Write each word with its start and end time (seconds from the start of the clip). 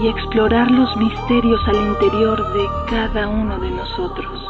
y 0.00 0.08
explorar 0.08 0.70
los 0.70 0.96
misterios 0.96 1.60
al 1.66 1.76
interior 1.88 2.52
de 2.52 2.66
cada 2.88 3.28
uno 3.28 3.58
de 3.58 3.70
nosotros. 3.70 4.44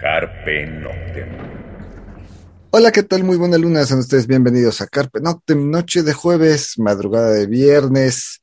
Carpe 0.00 0.66
Noctem. 0.66 1.28
Hola, 2.70 2.92
¿qué 2.92 3.02
tal? 3.02 3.24
Muy 3.24 3.38
buena 3.38 3.56
luna, 3.56 3.86
sean 3.86 4.00
ustedes 4.00 4.26
bienvenidos 4.26 4.82
a 4.82 4.86
Carpe 4.86 5.20
Noctem, 5.20 5.70
noche 5.70 6.02
de 6.02 6.12
jueves, 6.12 6.74
madrugada 6.78 7.30
de 7.30 7.46
viernes. 7.46 8.42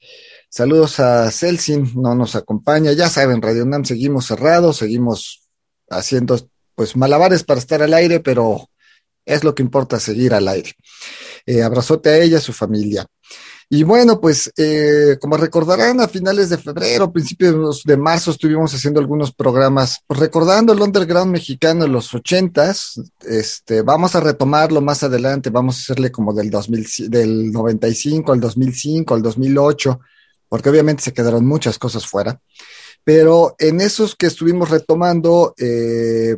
Saludos 0.49 0.99
a 0.99 1.29
Celsin, 1.29 1.91
no 1.95 2.15
nos 2.15 2.35
acompaña. 2.35 2.93
Ya 2.93 3.07
saben, 3.07 3.41
Radio 3.41 3.65
Nam 3.65 3.85
seguimos 3.85 4.25
cerrados, 4.25 4.77
seguimos 4.77 5.47
haciendo 5.89 6.39
pues 6.75 6.95
malabares 6.95 7.43
para 7.43 7.59
estar 7.59 7.81
al 7.81 7.93
aire, 7.93 8.19
pero 8.19 8.69
es 9.25 9.43
lo 9.43 9.53
que 9.55 9.63
importa 9.63 9.99
seguir 9.99 10.33
al 10.33 10.47
aire. 10.47 10.73
Eh, 11.45 11.61
abrazote 11.63 12.09
a 12.09 12.17
ella, 12.17 12.37
a 12.37 12.41
su 12.41 12.53
familia. 12.53 13.05
Y 13.73 13.83
bueno, 13.83 14.19
pues 14.19 14.51
eh, 14.57 15.15
como 15.21 15.37
recordarán, 15.37 16.01
a 16.01 16.09
finales 16.09 16.49
de 16.49 16.57
febrero, 16.57 17.13
principios 17.13 17.83
de 17.85 17.95
marzo, 17.95 18.31
estuvimos 18.31 18.73
haciendo 18.73 18.99
algunos 18.99 19.33
programas 19.33 19.99
pues, 20.05 20.19
recordando 20.19 20.73
el 20.73 20.81
underground 20.81 21.31
mexicano 21.31 21.85
de 21.85 21.89
los 21.89 22.13
ochentas. 22.13 22.99
Este, 23.21 23.81
vamos 23.81 24.13
a 24.13 24.19
retomarlo 24.19 24.81
más 24.81 25.03
adelante, 25.03 25.49
vamos 25.49 25.77
a 25.77 25.79
hacerle 25.79 26.11
como 26.11 26.33
del 26.33 26.49
2000, 26.49 27.09
del 27.09 27.51
95 27.53 28.33
al 28.33 28.41
2005, 28.41 29.13
al 29.13 29.21
2008, 29.21 30.01
porque 30.49 30.69
obviamente 30.69 31.03
se 31.03 31.13
quedaron 31.13 31.45
muchas 31.45 31.79
cosas 31.79 32.05
fuera. 32.05 32.41
Pero 33.05 33.55
en 33.57 33.79
esos 33.79 34.17
que 34.17 34.25
estuvimos 34.25 34.69
retomando, 34.69 35.55
eh, 35.57 36.35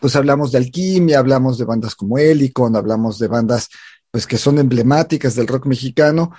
pues 0.00 0.16
hablamos 0.16 0.52
de 0.52 0.58
Alquimia, 0.58 1.18
hablamos 1.18 1.58
de 1.58 1.64
bandas 1.64 1.94
como 1.94 2.18
Helicon, 2.18 2.76
hablamos 2.76 3.18
de 3.18 3.28
bandas 3.28 3.68
pues 4.10 4.26
que 4.26 4.38
son 4.38 4.58
emblemáticas 4.58 5.34
del 5.34 5.46
rock 5.46 5.66
mexicano, 5.66 6.32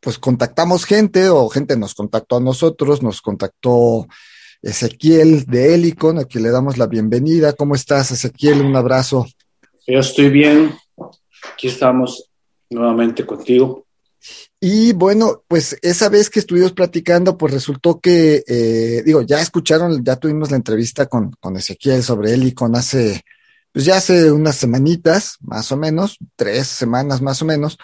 pues 0.00 0.18
contactamos 0.18 0.84
gente 0.84 1.28
o 1.28 1.48
gente 1.48 1.76
nos 1.76 1.94
contactó 1.94 2.36
a 2.36 2.40
nosotros, 2.40 3.02
nos 3.02 3.20
contactó 3.20 4.06
Ezequiel 4.62 5.44
de 5.46 5.74
Helicon, 5.74 6.18
a 6.18 6.24
quien 6.24 6.44
le 6.44 6.50
damos 6.50 6.78
la 6.78 6.86
bienvenida. 6.86 7.52
¿Cómo 7.52 7.74
estás, 7.74 8.12
Ezequiel? 8.12 8.60
Un 8.60 8.76
abrazo. 8.76 9.26
Yo 9.86 9.98
estoy 9.98 10.30
bien. 10.30 10.74
Aquí 11.52 11.66
estamos 11.66 12.30
nuevamente 12.70 13.26
contigo. 13.26 13.86
Y 14.64 14.92
bueno, 14.92 15.42
pues 15.48 15.76
esa 15.82 16.08
vez 16.08 16.30
que 16.30 16.38
estuvimos 16.38 16.70
platicando, 16.70 17.36
pues 17.36 17.52
resultó 17.52 17.98
que, 17.98 18.44
eh, 18.46 19.02
digo, 19.04 19.22
ya 19.22 19.40
escucharon, 19.40 20.04
ya 20.04 20.14
tuvimos 20.14 20.52
la 20.52 20.56
entrevista 20.56 21.06
con, 21.06 21.32
con 21.40 21.56
Ezequiel 21.56 22.04
sobre 22.04 22.32
Helicon 22.32 22.76
hace 22.76 23.24
pues 23.72 23.84
ya 23.84 23.96
hace 23.96 24.30
unas 24.30 24.54
semanitas, 24.54 25.38
más 25.40 25.72
o 25.72 25.76
menos, 25.76 26.18
tres 26.36 26.68
semanas 26.68 27.20
más 27.22 27.42
o 27.42 27.44
menos, 27.44 27.76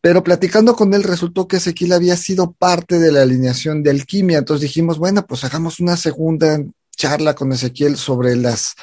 pero 0.00 0.22
platicando 0.22 0.76
con 0.76 0.94
él 0.94 1.02
resultó 1.02 1.48
que 1.48 1.56
Ezequiel 1.56 1.94
había 1.94 2.16
sido 2.16 2.52
parte 2.52 3.00
de 3.00 3.10
la 3.10 3.22
alineación 3.22 3.82
de 3.82 3.90
alquimia, 3.90 4.38
entonces 4.38 4.62
dijimos, 4.62 4.98
bueno, 4.98 5.26
pues 5.26 5.42
hagamos 5.42 5.80
una 5.80 5.96
segunda 5.96 6.62
charla 6.94 7.34
con 7.34 7.50
Ezequiel 7.52 7.96
sobre 7.96 8.36
las 8.36 8.76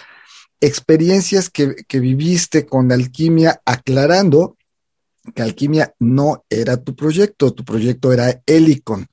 experiencias 0.59 1.50
que, 1.50 1.75
que 1.88 2.02
viviste 2.02 2.66
con 2.66 2.91
alquimia, 2.91 3.62
aclarando 3.64 4.56
que 5.34 5.42
alquimia 5.42 5.94
no 6.00 6.46
era 6.50 6.78
tu 6.78 6.96
proyecto, 6.96 7.54
tu 7.54 7.64
proyecto 7.64 8.14
era 8.14 8.42
Helicon. 8.46 9.08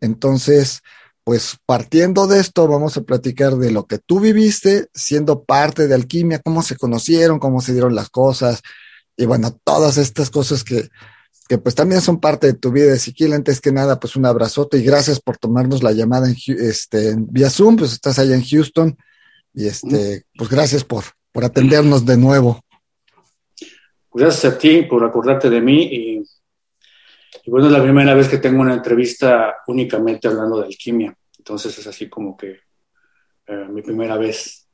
Entonces, 0.00 0.82
pues 1.24 1.56
partiendo 1.66 2.26
de 2.26 2.38
esto, 2.38 2.68
vamos 2.68 2.96
a 2.96 3.02
platicar 3.02 3.56
de 3.56 3.72
lo 3.72 3.86
que 3.86 3.98
tú 3.98 4.20
viviste 4.20 4.88
siendo 4.94 5.42
parte 5.42 5.88
de 5.88 5.94
Alquimia, 5.94 6.38
cómo 6.38 6.62
se 6.62 6.76
conocieron, 6.76 7.40
cómo 7.40 7.60
se 7.60 7.72
dieron 7.72 7.94
las 7.94 8.10
cosas, 8.10 8.62
y 9.16 9.24
bueno, 9.26 9.58
todas 9.64 9.98
estas 9.98 10.30
cosas 10.30 10.62
que, 10.62 10.88
que 11.48 11.58
pues 11.58 11.74
también 11.74 12.00
son 12.00 12.20
parte 12.20 12.48
de 12.48 12.52
tu 12.52 12.70
vida. 12.70 12.92
Ezequiel, 12.92 13.32
antes 13.32 13.60
que 13.60 13.72
nada, 13.72 13.98
pues 13.98 14.14
un 14.14 14.26
abrazote 14.26 14.78
y 14.78 14.84
gracias 14.84 15.20
por 15.20 15.38
tomarnos 15.38 15.82
la 15.82 15.92
llamada 15.92 16.28
en, 16.28 16.36
este, 16.46 17.16
vía 17.18 17.50
Zoom, 17.50 17.76
pues 17.76 17.92
estás 17.92 18.18
allá 18.18 18.34
en 18.34 18.44
Houston, 18.44 18.96
y 19.54 19.66
este, 19.66 20.26
pues 20.36 20.50
gracias 20.50 20.84
por, 20.84 21.04
por 21.32 21.44
atendernos 21.44 22.04
de 22.04 22.18
nuevo. 22.18 22.60
Gracias 24.16 24.52
a 24.52 24.58
ti 24.58 24.82
por 24.82 25.04
acordarte 25.04 25.48
de 25.50 25.60
mí 25.60 25.82
y 25.82 26.22
y 27.46 27.50
bueno, 27.50 27.68
es 27.68 27.72
la 27.72 27.82
primera 27.82 28.12
vez 28.14 28.28
que 28.28 28.38
tengo 28.38 28.60
una 28.60 28.74
entrevista 28.74 29.58
únicamente 29.68 30.26
hablando 30.26 30.58
de 30.58 30.66
alquimia. 30.66 31.16
Entonces 31.38 31.78
es 31.78 31.86
así 31.86 32.08
como 32.08 32.36
que 32.36 32.58
eh, 33.46 33.66
mi 33.70 33.82
primera 33.82 34.16
vez. 34.16 34.66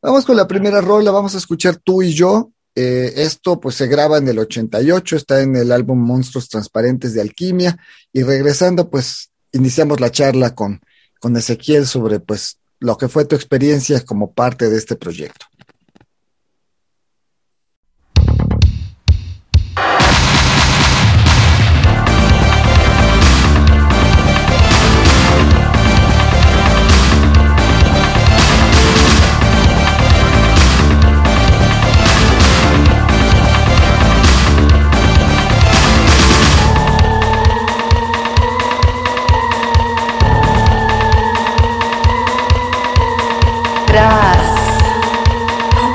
Vamos 0.00 0.24
con 0.24 0.36
la 0.36 0.48
primera 0.48 0.80
rola, 0.80 1.10
vamos 1.10 1.34
a 1.34 1.38
escuchar 1.38 1.76
tú 1.76 2.02
y 2.02 2.14
yo. 2.14 2.50
Eh, 2.74 3.12
esto 3.16 3.60
pues 3.60 3.74
se 3.74 3.86
graba 3.86 4.16
en 4.18 4.26
el 4.26 4.38
88, 4.38 5.16
está 5.16 5.42
en 5.42 5.54
el 5.54 5.70
álbum 5.70 5.98
Monstruos 5.98 6.48
Transparentes 6.48 7.12
de 7.12 7.20
Alquimia. 7.20 7.76
Y 8.10 8.22
regresando 8.22 8.88
pues 8.88 9.30
iniciamos 9.52 10.00
la 10.00 10.10
charla 10.10 10.54
con, 10.54 10.80
con 11.20 11.36
Ezequiel 11.36 11.86
sobre 11.86 12.20
pues 12.20 12.58
lo 12.80 12.96
que 12.96 13.08
fue 13.08 13.26
tu 13.26 13.36
experiencia 13.36 14.02
como 14.02 14.32
parte 14.32 14.70
de 14.70 14.78
este 14.78 14.96
proyecto. 14.96 15.44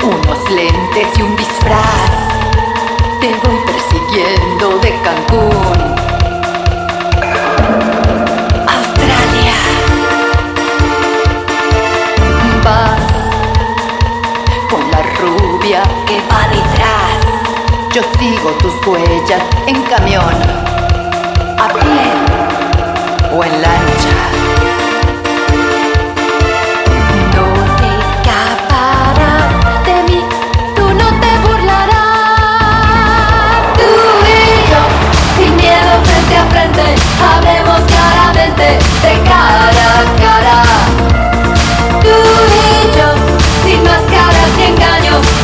Unos 0.02 0.50
lentes 0.50 1.06
y 1.18 1.22
un 1.22 1.36
disfraz. 1.36 2.10
Te 3.20 3.28
voy 3.28 3.58
persiguiendo 3.66 4.78
de 4.78 4.90
Cancún. 5.02 5.96
Australia. 8.66 9.54
Vas 12.64 13.00
con 14.70 14.90
la 14.90 15.02
rubia 15.20 15.82
que 16.06 16.22
va 16.30 16.48
detrás. 16.48 17.18
Yo 17.92 18.02
sigo 18.18 18.50
tus 18.62 18.86
huellas 18.86 19.42
en 19.66 19.82
camión, 19.82 20.34
a 21.58 21.68
pie 21.68 23.36
o 23.36 23.44
en 23.44 23.60
lancha. 23.60 24.19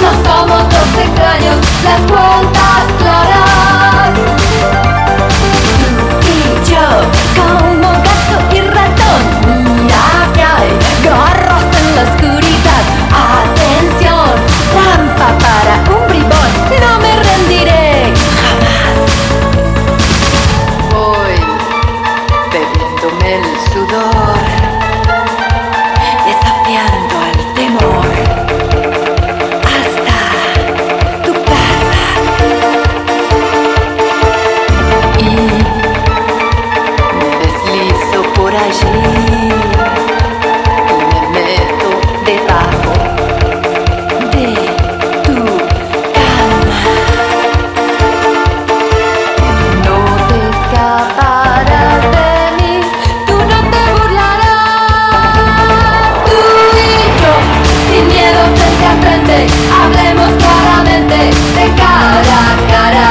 No 0.01 0.11
somos 0.25 0.69
dos 0.69 1.05
extraños, 1.05 1.57
las 1.85 2.01
cuentas 2.11 2.56
hablemos 59.97 60.31
claramente 60.39 61.15
de 61.15 61.75
cara 61.75 62.39
a 62.51 62.67
cara. 62.71 63.09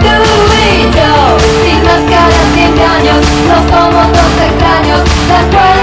Tú 0.00 0.16
y 0.52 0.84
yo, 0.96 1.38
sin 1.62 1.82
máscaras 1.84 2.46
ni 2.54 2.62
engaños, 2.62 3.24
no 3.48 3.56
somos 3.70 4.06
dos 4.12 4.32
extraños. 4.46 5.00
Las 5.28 5.73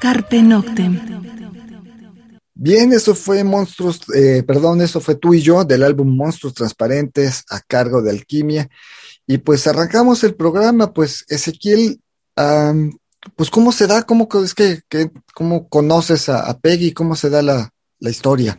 Carpe 0.00 0.42
Noctem. 0.42 0.98
Bien, 2.54 2.92
eso 2.92 3.14
fue 3.14 3.44
Monstruos, 3.44 4.00
eh, 4.14 4.42
perdón, 4.46 4.80
eso 4.80 5.00
fue 5.00 5.14
tú 5.14 5.34
y 5.34 5.42
yo 5.42 5.64
del 5.64 5.82
álbum 5.82 6.16
Monstruos 6.16 6.54
Transparentes 6.54 7.44
a 7.48 7.60
cargo 7.60 8.02
de 8.02 8.10
Alquimia. 8.10 8.68
Y 9.26 9.38
pues 9.38 9.66
arrancamos 9.66 10.24
el 10.24 10.34
programa, 10.34 10.92
pues 10.92 11.24
Ezequiel, 11.28 12.00
pues 12.34 13.50
cómo 13.50 13.72
se 13.72 13.86
da, 13.86 14.02
cómo 14.04 14.28
es 14.42 14.54
que, 14.54 14.80
cómo 15.34 15.68
conoces 15.68 16.28
a, 16.28 16.58
Peggy, 16.58 16.92
cómo 16.92 17.14
se 17.14 17.30
da 17.30 17.42
la, 17.42 17.70
historia. 18.00 18.58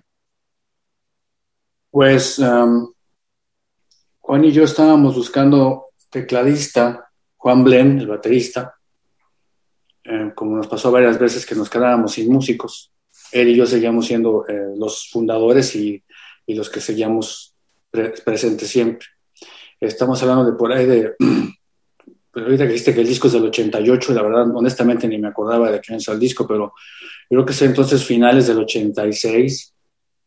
Pues 1.89 2.39
Juan 4.19 4.45
y 4.45 4.51
yo 4.51 4.63
estábamos 4.63 5.15
buscando 5.15 5.87
tecladista, 6.09 7.09
Juan 7.37 7.63
Blen, 7.63 7.99
el 7.99 8.07
baterista, 8.07 8.75
eh, 10.03 10.31
como 10.35 10.57
nos 10.57 10.67
pasó 10.67 10.91
varias 10.91 11.19
veces 11.19 11.45
que 11.45 11.55
nos 11.55 11.69
quedábamos 11.69 12.13
sin 12.13 12.31
músicos. 12.31 12.91
Él 13.31 13.49
y 13.49 13.55
yo 13.55 13.65
seguíamos 13.65 14.07
siendo 14.07 14.45
eh, 14.47 14.73
los 14.77 15.09
fundadores 15.09 15.75
y, 15.75 16.03
los 16.47 16.69
que 16.69 16.81
seguíamos 16.81 17.55
presentes 18.25 18.67
siempre. 18.67 19.07
Estamos 19.79 20.21
hablando 20.21 20.43
de 20.43 20.51
por 20.51 20.73
ahí 20.73 20.85
de, 20.85 21.13
pues 22.31 22.45
ahorita 22.45 22.65
que 22.65 22.73
dijiste 22.73 22.93
que 22.93 22.99
el 22.99 23.07
disco 23.07 23.27
es 23.27 23.33
del 23.33 23.45
88, 23.45 24.13
la 24.13 24.21
verdad, 24.21 24.53
honestamente 24.53 25.07
ni 25.07 25.17
me 25.17 25.29
acordaba 25.29 25.71
de 25.71 25.79
quién 25.79 25.97
es 25.97 26.07
el 26.09 26.19
disco, 26.19 26.45
pero 26.45 26.73
creo 27.29 27.45
que 27.45 27.53
es 27.53 27.61
entonces 27.61 28.03
finales 28.03 28.47
del 28.47 28.59
86, 28.59 29.73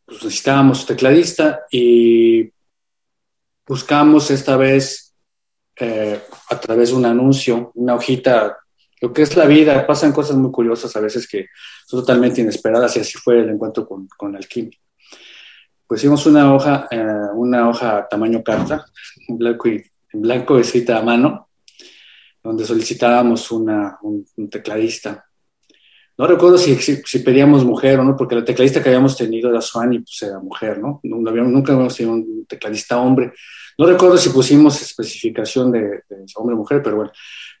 pues 0.03 0.23
necesitábamos 0.23 0.87
tecladista 0.87 1.65
y 1.69 2.49
buscamos 3.67 4.31
esta 4.31 4.57
vez 4.57 5.13
eh, 5.75 6.19
a 6.49 6.59
través 6.59 6.89
de 6.89 6.95
un 6.95 7.05
anuncio, 7.05 7.71
una 7.75 7.95
hojita 7.95 8.57
lo 9.05 9.13
que 9.13 9.21
es 9.21 9.37
la 9.37 9.45
vida, 9.45 9.85
pasan 9.85 10.11
cosas 10.11 10.35
muy 10.35 10.51
curiosas 10.51 10.95
a 10.95 10.99
veces 10.99 11.27
que 11.27 11.49
son 11.85 11.99
totalmente 11.99 12.41
inesperadas 12.41 12.97
y 12.97 13.01
así 13.01 13.19
fue 13.19 13.39
el 13.39 13.49
encuentro 13.49 13.87
con, 13.87 14.07
con 14.17 14.35
Alquimia. 14.35 14.79
Pues 15.85 16.01
hicimos 16.01 16.25
una 16.25 16.51
hoja, 16.51 16.87
eh, 16.89 17.05
una 17.35 17.69
hoja 17.69 18.07
tamaño 18.09 18.41
carta, 18.43 18.83
en 19.27 19.37
blanco, 19.37 19.69
y, 19.69 19.83
en 20.11 20.21
blanco 20.23 20.57
escrita 20.57 20.97
a 20.97 21.03
mano, 21.03 21.49
donde 22.41 22.65
solicitábamos 22.65 23.51
una, 23.51 23.99
un, 24.01 24.25
tecladista. 24.49 25.23
No 26.17 26.25
recuerdo 26.25 26.57
si, 26.57 26.75
si, 26.75 27.19
pedíamos 27.19 27.63
mujer 27.63 27.99
o 27.99 28.03
no, 28.03 28.17
porque 28.17 28.33
la 28.33 28.43
tecladista 28.43 28.81
que 28.81 28.89
habíamos 28.89 29.15
tenido 29.15 29.51
era 29.51 29.61
Swan 29.61 29.93
y 29.93 29.99
pues 29.99 30.19
era 30.23 30.39
mujer, 30.39 30.79
¿no? 30.79 30.99
no 31.03 31.29
habíamos, 31.29 31.51
nunca 31.51 31.73
habíamos 31.73 31.95
tenido 31.95 32.15
un 32.15 32.45
tecladista 32.47 32.97
hombre. 32.97 33.33
No 33.77 33.85
recuerdo 33.85 34.17
si 34.17 34.29
pusimos 34.29 34.81
especificación 34.81 35.71
de, 35.71 35.81
de 36.09 36.25
hombre 36.37 36.55
o 36.55 36.57
mujer, 36.57 36.81
pero 36.81 36.95
bueno, 36.95 37.11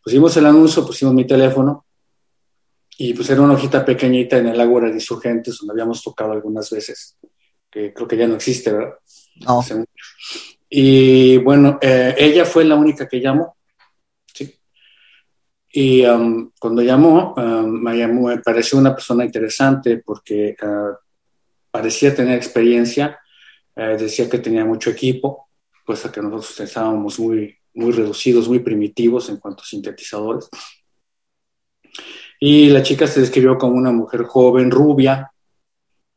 pusimos 0.05 0.37
el 0.37 0.45
anuncio, 0.45 0.85
pusimos 0.85 1.15
mi 1.15 1.25
teléfono 1.25 1.83
y 2.95 3.15
pues 3.15 3.27
era 3.31 3.41
una 3.41 3.55
hojita 3.55 3.83
pequeñita 3.83 4.37
en 4.37 4.49
el 4.49 4.61
Ágora 4.61 4.87
de 4.87 4.93
Insurgentes 4.93 5.57
donde 5.57 5.73
habíamos 5.73 6.03
tocado 6.03 6.31
algunas 6.31 6.69
veces, 6.69 7.17
que 7.71 7.91
creo 7.91 8.07
que 8.07 8.15
ya 8.15 8.27
no 8.27 8.35
existe, 8.35 8.71
¿verdad? 8.71 8.93
No. 9.47 9.65
Y 10.69 11.37
bueno, 11.37 11.79
eh, 11.81 12.13
ella 12.19 12.45
fue 12.45 12.65
la 12.65 12.75
única 12.75 13.07
que 13.07 13.19
llamó, 13.19 13.57
¿sí? 14.31 14.53
Y 15.71 16.05
um, 16.05 16.51
cuando 16.59 16.83
llamó, 16.83 17.33
um, 17.35 17.65
me, 17.65 17.97
llamó, 17.97 18.27
me 18.27 18.37
pareció 18.37 18.77
una 18.77 18.93
persona 18.93 19.25
interesante 19.25 20.03
porque 20.05 20.55
uh, 20.61 20.93
parecía 21.71 22.15
tener 22.15 22.37
experiencia, 22.37 23.19
eh, 23.75 23.97
decía 23.99 24.29
que 24.29 24.37
tenía 24.37 24.65
mucho 24.65 24.91
equipo, 24.91 25.49
cosa 25.83 26.11
que 26.11 26.21
nosotros 26.21 26.59
estábamos 26.59 27.19
muy, 27.19 27.57
muy 27.75 27.91
reducidos, 27.91 28.47
muy 28.47 28.59
primitivos 28.59 29.29
en 29.29 29.37
cuanto 29.37 29.63
a 29.63 29.65
sintetizadores. 29.65 30.49
Y 32.39 32.69
la 32.69 32.81
chica 32.81 33.07
se 33.07 33.21
describió 33.21 33.57
como 33.57 33.75
una 33.75 33.91
mujer 33.91 34.23
joven, 34.23 34.71
rubia, 34.71 35.31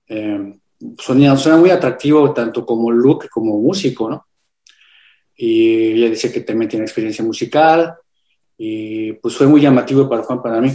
eh, 0.07 0.59
sonía, 0.99 1.35
muy 1.57 1.71
atractivo 1.71 2.33
tanto 2.33 2.65
como 2.65 2.91
look 2.91 3.29
como 3.29 3.61
músico, 3.61 4.11
¿no? 4.11 4.27
Y 5.37 5.93
ella 5.93 6.11
dice 6.11 6.33
que 6.33 6.41
también 6.41 6.69
tiene 6.69 6.85
experiencia 6.85 7.25
musical 7.25 7.95
y 8.57 9.13
pues 9.15 9.37
fue 9.37 9.47
muy 9.47 9.61
llamativo 9.61 10.09
para 10.09 10.25
Juan, 10.25 10.43
para 10.43 10.61
mí. 10.61 10.73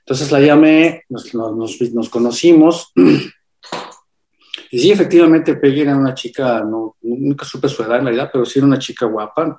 Entonces 0.00 0.32
la 0.32 0.40
llamé, 0.40 1.04
nos, 1.10 1.34
nos, 1.34 2.08
conocimos 2.08 2.90
y 4.70 4.78
sí, 4.78 4.90
efectivamente 4.90 5.56
Peggy 5.56 5.82
era 5.82 5.94
una 5.94 6.14
chica, 6.14 6.60
no, 6.64 6.96
nunca 7.02 7.44
supe 7.44 7.68
su 7.68 7.82
edad 7.82 7.98
en 7.98 8.04
realidad, 8.04 8.30
pero 8.32 8.46
sí 8.46 8.58
era 8.58 8.66
una 8.66 8.78
chica 8.78 9.04
guapa, 9.04 9.58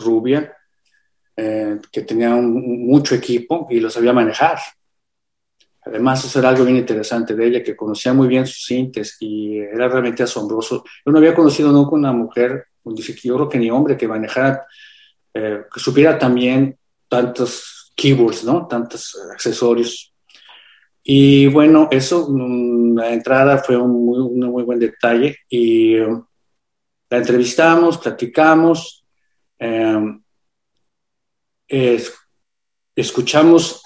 rubia, 0.00 0.56
eh, 1.36 1.78
que 1.92 2.02
tenía 2.02 2.30
mucho 2.30 3.14
equipo 3.14 3.66
y 3.70 3.80
lo 3.80 3.90
sabía 3.90 4.12
manejar. 4.12 4.58
Además, 5.82 6.24
eso 6.24 6.38
era 6.38 6.50
algo 6.50 6.64
bien 6.64 6.76
interesante 6.76 7.34
de 7.34 7.46
ella, 7.46 7.62
que 7.62 7.76
conocía 7.76 8.12
muy 8.12 8.28
bien 8.28 8.46
sus 8.46 8.64
sintes 8.64 9.16
y 9.20 9.58
era 9.58 9.88
realmente 9.88 10.22
asombroso. 10.22 10.84
Yo 11.04 11.12
no 11.12 11.18
había 11.18 11.34
conocido 11.34 11.72
nunca 11.72 11.94
una 11.94 12.12
mujer, 12.12 12.66
yo 12.84 13.34
creo 13.36 13.48
que 13.48 13.58
ni 13.58 13.70
hombre, 13.70 13.96
que 13.96 14.08
manejara, 14.08 14.66
eh, 15.32 15.62
que 15.72 15.80
supiera 15.80 16.18
también 16.18 16.76
tantos 17.08 17.92
keyboards, 17.96 18.44
¿no? 18.44 18.66
Tantos 18.66 19.16
accesorios. 19.32 20.12
Y 21.02 21.46
bueno, 21.46 21.88
eso, 21.90 22.28
mm, 22.28 22.96
la 22.96 23.12
entrada 23.12 23.58
fue 23.58 23.76
un 23.76 24.04
muy, 24.04 24.62
buen 24.62 24.78
detalle 24.78 25.38
y 25.48 25.98
um, 25.98 26.24
la 27.08 27.18
entrevistamos, 27.18 27.98
platicamos, 27.98 28.99
Em, 29.60 30.22
escuchamos, 32.96 33.82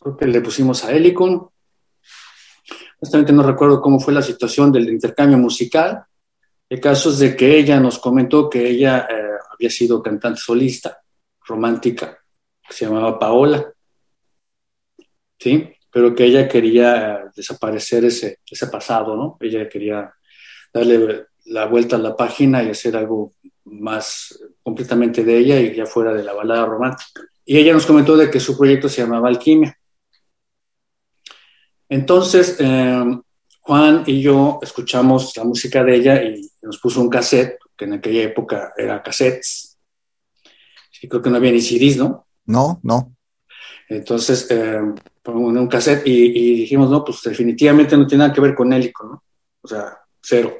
creo 0.00 0.16
que 0.16 0.26
le 0.26 0.40
pusimos 0.40 0.82
a 0.84 0.92
Helicon. 0.92 1.48
Honestamente 3.00 3.32
no 3.32 3.42
recuerdo 3.42 3.82
cómo 3.82 4.00
fue 4.00 4.14
la 4.14 4.22
situación 4.22 4.72
del 4.72 4.88
intercambio 4.88 5.36
musical. 5.36 6.04
El 6.68 6.80
caso 6.80 7.10
es 7.10 7.18
de 7.18 7.36
que 7.36 7.58
ella 7.58 7.78
nos 7.78 7.98
comentó 7.98 8.48
que 8.48 8.66
ella 8.66 9.06
eh, 9.10 9.36
había 9.52 9.68
sido 9.68 10.02
cantante 10.02 10.40
solista, 10.40 11.02
romántica, 11.44 12.18
que 12.66 12.74
se 12.74 12.86
llamaba 12.86 13.18
Paola. 13.18 13.72
¿Sí? 15.38 15.68
Pero 15.90 16.14
que 16.14 16.24
ella 16.24 16.48
quería 16.48 17.12
eh, 17.12 17.24
desaparecer 17.36 18.06
ese, 18.06 18.38
ese 18.50 18.66
pasado, 18.68 19.16
¿no? 19.16 19.36
Ella 19.40 19.68
quería 19.68 20.14
darle 20.72 21.26
la 21.46 21.66
vuelta 21.66 21.96
a 21.96 21.98
la 21.98 22.16
página 22.16 22.62
y 22.62 22.70
hacer 22.70 22.96
algo 22.96 23.34
más 23.64 24.38
completamente 24.62 25.24
de 25.24 25.38
ella 25.38 25.60
y 25.60 25.74
ya 25.74 25.86
fuera 25.86 26.12
de 26.12 26.24
la 26.24 26.32
balada 26.32 26.66
romántica. 26.66 27.22
Y 27.44 27.58
ella 27.58 27.72
nos 27.72 27.86
comentó 27.86 28.16
de 28.16 28.30
que 28.30 28.40
su 28.40 28.56
proyecto 28.56 28.88
se 28.88 29.02
llamaba 29.02 29.28
Alquimia. 29.28 29.76
Entonces, 31.88 32.56
em, 32.58 33.20
Juan 33.60 34.04
y 34.06 34.20
yo 34.20 34.58
escuchamos 34.62 35.36
la 35.36 35.44
música 35.44 35.84
de 35.84 35.96
ella 35.96 36.22
y 36.22 36.50
nos 36.62 36.78
puso 36.78 37.00
un 37.00 37.10
cassette, 37.10 37.58
que 37.76 37.84
en 37.84 37.94
aquella 37.94 38.22
época 38.22 38.72
era 38.76 39.02
cassettes. 39.02 39.78
Y 41.00 41.08
creo 41.08 41.20
que 41.20 41.30
no 41.30 41.36
había 41.36 41.52
ni 41.52 41.60
CDs, 41.60 41.96
¿no? 41.96 42.26
No, 42.46 42.80
no. 42.82 43.14
Entonces, 43.88 44.46
eh, 44.50 44.80
un 45.26 45.68
cassette 45.68 46.06
y, 46.06 46.60
dijimos, 46.60 46.90
no, 46.90 47.04
pues 47.04 47.20
definitivamente 47.22 47.96
no 47.96 48.06
tiene 48.06 48.24
nada 48.24 48.34
que 48.34 48.40
ver 48.40 48.54
con 48.54 48.72
Hélico, 48.72 49.04
¿no? 49.04 49.22
O 49.60 49.68
sea, 49.68 49.98
cero. 50.20 50.56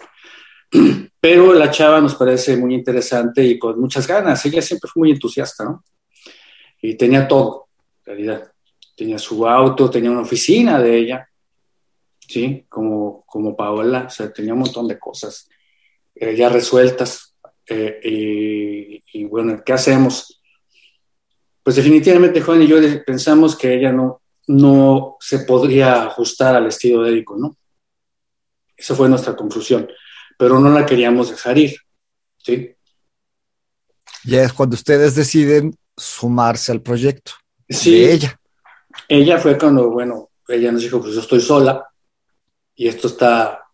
Pero 1.20 1.52
la 1.54 1.70
chava 1.70 2.00
nos 2.00 2.14
parece 2.14 2.56
muy 2.56 2.74
interesante 2.74 3.44
y 3.44 3.58
con 3.58 3.78
muchas 3.80 4.06
ganas. 4.06 4.44
Ella 4.46 4.62
siempre 4.62 4.90
fue 4.92 5.02
muy 5.02 5.10
entusiasta, 5.12 5.64
¿no? 5.64 5.84
Y 6.80 6.96
tenía 6.96 7.28
todo, 7.28 7.68
en 8.00 8.04
realidad. 8.04 8.52
Tenía 8.96 9.18
su 9.18 9.46
auto, 9.46 9.88
tenía 9.88 10.10
una 10.10 10.22
oficina 10.22 10.80
de 10.80 10.96
ella, 10.96 11.28
¿sí? 12.18 12.66
Como, 12.68 13.24
como 13.24 13.56
Paola, 13.56 14.06
o 14.06 14.10
sea, 14.10 14.32
tenía 14.32 14.52
un 14.52 14.60
montón 14.60 14.88
de 14.88 14.98
cosas 14.98 15.48
eh, 16.14 16.34
ya 16.34 16.48
resueltas. 16.48 17.36
Eh, 17.68 18.00
y, 18.02 19.20
y, 19.20 19.24
bueno, 19.26 19.62
¿qué 19.64 19.72
hacemos? 19.72 20.42
Pues 21.62 21.76
definitivamente 21.76 22.40
Juan 22.40 22.62
y 22.62 22.66
yo 22.66 22.78
pensamos 23.06 23.56
que 23.56 23.74
ella 23.74 23.92
no, 23.92 24.22
no 24.48 25.16
se 25.20 25.40
podría 25.40 26.02
ajustar 26.02 26.56
al 26.56 26.66
estilo 26.66 27.02
de 27.02 27.10
Érico, 27.10 27.36
¿no? 27.36 27.56
Esa 28.76 28.96
fue 28.96 29.08
nuestra 29.08 29.36
conclusión 29.36 29.88
pero 30.42 30.58
no 30.58 30.70
la 30.70 30.84
queríamos 30.84 31.30
dejar 31.30 31.56
ir. 31.56 31.76
¿sí? 32.36 32.74
Ya 34.24 34.42
es 34.42 34.52
cuando 34.52 34.74
ustedes 34.74 35.14
deciden 35.14 35.72
sumarse 35.96 36.72
al 36.72 36.82
proyecto. 36.82 37.30
Sí. 37.68 38.04
ella. 38.04 38.40
Ella 39.06 39.38
fue 39.38 39.56
cuando, 39.56 39.88
bueno, 39.90 40.30
ella 40.48 40.72
nos 40.72 40.82
dijo, 40.82 41.00
pues 41.00 41.14
yo 41.14 41.20
estoy 41.20 41.40
sola 41.40 41.86
y 42.74 42.88
esto 42.88 43.06
está 43.06 43.66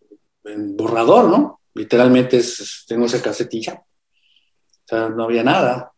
en 0.43 0.77
borrador, 0.77 1.27
¿no? 1.27 1.59
Literalmente 1.73 2.37
es, 2.37 2.85
tengo 2.87 3.07
esa 3.07 3.19
casetilla. 3.19 3.73
O 3.73 4.87
sea, 4.87 5.09
no 5.09 5.23
había 5.23 5.43
nada. 5.43 5.91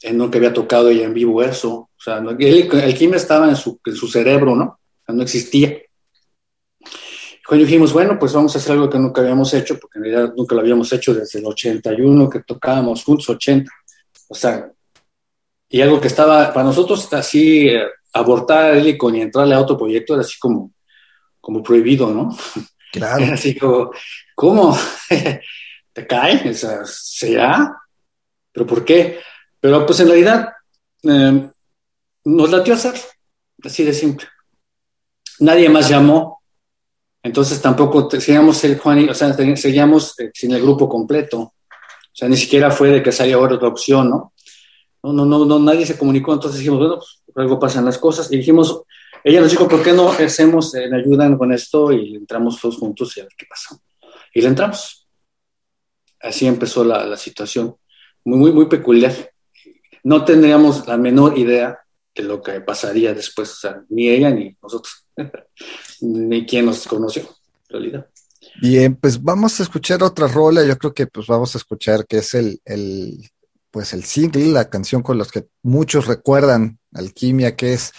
Él 0.00 0.16
nunca 0.16 0.38
había 0.38 0.54
tocado 0.54 0.90
ella 0.90 1.06
en 1.06 1.14
vivo 1.14 1.42
eso. 1.42 1.72
O 1.72 2.00
sea, 2.00 2.18
el, 2.18 2.72
el, 2.72 3.14
estaba 3.14 3.48
en 3.48 3.56
su, 3.56 3.80
en 3.84 3.96
su 3.96 4.06
cerebro, 4.06 4.54
¿no? 4.54 4.64
O 4.64 5.04
sea, 5.06 5.12
no 5.12 5.24
existía. 5.24 5.76
Cuando 7.46 7.66
dijimos, 7.66 7.92
bueno, 7.92 8.18
pues 8.18 8.32
vamos 8.32 8.54
a 8.54 8.58
hacer 8.58 8.72
algo 8.72 8.88
que 8.88 8.98
nunca 8.98 9.20
habíamos 9.20 9.52
hecho, 9.52 9.78
porque 9.78 9.98
en 9.98 10.04
realidad 10.04 10.34
nunca 10.34 10.54
lo 10.54 10.62
habíamos 10.62 10.90
hecho 10.92 11.12
desde 11.12 11.40
el 11.40 11.46
81 11.46 12.30
que 12.30 12.40
tocábamos 12.40 13.04
juntos, 13.04 13.28
80. 13.28 13.70
O 14.28 14.34
sea, 14.34 14.70
y 15.68 15.80
algo 15.82 16.00
que 16.00 16.08
estaba 16.08 16.52
para 16.52 16.66
nosotros 16.66 17.12
así 17.12 17.68
eh, 17.68 17.84
abortar 18.12 18.74
el 18.74 18.80
Helicon 18.80 19.16
y 19.16 19.22
entrarle 19.22 19.54
a 19.54 19.60
otro 19.60 19.76
proyecto 19.76 20.14
era 20.14 20.22
así 20.22 20.38
como, 20.38 20.72
como 21.40 21.62
prohibido, 21.62 22.10
¿no? 22.10 22.34
Claro. 22.92 23.24
Era 23.24 23.34
así 23.34 23.58
como, 23.58 23.90
¿cómo? 24.34 24.78
¿Te 25.92 26.06
cae? 26.06 26.48
O 26.48 26.54
sea, 26.54 26.80
¿será? 26.84 27.76
¿Pero 28.52 28.66
por 28.66 28.84
qué? 28.84 29.20
Pero 29.60 29.84
pues 29.84 30.00
en 30.00 30.08
realidad 30.08 30.48
eh, 31.02 31.50
nos 32.24 32.50
latió 32.50 32.74
hacer, 32.74 32.94
así 33.62 33.84
de 33.84 33.92
simple. 33.92 34.26
Nadie 35.40 35.68
más 35.68 35.88
llamó, 35.88 36.33
entonces 37.24 37.60
tampoco 37.62 38.10
seguíamos 38.10 38.62
el 38.64 38.78
Juan, 38.78 39.08
o 39.08 39.14
sea, 39.14 39.32
seguíamos 39.32 40.20
eh, 40.20 40.30
sin 40.34 40.52
el 40.52 40.60
grupo 40.60 40.90
completo. 40.90 41.38
O 41.40 42.16
sea, 42.16 42.28
ni 42.28 42.36
siquiera 42.36 42.70
fue 42.70 42.90
de 42.90 43.02
que 43.02 43.12
salía 43.12 43.38
otra 43.38 43.66
opción, 43.66 44.10
¿no? 44.10 44.34
No, 45.02 45.12
no, 45.14 45.24
no, 45.24 45.44
no, 45.46 45.58
nadie 45.58 45.86
se 45.86 45.96
comunicó, 45.96 46.34
entonces 46.34 46.58
dijimos, 46.58 46.80
bueno, 46.80 46.96
pues, 46.96 47.22
algo 47.36 47.58
pasan 47.58 47.86
las 47.86 47.96
cosas. 47.96 48.30
Y 48.30 48.36
dijimos, 48.36 48.82
ella 49.24 49.40
nos 49.40 49.50
dijo, 49.50 49.66
¿por 49.66 49.82
qué 49.82 49.92
no 49.94 50.10
hacemos, 50.10 50.74
eh, 50.74 50.84
ayudan 50.94 51.38
con 51.38 51.50
esto 51.50 51.92
y 51.92 52.14
entramos 52.14 52.60
todos 52.60 52.76
juntos 52.76 53.16
y 53.16 53.20
a 53.20 53.24
ver 53.24 53.32
qué 53.38 53.46
pasa? 53.48 53.80
Y 54.34 54.42
le 54.42 54.48
entramos. 54.48 55.08
Así 56.20 56.46
empezó 56.46 56.84
la, 56.84 57.06
la 57.06 57.16
situación, 57.16 57.74
muy, 58.22 58.38
muy, 58.38 58.52
muy 58.52 58.66
peculiar. 58.66 59.14
No 60.02 60.26
tendríamos 60.26 60.86
la 60.86 60.98
menor 60.98 61.38
idea 61.38 61.78
de 62.14 62.22
lo 62.22 62.42
que 62.42 62.60
pasaría 62.60 63.14
después, 63.14 63.50
o 63.50 63.56
sea, 63.56 63.82
ni 63.88 64.10
ella 64.10 64.28
ni 64.28 64.54
nosotros, 64.62 65.03
ni 66.00 66.46
quien 66.46 66.66
nos 66.66 66.86
conoció, 66.86 67.22
en 67.22 67.68
realidad. 67.68 68.06
Bien, 68.60 68.94
pues 68.94 69.22
vamos 69.22 69.58
a 69.58 69.62
escuchar 69.62 70.02
otra 70.02 70.28
rola, 70.28 70.64
yo 70.64 70.76
creo 70.78 70.94
que 70.94 71.06
pues 71.06 71.26
vamos 71.26 71.54
a 71.54 71.58
escuchar 71.58 72.06
que 72.06 72.18
es 72.18 72.34
el, 72.34 72.60
el 72.64 73.30
pues 73.70 73.92
el 73.92 74.04
single, 74.04 74.52
la 74.52 74.70
canción 74.70 75.02
con 75.02 75.18
los 75.18 75.32
que 75.32 75.46
muchos 75.62 76.06
recuerdan 76.06 76.78
Alquimia, 76.92 77.56
que 77.56 77.72
es 77.72 77.92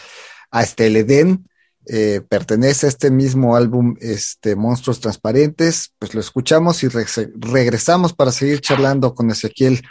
Hasta 0.49 0.85
el 0.85 0.95
Edén, 0.95 1.49
eh, 1.87 2.21
pertenece 2.27 2.85
a 2.85 2.89
este 2.89 3.11
mismo 3.11 3.55
álbum, 3.55 3.95
este 3.99 4.55
Monstruos 4.55 5.01
Transparentes, 5.01 5.93
pues 5.99 6.13
lo 6.15 6.21
escuchamos 6.21 6.81
y 6.83 6.87
re 6.87 7.05
regresamos 7.35 8.13
para 8.13 8.31
seguir 8.31 8.61
charlando 8.61 9.13
con 9.13 9.29
Ezequiel, 9.29 9.81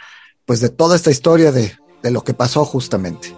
pues 0.45 0.59
de 0.59 0.69
toda 0.69 0.95
esta 0.95 1.11
historia 1.11 1.51
de, 1.51 1.77
de 2.01 2.11
lo 2.11 2.23
que 2.23 2.33
pasó 2.33 2.65
justamente. 2.65 3.33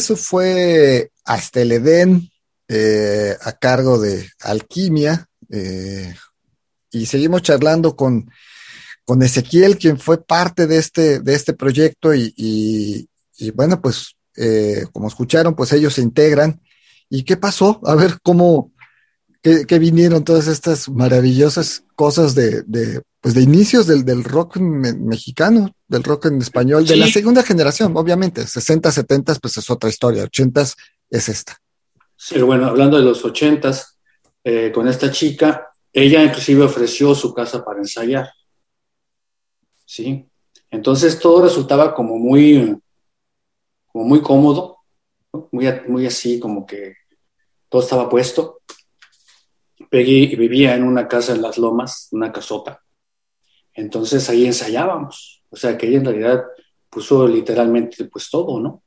Eso 0.00 0.16
fue 0.16 1.12
hasta 1.24 1.60
el 1.60 1.72
Edén 1.72 2.30
eh, 2.68 3.36
a 3.42 3.52
cargo 3.52 3.98
de 4.00 4.28
Alquimia. 4.40 5.28
eh, 5.50 6.14
y 6.92 7.06
seguimos 7.06 7.42
charlando 7.42 7.94
con, 7.94 8.28
con 9.04 9.22
Ezequiel, 9.22 9.76
quien 9.76 9.98
fue 9.98 10.24
parte 10.24 10.66
de 10.66 10.78
este, 10.78 11.20
de 11.20 11.34
este 11.34 11.52
proyecto. 11.52 12.14
Y, 12.14 13.08
bueno, 13.54 13.80
pues 13.80 14.16
eh, 14.36 14.86
como 14.92 15.06
escucharon, 15.08 15.54
pues 15.54 15.72
ellos 15.72 15.94
se 15.94 16.02
integran. 16.02 16.60
¿Y 17.10 17.24
qué 17.24 17.36
pasó? 17.36 17.80
A 17.84 17.94
ver 17.94 18.18
cómo, 18.22 18.72
qué, 19.42 19.78
vinieron 19.78 20.24
todas 20.24 20.46
estas 20.46 20.88
maravillosas 20.88 21.84
cosas 21.94 22.34
de, 22.34 22.64
pues 23.20 23.34
de 23.34 23.42
inicios 23.42 23.86
del, 23.86 24.04
del 24.04 24.24
rock 24.24 24.56
me- 24.56 24.94
mexicano, 24.94 25.74
del 25.88 26.02
rock 26.02 26.26
en 26.26 26.40
español, 26.40 26.86
de 26.86 26.96
la 26.96 27.06
segunda 27.06 27.42
generación, 27.42 27.92
obviamente. 27.96 28.46
60, 28.46 28.90
70, 28.90 29.34
pues 29.36 29.56
es 29.58 29.70
otra 29.70 29.90
historia. 29.90 30.24
80 30.24 30.62
es 31.10 31.28
esta. 31.28 31.58
Sí, 32.16 32.40
bueno, 32.40 32.66
hablando 32.66 32.96
de 32.96 33.04
los 33.04 33.24
ochentas, 33.24 33.98
eh, 34.44 34.70
con 34.74 34.88
esta 34.88 35.10
chica, 35.10 35.68
ella 35.92 36.22
inclusive 36.22 36.64
ofreció 36.64 37.14
su 37.14 37.34
casa 37.34 37.64
para 37.64 37.78
ensayar. 37.80 38.30
¿Sí? 39.84 40.26
Entonces 40.70 41.18
todo 41.18 41.42
resultaba 41.42 41.94
como 41.94 42.16
muy, 42.18 42.78
como 43.88 44.04
muy 44.04 44.22
cómodo, 44.22 44.78
¿no? 45.32 45.48
muy, 45.52 45.66
muy 45.88 46.06
así, 46.06 46.38
como 46.38 46.64
que 46.64 46.94
todo 47.68 47.82
estaba 47.82 48.08
puesto. 48.08 48.60
Peggy 49.90 50.36
vivía 50.36 50.74
en 50.76 50.84
una 50.84 51.08
casa 51.08 51.34
en 51.34 51.42
Las 51.42 51.58
Lomas, 51.58 52.08
una 52.12 52.30
casota. 52.32 52.80
Entonces 53.80 54.28
ahí 54.28 54.46
ensayábamos. 54.46 55.42
O 55.50 55.56
sea 55.56 55.76
que 55.76 55.88
ella 55.88 55.98
en 55.98 56.04
realidad 56.04 56.44
puso 56.88 57.26
literalmente 57.26 58.04
pues 58.04 58.30
todo, 58.30 58.60
¿no? 58.60 58.82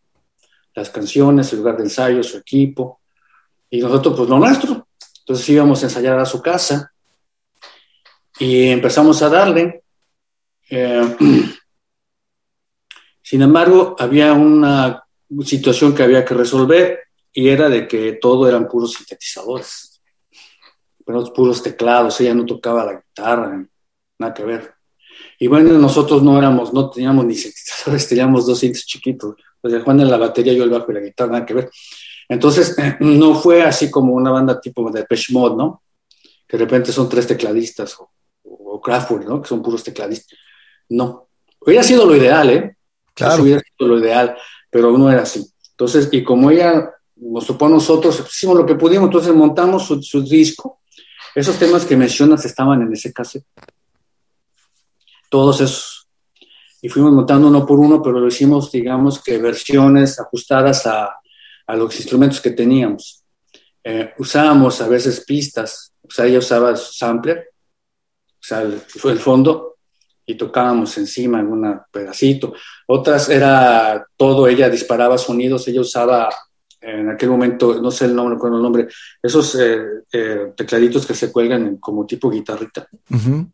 Las 0.76 0.90
canciones, 0.90 1.52
el 1.52 1.60
lugar 1.60 1.78
de 1.78 1.84
ensayo, 1.84 2.24
su 2.24 2.38
equipo, 2.38 3.02
y 3.70 3.80
nosotros 3.80 4.16
pues 4.16 4.30
lo 4.30 4.40
nuestro. 4.40 4.88
Entonces 5.20 5.50
íbamos 5.50 5.82
a 5.82 5.86
ensayar 5.88 6.20
a 6.20 6.26
su 6.26 6.42
casa 6.42 6.94
y 8.40 8.68
empezamos 8.68 9.22
a 9.22 9.30
darle. 9.30 9.84
Eh, 10.70 11.18
sin 13.22 13.42
embargo, 13.42 13.96
había 13.98 14.34
una 14.34 15.04
situación 15.44 15.96
que 15.96 16.04
había 16.04 16.24
que 16.24 16.34
resolver 16.34 17.00
y 17.32 17.50
era 17.50 17.68
de 17.68 17.88
que 17.88 18.14
todo 18.14 18.48
eran 18.48 18.68
puros 18.68 18.94
sintetizadores, 18.94 20.02
puros 21.04 21.64
teclados, 21.64 22.22
ella 22.22 22.36
no 22.36 22.46
tocaba 22.46 22.86
la 22.86 22.94
guitarra, 23.02 23.66
nada 24.20 24.34
que 24.34 24.44
ver. 24.44 24.73
Y 25.40 25.48
bueno, 25.48 25.78
nosotros 25.78 26.24
no 26.24 26.38
éramos, 26.38 26.74
no 26.74 26.90
teníamos 26.90 27.26
ni 27.26 27.36
sintetizadores, 27.36 28.08
teníamos 28.10 28.46
dos 28.46 28.60
sintes 28.60 28.86
chiquitos. 28.86 29.36
O 29.62 29.70
sea, 29.70 29.82
Juan 29.82 30.02
en 30.02 30.10
la 30.10 30.18
batería, 30.18 30.54
yo 30.54 30.64
el 30.64 30.70
bajo 30.70 30.92
y 30.92 30.96
la 30.96 31.02
guitarra, 31.02 31.32
nada 31.34 31.46
que 31.46 31.54
ver. 31.54 31.70
Entonces, 32.30 32.76
no 33.00 33.36
fue 33.36 33.64
así 33.64 33.90
como 33.90 34.14
una 34.14 34.32
banda 34.32 34.60
tipo 34.60 34.90
de 34.92 35.02
Depeche 35.02 35.34
Mode, 35.34 35.56
¿no? 35.56 35.84
Que 36.48 36.58
de 36.58 36.66
repente 36.66 36.92
son 36.92 37.10
tres 37.10 37.28
tecladistas 37.28 37.96
o, 38.00 38.12
o 38.44 38.82
Kraftwerk, 38.82 39.28
¿no? 39.28 39.42
Que 39.42 39.48
son 39.48 39.62
puros 39.62 39.84
tecladistas. 39.84 40.38
No. 40.90 41.28
Hubiera 41.60 41.84
sido 41.84 42.06
lo 42.06 42.16
ideal, 42.16 42.50
¿eh? 42.50 42.78
Claro. 43.14 43.34
Eso 43.34 43.44
hubiera 43.44 43.62
sido 43.62 43.90
lo 43.90 44.00
ideal, 44.00 44.38
pero 44.70 44.98
no 44.98 45.12
era 45.12 45.22
así. 45.22 45.46
Entonces, 45.72 46.10
y 46.12 46.24
como 46.24 46.52
ella 46.52 46.92
nos 47.16 47.48
topó 47.48 47.68
a 47.68 47.70
nosotros, 47.70 48.24
hicimos 48.28 48.58
lo 48.58 48.66
que 48.66 48.76
pudimos, 48.76 49.06
entonces 49.06 49.34
montamos 49.34 49.86
su, 49.86 50.02
su 50.02 50.22
disco. 50.24 50.82
Esos 51.36 51.58
temas 51.58 51.86
que 51.86 51.96
mencionas 51.96 52.46
estaban 52.46 52.82
en 52.82 52.94
ese 52.94 53.12
cassette. 53.12 53.46
Todos 55.34 55.62
esos. 55.62 56.08
Y 56.80 56.90
fuimos 56.90 57.12
montando 57.12 57.48
uno 57.48 57.66
por 57.66 57.80
uno, 57.80 58.04
pero 58.04 58.20
lo 58.20 58.28
hicimos, 58.28 58.72
digamos, 58.72 59.20
que 59.24 59.40
versiones 59.40 60.20
ajustadas 60.20 60.86
a, 60.86 61.16
a 61.66 61.76
los 61.76 61.96
instrumentos 61.96 62.40
que 62.40 62.52
teníamos. 62.52 63.24
Eh, 63.84 64.14
usábamos 64.20 64.80
a 64.80 64.88
veces 64.88 65.26
pistas, 65.26 65.92
o 66.04 66.12
sea, 66.12 66.26
ella 66.28 66.38
usaba 66.38 66.76
su 66.76 66.94
sampler, 66.94 67.50
o 68.34 68.46
sea, 68.48 68.62
el, 68.62 68.80
el 69.06 69.18
fondo, 69.20 69.78
y 70.24 70.36
tocábamos 70.36 70.96
encima 71.00 71.40
algún 71.40 71.80
pedacito. 71.92 72.54
Otras 72.88 73.28
era 73.30 74.06
todo, 74.16 74.48
ella 74.48 74.70
disparaba 74.70 75.18
sonidos, 75.18 75.68
ella 75.68 75.82
usaba 75.82 76.30
en 76.80 77.10
aquel 77.10 77.30
momento, 77.30 77.82
no 77.82 77.90
sé 77.90 78.06
el 78.06 78.14
nombre, 78.16 78.38
con 78.38 78.54
el 78.54 78.62
nombre, 78.62 78.88
esos 79.22 79.56
eh, 79.56 79.82
eh, 80.12 80.54
tecladitos 80.56 81.08
que 81.08 81.16
se 81.16 81.32
cuelgan 81.32 81.66
en- 81.66 81.78
como 81.78 82.06
tipo 82.06 82.30
guitarrita, 82.30 82.88
Ujú. 83.10 83.48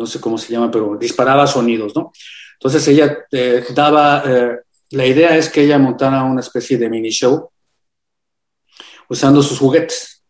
No 0.00 0.06
sé 0.06 0.18
cómo 0.18 0.38
se 0.38 0.50
llama, 0.52 0.70
pero 0.70 0.96
disparaba 0.98 1.46
sonidos, 1.46 1.94
¿no? 1.94 2.10
Entonces 2.54 2.88
ella 2.88 3.18
eh, 3.30 3.64
daba, 3.74 4.22
eh, 4.26 4.58
la 4.90 5.06
idea 5.06 5.36
es 5.36 5.48
que 5.50 5.62
ella 5.62 5.78
montara 5.78 6.24
una 6.24 6.40
especie 6.40 6.78
de 6.78 6.88
mini 6.88 7.10
show 7.10 7.50
usando 9.08 9.42
sus 9.42 9.58
juguetes, 9.58 10.22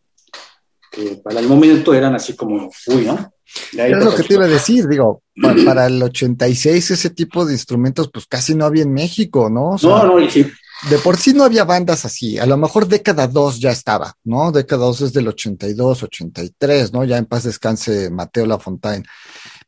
que 0.91 1.21
para 1.23 1.39
el 1.39 1.47
momento 1.47 1.93
eran 1.93 2.15
así 2.15 2.35
como, 2.35 2.69
uy, 2.87 3.05
¿no? 3.05 3.31
Es 3.73 3.91
lo 3.91 4.05
para- 4.05 4.15
que 4.17 4.23
te 4.23 4.33
iba 4.33 4.45
a 4.45 4.47
decir, 4.47 4.87
digo, 4.87 5.23
pa- 5.41 5.55
para, 5.65 5.85
el 5.87 6.01
86 6.03 6.91
ese 6.91 7.09
tipo 7.11 7.45
de 7.45 7.53
instrumentos 7.53 8.09
pues 8.11 8.25
casi 8.27 8.55
no 8.55 8.65
había 8.65 8.83
en 8.83 8.93
México, 8.93 9.49
¿no? 9.49 9.71
O 9.71 9.77
sea, 9.77 9.89
No, 9.89 10.03
no, 10.05 10.19
y 10.19 10.29
sí, 10.29 10.49
de 10.89 10.97
por 10.99 11.15
sí 11.17 11.33
no 11.33 11.43
había 11.43 11.63
bandas 11.63 12.05
así, 12.05 12.39
a 12.39 12.45
lo 12.45 12.57
mejor 12.57 12.87
década 12.87 13.27
2 13.27 13.59
ya 13.59 13.71
estaba, 13.71 14.15
¿no? 14.23 14.51
Década 14.51 14.85
2 14.85 15.01
es 15.01 15.13
del 15.13 15.27
82, 15.27 16.03
83, 16.03 16.91
¿no? 16.93 17.03
Ya 17.03 17.17
en 17.17 17.25
paz 17.25 17.43
descanse 17.43 18.09
Mateo 18.09 18.45
Lafontaine. 18.45 19.05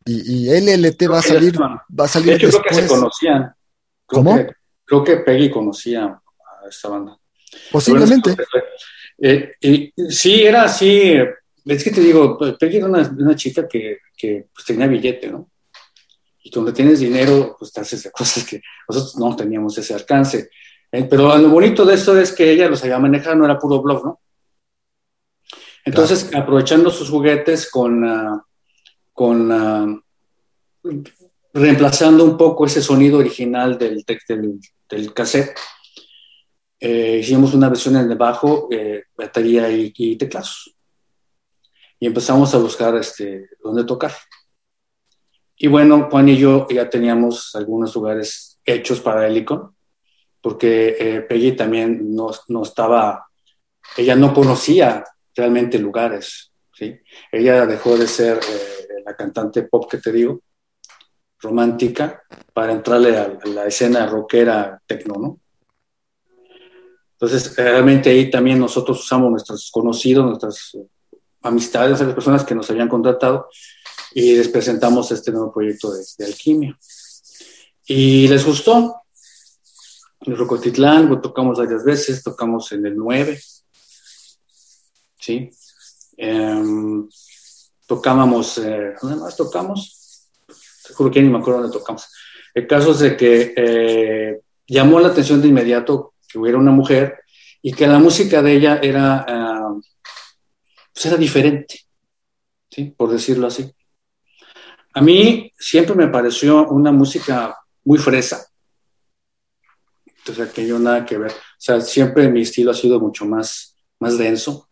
Y, 0.06 0.48
y 0.48 0.60
LLT 0.60 1.10
va 1.10 1.20
a 1.20 1.22
salir, 1.22 1.60
va 1.60 1.84
a 1.98 2.04
De 2.04 2.08
salir 2.08 2.34
hecho, 2.34 2.50
creo 2.50 2.62
que 2.62 2.74
se 2.74 2.82
después, 2.82 3.00
conocían. 3.00 3.42
Creo 4.06 4.24
¿Cómo? 4.24 4.36
Que, 4.36 4.48
creo 4.86 5.04
que 5.04 5.18
Peggy 5.18 5.50
conocía 5.50 6.06
a 6.06 6.70
esta 6.70 6.90
banda. 6.90 7.18
posiblemente. 7.72 8.36
Eh, 9.18 9.54
y 9.62 9.94
sí, 10.10 10.44
era 10.44 10.64
así. 10.64 11.16
Es 11.66 11.84
que 11.84 11.92
te 11.92 12.02
digo, 12.02 12.38
Peggy 12.60 12.78
era 12.78 12.88
una, 12.88 13.08
una 13.18 13.36
chica 13.36 13.68
que, 13.68 14.00
que, 14.18 14.48
pues, 14.54 14.66
tenía 14.66 14.88
billete, 14.88 15.32
¿no? 15.32 15.50
Y 16.44 16.52
cuando 16.52 16.74
tienes 16.74 17.00
dinero, 17.00 17.56
pues 17.58 17.72
te 17.72 17.80
haces 17.80 18.04
de 18.04 18.12
cosas 18.12 18.44
que 18.46 18.62
nosotros 18.90 19.16
no 19.16 19.34
teníamos 19.36 19.78
ese 19.78 19.94
alcance. 19.94 20.50
Eh, 20.92 21.08
pero 21.10 21.38
lo 21.38 21.50
bonito 21.50 21.86
de 21.86 21.96
esto 21.96 22.20
es 22.20 22.34
que 22.34 22.52
ella 22.52 22.68
lo 22.68 22.76
sabía 22.76 23.00
manejar, 23.00 23.38
no 23.38 23.46
era 23.46 23.58
puro 23.58 23.82
bluff, 23.82 24.04
¿no? 24.04 24.20
Entonces, 25.86 26.30
aprovechando 26.34 26.90
sus 26.90 27.10
juguetes 27.10 27.70
con, 27.70 28.06
ah, 28.06 28.46
con 29.14 30.04
reemplazando 31.54 32.24
un 32.24 32.36
poco 32.36 32.66
ese 32.66 32.82
sonido 32.82 33.20
original 33.20 33.78
del, 33.78 34.04
del, 34.28 34.60
del 34.90 35.14
cassette, 35.14 35.56
eh, 36.80 37.20
hicimos 37.22 37.54
una 37.54 37.70
versión 37.70 37.96
en 37.96 38.12
el 38.12 38.18
bajo, 38.18 38.68
eh, 38.72 39.06
batería 39.16 39.70
y, 39.70 39.94
y 39.96 40.16
teclados. 40.18 40.76
Y 42.00 42.08
empezamos 42.08 42.54
a 42.54 42.58
buscar 42.58 42.96
este, 42.98 43.50
dónde 43.64 43.86
tocar. 43.86 44.12
Y 45.56 45.68
bueno, 45.68 46.10
Juan 46.12 46.28
y 46.28 46.38
yo 46.38 46.68
ya 46.70 46.90
teníamos 46.90 47.56
algunos 47.56 47.96
lugares 47.96 48.60
hechos 48.66 49.00
para 49.00 49.28
Helicon, 49.28 49.74
porque 50.42 50.98
eh, 51.00 51.22
Peggy 51.22 51.54
también 51.54 52.14
no, 52.14 52.32
no 52.50 52.64
estaba, 52.64 53.28
ella 53.96 54.16
no 54.16 54.34
conocía 54.34 55.06
realmente 55.34 55.80
lugares, 55.80 56.52
¿sí? 56.74 57.00
Ella 57.32 57.66
dejó 57.66 57.96
de 57.98 58.08
ser 58.08 58.40
eh, 58.40 58.83
la 59.06 59.16
cantante 59.16 59.64
pop 59.64 59.90
que 59.90 59.98
te 59.98 60.12
digo, 60.12 60.42
romántica, 61.40 62.24
para 62.54 62.72
entrarle 62.72 63.18
a, 63.18 63.40
a 63.44 63.48
la 63.48 63.66
escena 63.66 64.06
rockera 64.06 64.82
tecno, 64.86 65.16
¿no? 65.20 65.40
Entonces, 67.14 67.56
realmente 67.56 68.10
ahí 68.10 68.30
también 68.30 68.60
nosotros 68.60 69.00
usamos 69.02 69.32
nuestros 69.32 69.72
conocidos, 69.72 70.26
nuestras, 70.26 70.76
amistades, 71.44 72.02
a 72.02 72.06
las 72.06 72.16
personas 72.16 72.44
que 72.44 72.56
nos 72.56 72.70
habían 72.70 72.90
contratado 72.90 73.50
y 74.14 74.36
les 74.36 74.48
presentamos 74.48 75.12
este 75.12 75.32
nuevo 75.32 75.54
proyecto 75.54 75.94
de, 75.94 76.04
de 76.18 76.26
alquimia. 76.26 76.78
Y 77.86 78.28
les 78.28 78.46
gustó. 78.46 78.96
En 80.22 80.38
Rocotitlán 80.38 81.10
lo 81.10 81.20
tocamos 81.20 81.58
varias 81.58 81.84
veces, 81.84 82.24
tocamos 82.24 82.72
en 82.72 82.86
el 82.86 82.96
9. 82.96 83.42
¿Sí? 85.20 85.50
Em, 86.16 87.10
tocábamos, 87.88 88.58
eh, 88.58 88.94
¿dónde 89.02 89.18
más 89.18 89.36
tocamos? 89.36 90.30
Seguro 90.48 91.12
que 91.12 91.22
ni 91.22 91.30
me 91.30 91.40
acuerdo 91.40 91.62
dónde 91.62 91.78
tocamos. 91.78 92.08
El 92.54 92.68
caso 92.68 92.92
es 92.92 93.00
de 93.00 93.18
que 93.18 93.54
eh, 93.56 94.42
llamó 94.68 95.00
la 95.00 95.10
atención 95.10 95.42
de 95.42 95.48
inmediato 95.48 96.14
que 96.28 96.38
hubiera 96.38 96.58
una 96.58 96.72
mujer 96.72 97.20
y 97.62 97.74
que 97.74 97.88
la 97.88 98.00
música 98.00 98.42
de 98.42 98.54
ella 98.54 98.80
era, 98.82 99.26
ah, 99.28 99.76
pues 100.94 101.06
era 101.06 101.18
diferente, 101.18 101.82
¿sí? 102.70 102.94
por 102.96 103.10
decirlo 103.10 103.48
así. 103.48 103.74
A 104.94 105.02
mí 105.02 105.52
siempre 105.58 105.96
me 105.96 106.08
pareció 106.08 106.70
una 106.70 106.92
música 106.92 107.58
muy 107.84 107.98
fresa. 107.98 108.46
Entonces, 110.06 110.50
aquello 110.50 110.80
nada 110.80 111.06
que 111.06 111.18
ver. 111.18 111.32
O 111.32 111.36
sea, 111.58 111.82
siempre 111.82 112.30
mi 112.30 112.42
estilo 112.42 112.72
ha 112.72 112.76
sido 112.76 113.00
mucho 113.00 113.26
más, 113.26 113.76
más 114.00 114.18
denso. 114.18 114.70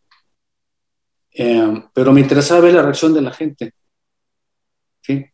Eh, 1.34 1.84
pero 1.94 2.12
me 2.12 2.22
interesaba 2.22 2.62
ver 2.62 2.74
la 2.74 2.82
reacción 2.84 3.14
de 3.14 3.22
la 3.22 3.32
gente. 3.32 3.74
¿sí? 5.02 5.26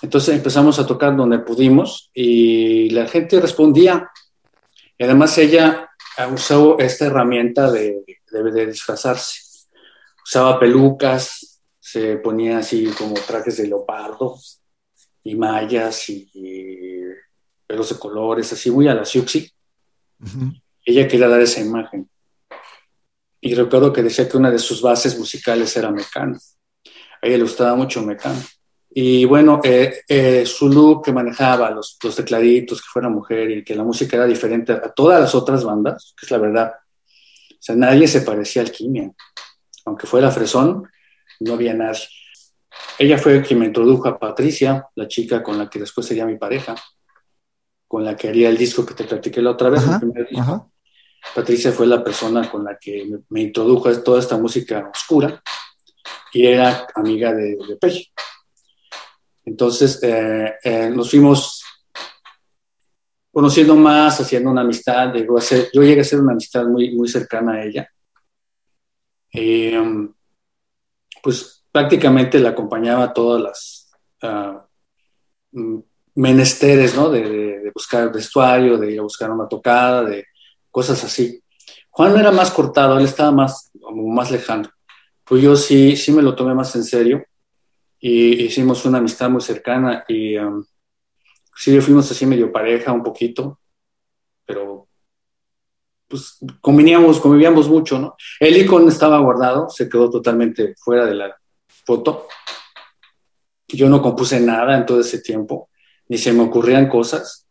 Entonces 0.00 0.34
empezamos 0.34 0.78
a 0.78 0.86
tocar 0.86 1.16
donde 1.16 1.40
pudimos 1.40 2.10
y 2.12 2.90
la 2.90 3.06
gente 3.06 3.40
respondía. 3.40 4.10
Y 4.98 5.04
además 5.04 5.36
ella 5.38 5.90
usó 6.32 6.78
esta 6.78 7.06
herramienta 7.06 7.70
de, 7.70 8.04
de, 8.30 8.66
disfrazarse. 8.66 9.40
Usaba 10.24 10.58
pelucas, 10.58 11.60
se 11.78 12.16
ponía 12.16 12.58
así 12.58 12.86
como 12.96 13.14
trajes 13.14 13.58
de 13.58 13.66
leopardo 13.66 14.38
y 15.24 15.34
mallas 15.34 16.08
y, 16.08 16.30
pelos 17.66 17.90
de 17.90 17.98
colores, 17.98 18.52
así 18.52 18.70
muy 18.70 18.88
a 18.88 18.94
la 18.94 19.04
Siuxi. 19.04 19.50
Ella 20.84 21.08
quería 21.08 21.28
dar 21.28 21.40
esa 21.40 21.60
imagen. 21.60 22.08
Y 23.44 23.54
recuerdo 23.54 23.92
que 23.92 24.04
decía 24.04 24.28
que 24.28 24.36
una 24.36 24.52
de 24.52 24.58
sus 24.60 24.80
bases 24.80 25.18
musicales 25.18 25.76
era 25.76 25.90
Mecano. 25.90 26.38
A 27.20 27.26
ella 27.26 27.38
le 27.38 27.42
gustaba 27.42 27.74
mucho 27.74 28.00
Mecano. 28.00 28.40
Y 28.88 29.24
bueno, 29.24 29.60
eh, 29.64 30.02
eh, 30.06 30.46
su 30.46 30.68
look 30.68 31.04
que 31.04 31.12
manejaba, 31.12 31.70
los, 31.70 31.98
los, 32.02 32.14
tecladitos, 32.14 32.80
que 32.80 32.86
fuera 32.92 33.08
mujer 33.08 33.50
y 33.50 33.64
que 33.64 33.74
la 33.74 33.82
música 33.82 34.16
era 34.16 34.26
diferente 34.26 34.72
a 34.72 34.92
todas 34.92 35.20
las 35.20 35.34
otras 35.34 35.64
bandas, 35.64 36.14
que 36.16 36.24
es 36.24 36.30
la 36.30 36.38
verdad. 36.38 36.72
O 37.50 37.56
sea, 37.58 37.74
nadie 37.74 38.06
se 38.06 38.20
parecía 38.20 38.62
al 38.62 38.70
Kimia. 38.70 39.10
Aunque 39.86 40.06
fuera 40.06 40.30
Fresón, 40.30 40.88
no 41.40 41.54
había 41.54 41.74
nadie. 41.74 42.06
Ella 42.96 43.18
fue 43.18 43.42
quien 43.42 43.58
me 43.58 43.66
introdujo 43.66 44.08
a 44.08 44.20
Patricia, 44.20 44.86
la 44.94 45.08
chica 45.08 45.42
con 45.42 45.58
la 45.58 45.68
que 45.68 45.80
después 45.80 46.06
sería 46.06 46.26
mi 46.26 46.36
pareja, 46.38 46.76
con 47.88 48.04
la 48.04 48.16
que 48.16 48.28
haría 48.28 48.48
el 48.48 48.56
disco 48.56 48.86
que 48.86 48.94
te 48.94 49.04
platiqué 49.04 49.42
la 49.42 49.50
otra 49.50 49.68
vez, 49.68 49.82
el 49.84 49.98
primer 49.98 50.28
disco. 50.28 50.71
Patricia 51.34 51.72
fue 51.72 51.86
la 51.86 52.02
persona 52.02 52.50
con 52.50 52.64
la 52.64 52.76
que 52.78 53.08
me, 53.28 53.42
introdujo 53.42 53.88
a 53.88 54.02
toda 54.02 54.20
esta 54.20 54.36
música 54.36 54.90
oscura 54.92 55.42
y 56.32 56.46
era 56.46 56.86
amiga 56.94 57.32
de, 57.32 57.56
de 57.56 57.78
entonces 59.44 60.00
eh, 60.02 60.54
eh, 60.62 60.90
nos 60.90 61.10
fuimos 61.10 61.64
conociendo 63.32 63.74
más, 63.76 64.20
haciendo 64.20 64.50
una 64.50 64.60
amistad. 64.60 65.12
yo 65.14 65.82
llegué 65.82 66.00
a 66.00 66.04
ser 66.04 66.20
una 66.20 66.32
amistad 66.32 66.66
muy, 66.66 66.94
muy 66.94 67.08
cercana 67.08 67.54
a 67.54 67.64
ella. 67.64 67.88
Eh, 69.32 69.82
pues 71.22 71.64
prácticamente 71.72 72.38
la 72.38 72.50
acompañaba 72.50 73.04
a 73.04 73.12
todas 73.12 73.42
las 73.42 73.90
ah, 74.22 74.66
mm, 75.52 75.78
menesteres, 76.16 76.94
¿no? 76.94 77.08
De, 77.08 77.70
buscar 77.74 78.12
vestuario, 78.12 78.76
de 78.76 78.92
ir 78.92 78.98
a 78.98 79.02
buscar 79.02 79.30
una 79.30 79.48
tocada, 79.48 80.04
de 80.04 80.26
cosas 80.72 81.04
así. 81.04 81.40
Juan 81.90 82.18
era 82.18 82.32
más 82.32 82.50
cortado, 82.50 82.98
él 82.98 83.04
estaba 83.04 83.30
más, 83.30 83.70
más 83.94 84.32
lejano. 84.32 84.68
Pues 85.24 85.42
yo 85.42 85.54
sí, 85.54 85.96
sí 85.96 86.10
me 86.10 86.22
lo 86.22 86.34
tomé 86.34 86.54
más 86.54 86.74
en 86.74 86.82
serio 86.82 87.24
y 88.00 88.42
hicimos 88.42 88.84
una 88.84 88.98
amistad 88.98 89.30
muy 89.30 89.40
cercana 89.40 90.04
y 90.08 90.36
um, 90.36 90.64
sí 91.54 91.80
fuimos 91.80 92.10
así 92.10 92.26
medio 92.26 92.50
pareja 92.50 92.90
un 92.92 93.02
poquito, 93.02 93.60
pero 94.44 94.88
pues 96.08 96.38
conveníamos, 96.60 97.20
convivíamos 97.20 97.68
mucho, 97.68 97.98
¿no? 97.98 98.16
El 98.40 98.56
icono 98.56 98.88
estaba 98.88 99.18
guardado, 99.20 99.70
se 99.70 99.88
quedó 99.88 100.10
totalmente 100.10 100.74
fuera 100.76 101.06
de 101.06 101.14
la 101.14 101.36
foto. 101.86 102.26
Yo 103.68 103.88
no 103.88 104.02
compuse 104.02 104.38
nada 104.40 104.76
en 104.76 104.84
todo 104.84 105.00
ese 105.00 105.20
tiempo, 105.20 105.70
ni 106.08 106.18
se 106.18 106.32
me 106.32 106.42
ocurrían 106.42 106.88
cosas. 106.88 107.46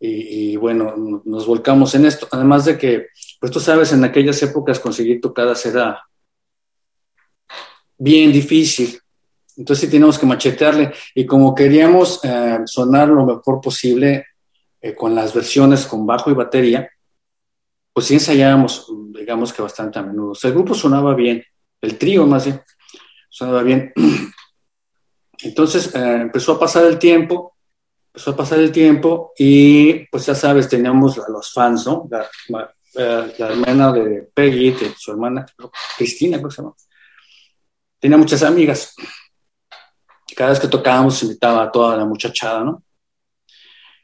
Y, 0.00 0.56
bueno, 0.56 1.22
nos 1.24 1.46
volcamos 1.46 1.94
en 1.94 2.06
esto. 2.06 2.28
Además 2.30 2.64
de 2.64 2.78
que, 2.78 3.08
pues 3.40 3.50
tú 3.50 3.58
sabes, 3.58 3.92
en 3.92 4.04
aquellas 4.04 4.40
épocas 4.42 4.78
conseguir 4.78 5.20
tocadas 5.20 5.64
era 5.66 6.02
bien 7.96 8.32
difícil. 8.32 9.00
Entonces 9.56 9.86
sí 9.86 9.90
teníamos 9.90 10.18
que 10.18 10.26
machetearle 10.26 10.92
y 11.16 11.26
como 11.26 11.52
queríamos 11.52 12.20
eh, 12.22 12.60
sonar 12.64 13.08
lo 13.08 13.26
mejor 13.26 13.60
posible 13.60 14.26
eh, 14.80 14.94
con 14.94 15.16
las 15.16 15.34
versiones 15.34 15.84
con 15.84 16.06
bajo 16.06 16.30
y 16.30 16.34
batería, 16.34 16.88
pues 17.92 18.06
sí 18.06 18.14
ensayábamos, 18.14 18.86
digamos 19.12 19.52
que 19.52 19.60
bastante 19.62 19.98
a 19.98 20.02
menudo. 20.02 20.34
El 20.40 20.52
grupo 20.52 20.74
sonaba 20.74 21.16
bien, 21.16 21.42
el 21.80 21.98
trío 21.98 22.24
más 22.24 22.44
bien, 22.44 22.62
sonaba 23.28 23.64
bien. 23.64 23.92
Entonces 25.42 25.92
eh, 25.96 26.18
empezó 26.22 26.52
a 26.52 26.60
pasar 26.60 26.84
el 26.84 26.96
tiempo, 26.96 27.56
empezó 28.18 28.32
a 28.32 28.36
pasar 28.36 28.58
el 28.58 28.72
tiempo 28.72 29.32
y 29.38 30.04
pues 30.08 30.26
ya 30.26 30.34
sabes, 30.34 30.68
teníamos 30.68 31.16
a 31.20 31.30
los 31.30 31.52
fans, 31.52 31.86
¿no? 31.86 32.08
La, 32.10 32.28
hermana 33.38 33.92
de 33.92 34.28
Peggy, 34.34 34.74
su 34.96 35.12
hermana 35.12 35.46
Cristina, 35.96 36.38
¿cómo 36.38 36.50
se 36.50 36.62
llama? 36.62 36.74
Tenía 38.00 38.18
muchas 38.18 38.42
amigas 38.42 38.96
cada 40.34 40.50
vez 40.50 40.58
que 40.58 40.66
tocábamos 40.66 41.22
invitaba 41.22 41.62
a 41.62 41.70
toda 41.70 41.96
la 41.96 42.04
muchachada, 42.04 42.64
¿no? 42.64 42.82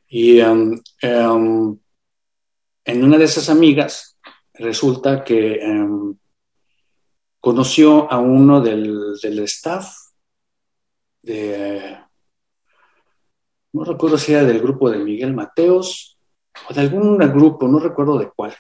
Y 0.07 0.40
um, 0.40 0.81
um, 1.03 1.77
en 2.85 3.05
una 3.05 3.18
de 3.18 3.24
esas 3.24 3.48
amigas 3.48 4.16
resulta 4.53 5.24
que 5.24 5.59
um, 5.64 6.16
conoció 7.40 8.09
a 8.12 8.18
uno 8.18 8.61
del, 8.61 9.16
del, 9.20 9.40
staff 9.40 9.92
de, 11.22 12.03
no 13.74 13.84
recuerdo 13.84 14.16
si 14.16 14.32
era 14.32 14.44
del 14.44 14.60
grupo 14.60 14.90
de 14.90 14.98
Miguel 14.98 15.34
Mateos 15.34 16.16
o 16.70 16.72
de 16.72 16.80
algún 16.80 17.18
grupo, 17.18 17.68
no 17.68 17.78
recuerdo 17.78 18.18
de 18.18 18.30
cuál. 18.34 18.54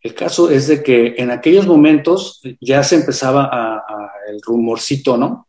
El 0.00 0.14
caso 0.14 0.50
es 0.50 0.68
de 0.68 0.82
que 0.82 1.14
en 1.18 1.30
aquellos 1.30 1.66
momentos 1.66 2.40
ya 2.60 2.82
se 2.82 2.96
empezaba 2.96 3.44
a, 3.44 3.76
a 3.76 4.10
el 4.28 4.40
rumorcito, 4.42 5.16
¿no? 5.16 5.46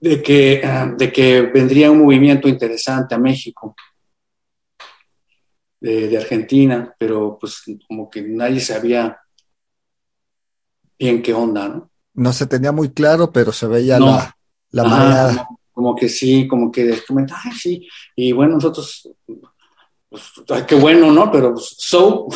de 0.00 0.22
que, 0.22 0.62
de 0.96 1.12
que 1.12 1.42
vendría 1.42 1.90
un 1.90 2.02
movimiento 2.02 2.48
interesante 2.48 3.14
a 3.14 3.18
México, 3.18 3.74
de, 5.80 6.16
Argentina, 6.16 6.94
pero 6.98 7.36
pues 7.38 7.62
como 7.86 8.08
que 8.08 8.22
nadie 8.22 8.60
sabía 8.60 9.20
bien 10.98 11.22
qué 11.22 11.34
onda, 11.34 11.68
¿no? 11.68 11.90
No 12.14 12.32
se 12.32 12.46
tenía 12.46 12.72
muy 12.72 12.90
claro, 12.90 13.32
pero 13.32 13.52
se 13.52 13.66
veía 13.66 13.98
la, 13.98 14.34
la 14.70 15.48
como, 15.74 15.94
que 15.94 16.08
sí, 16.08 16.48
como 16.48 16.72
que 16.72 16.94
ay, 17.12 17.52
sí, 17.52 17.88
y 18.16 18.32
bueno, 18.32 18.54
nosotros, 18.54 19.10
pues, 20.08 20.22
qué 20.66 20.76
bueno, 20.76 21.12
¿no? 21.12 21.30
Pero 21.30 21.52
pues, 21.52 21.74
so, 21.76 22.28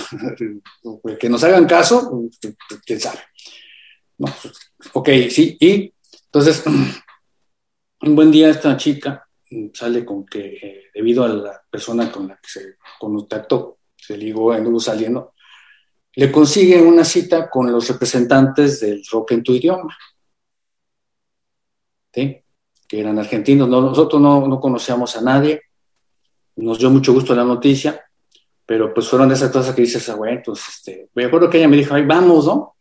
que 1.19 1.29
nos 1.29 1.43
hagan 1.45 1.67
caso, 1.67 2.29
quién 2.85 3.01
sabe. 3.01 3.21
No, 4.19 4.27
ok, 4.93 5.09
sí, 5.31 5.57
y 5.61 5.95
entonces 6.27 6.65
un 8.03 8.17
buen 8.17 8.31
día 8.31 8.51
esta 8.51 8.77
chica 8.77 9.27
sale 9.73 10.05
con 10.05 10.27
que, 10.27 10.59
eh, 10.61 10.83
debido 10.93 11.25
a 11.25 11.29
la 11.29 11.63
persona 11.71 12.11
con 12.13 12.29
la 12.29 12.37
que 12.37 12.49
se 12.49 12.77
contactó, 12.99 13.79
se 13.97 14.17
ligó, 14.17 14.53
anduvo 14.53 14.81
saliendo, 14.81 15.35
le 16.15 16.33
consigue 16.33 16.83
una 16.83 17.05
cita 17.05 17.49
con 17.49 17.71
los 17.71 17.89
representantes 17.89 18.81
del 18.81 19.03
rock 19.11 19.33
en 19.33 19.43
tu 19.43 19.55
idioma, 19.55 19.97
¿sí? 22.13 22.43
Que 22.89 22.99
eran 22.99 23.19
argentinos. 23.19 23.69
nosotros 23.69 24.21
no, 24.21 24.49
no, 24.49 24.59
conocíamos 24.59 25.15
a 25.17 25.21
nadie, 25.21 25.63
nos 26.57 26.79
dio 26.79 26.91
mucho 26.91 27.13
gusto 27.13 27.35
la 27.35 27.45
noticia, 27.45 28.03
pero 28.65 28.93
pues 28.93 29.07
fueron 29.09 29.29
de 29.29 29.35
esas 29.35 29.53
cosas 29.53 29.75
que 29.75 29.83
dices, 29.83 30.09
ah, 30.09 30.15
bueno, 30.15 30.39
entonces, 30.39 30.67
este, 30.69 31.11
me 31.15 31.27
acuerdo 31.27 31.51
que 31.51 31.59
ella 31.59 31.69
me 31.69 31.77
dijo, 31.77 31.95
ay, 31.95 32.07
vamos, 32.07 32.47
¿no? 32.47 32.77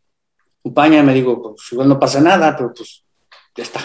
Acompaña, 0.59 1.03
me 1.03 1.13
digo, 1.13 1.41
pues 1.41 1.71
igual 1.71 1.89
no 1.89 1.99
pasa 1.99 2.21
nada, 2.21 2.55
pero 2.55 2.73
pues 2.73 3.03
ya 3.55 3.63
está, 3.63 3.81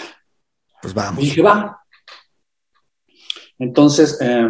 pues 0.81 0.93
vamos. 0.93 1.21
Y 1.21 1.25
dije, 1.25 1.41
va. 1.41 1.81
Entonces, 3.59 4.17
eh, 4.21 4.49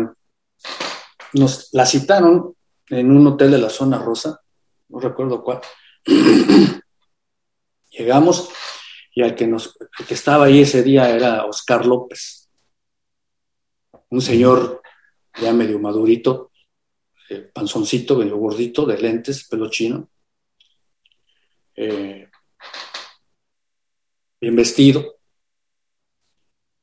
nos 1.33 1.69
la 1.73 1.85
citaron 1.85 2.55
en 2.89 3.11
un 3.11 3.27
hotel 3.27 3.51
de 3.51 3.57
la 3.57 3.69
zona 3.69 3.97
rosa, 3.97 4.39
no 4.89 4.99
recuerdo 4.99 5.43
cuál. 5.43 5.59
Llegamos 7.91 8.49
y 9.15 9.21
el 9.21 9.35
que, 9.35 9.47
nos, 9.47 9.77
que 10.07 10.13
estaba 10.13 10.45
ahí 10.45 10.61
ese 10.61 10.83
día 10.83 11.09
era 11.09 11.45
Oscar 11.45 11.85
López, 11.85 12.49
un 14.09 14.21
señor 14.21 14.81
ya 15.41 15.53
medio 15.53 15.79
madurito, 15.79 16.51
eh, 17.29 17.49
panzoncito, 17.53 18.17
medio 18.17 18.37
gordito, 18.37 18.85
de 18.85 18.97
lentes, 18.97 19.47
pelo 19.47 19.69
chino, 19.69 20.09
eh, 21.75 22.29
bien 24.39 24.55
vestido, 24.55 25.19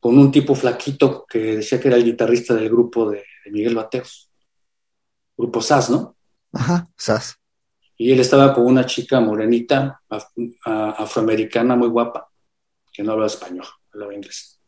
con 0.00 0.18
un 0.18 0.32
tipo 0.32 0.54
flaquito 0.54 1.26
que 1.28 1.56
decía 1.56 1.80
que 1.80 1.88
era 1.88 1.96
el 1.96 2.04
guitarrista 2.04 2.54
del 2.54 2.70
grupo 2.70 3.10
de, 3.10 3.24
Miguel 3.50 3.74
Bateos, 3.74 4.30
grupo 5.36 5.60
SAS, 5.60 5.90
¿no? 5.90 6.16
Ajá, 6.52 6.88
SAS. 6.96 7.39
Y 8.00 8.12
él 8.12 8.20
estaba 8.20 8.54
con 8.54 8.64
una 8.64 8.86
chica 8.86 9.20
morenita, 9.20 10.00
afroamericana, 10.64 11.76
muy 11.76 11.88
guapa, 11.88 12.30
que 12.90 13.02
no 13.02 13.12
hablaba 13.12 13.26
español, 13.26 13.66
hablaba 13.92 14.14
inglés. 14.14 14.58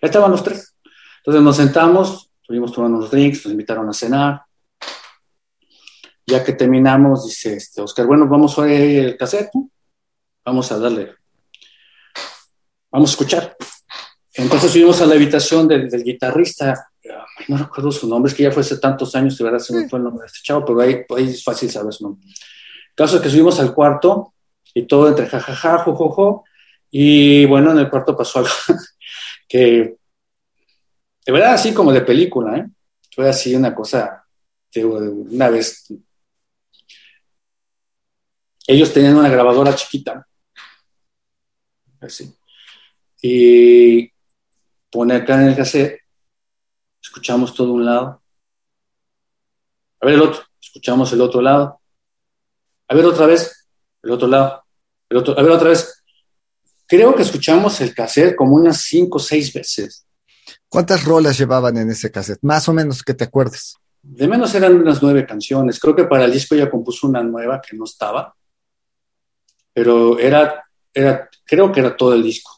Estaban 0.00 0.30
los 0.30 0.44
tres. 0.44 0.76
Entonces 1.16 1.42
nos 1.42 1.56
sentamos, 1.56 2.30
estuvimos 2.40 2.70
tomando 2.70 2.98
unos 2.98 3.10
drinks, 3.10 3.44
nos 3.44 3.50
invitaron 3.50 3.88
a 3.88 3.92
cenar. 3.92 4.42
Ya 6.24 6.44
que 6.44 6.52
terminamos, 6.52 7.26
dice 7.26 7.56
este, 7.56 7.82
Oscar, 7.82 8.06
bueno, 8.06 8.28
vamos 8.28 8.56
a 8.56 8.62
ver 8.62 9.06
el 9.06 9.16
cassette, 9.16 9.50
vamos 10.44 10.70
a 10.70 10.78
darle, 10.78 11.16
vamos 12.92 13.10
a 13.10 13.12
escuchar. 13.14 13.56
Entonces 14.34 14.70
subimos 14.70 15.00
a 15.00 15.06
la 15.06 15.16
habitación 15.16 15.66
del, 15.66 15.90
guitarrista, 16.04 16.92
no 17.48 17.58
recuerdo 17.58 17.90
su 17.90 18.08
nombre, 18.08 18.30
es 18.30 18.36
que 18.36 18.44
ya 18.44 18.52
fue 18.52 18.60
hace 18.60 18.78
tantos 18.78 19.16
años, 19.16 19.36
de 19.36 19.42
verdad 19.42 19.58
se 19.58 19.74
me 19.74 19.88
fue 19.88 19.98
el 19.98 20.04
nombre 20.04 20.22
de 20.22 20.26
este 20.28 20.42
chavo, 20.44 20.64
pero 20.64 20.80
ahí, 20.80 21.00
ahí 21.16 21.28
es 21.30 21.42
fácil 21.42 21.68
saber 21.68 21.92
su 21.92 22.04
nombre. 22.04 22.24
Caso 22.98 23.16
es 23.16 23.22
que 23.22 23.30
subimos 23.30 23.60
al 23.60 23.72
cuarto 23.72 24.34
y 24.74 24.82
todo 24.82 25.06
entre 25.06 25.28
jajaja, 25.28 25.78
jojojo, 25.78 26.44
y 26.90 27.44
bueno, 27.46 27.70
en 27.70 27.78
el 27.78 27.88
cuarto 27.88 28.16
pasó 28.16 28.40
algo 28.40 28.50
que, 29.48 29.96
de 31.24 31.32
verdad, 31.32 31.54
así 31.54 31.72
como 31.72 31.92
de 31.92 32.00
película, 32.00 32.58
¿eh? 32.58 32.66
Fue 33.14 33.28
así 33.28 33.54
una 33.54 33.72
cosa, 33.72 34.26
una 34.74 35.48
vez, 35.48 35.86
ellos 38.66 38.92
tenían 38.92 39.16
una 39.16 39.28
grabadora 39.28 39.76
chiquita, 39.76 40.26
así, 42.00 42.34
y 43.22 44.10
pone 44.90 45.14
acá 45.14 45.40
en 45.40 45.50
el 45.50 45.56
cassette, 45.56 46.00
escuchamos 47.00 47.54
todo 47.54 47.74
un 47.74 47.84
lado, 47.84 48.22
a 50.00 50.06
ver 50.06 50.16
el 50.16 50.22
otro, 50.22 50.42
escuchamos 50.60 51.12
el 51.12 51.20
otro 51.20 51.40
lado, 51.40 51.80
a 52.88 52.94
ver 52.94 53.04
otra 53.04 53.26
vez, 53.26 53.68
el 54.02 54.10
otro 54.10 54.28
lado, 54.28 54.64
el 55.08 55.16
otro, 55.18 55.38
a 55.38 55.42
ver 55.42 55.52
otra 55.52 55.68
vez. 55.70 56.02
Creo 56.86 57.14
que 57.14 57.22
escuchamos 57.22 57.80
el 57.82 57.94
cassette 57.94 58.34
como 58.34 58.56
unas 58.56 58.80
cinco 58.80 59.18
o 59.18 59.20
seis 59.20 59.52
veces. 59.52 60.06
¿Cuántas 60.68 61.04
rolas 61.04 61.38
llevaban 61.38 61.76
en 61.76 61.90
ese 61.90 62.10
cassette? 62.10 62.38
Más 62.42 62.68
o 62.68 62.72
menos 62.72 63.02
que 63.02 63.14
te 63.14 63.24
acuerdes. 63.24 63.74
De 64.02 64.26
menos 64.26 64.54
eran 64.54 64.74
unas 64.74 65.02
nueve 65.02 65.26
canciones. 65.26 65.78
Creo 65.78 65.94
que 65.94 66.04
para 66.04 66.24
el 66.24 66.32
disco 66.32 66.54
ya 66.54 66.70
compuso 66.70 67.06
una 67.06 67.22
nueva 67.22 67.60
que 67.60 67.76
no 67.76 67.84
estaba. 67.84 68.34
Pero 69.74 70.18
era, 70.18 70.64
era 70.94 71.28
creo 71.44 71.70
que 71.70 71.80
era 71.80 71.96
todo 71.96 72.14
el 72.14 72.22
disco. 72.22 72.52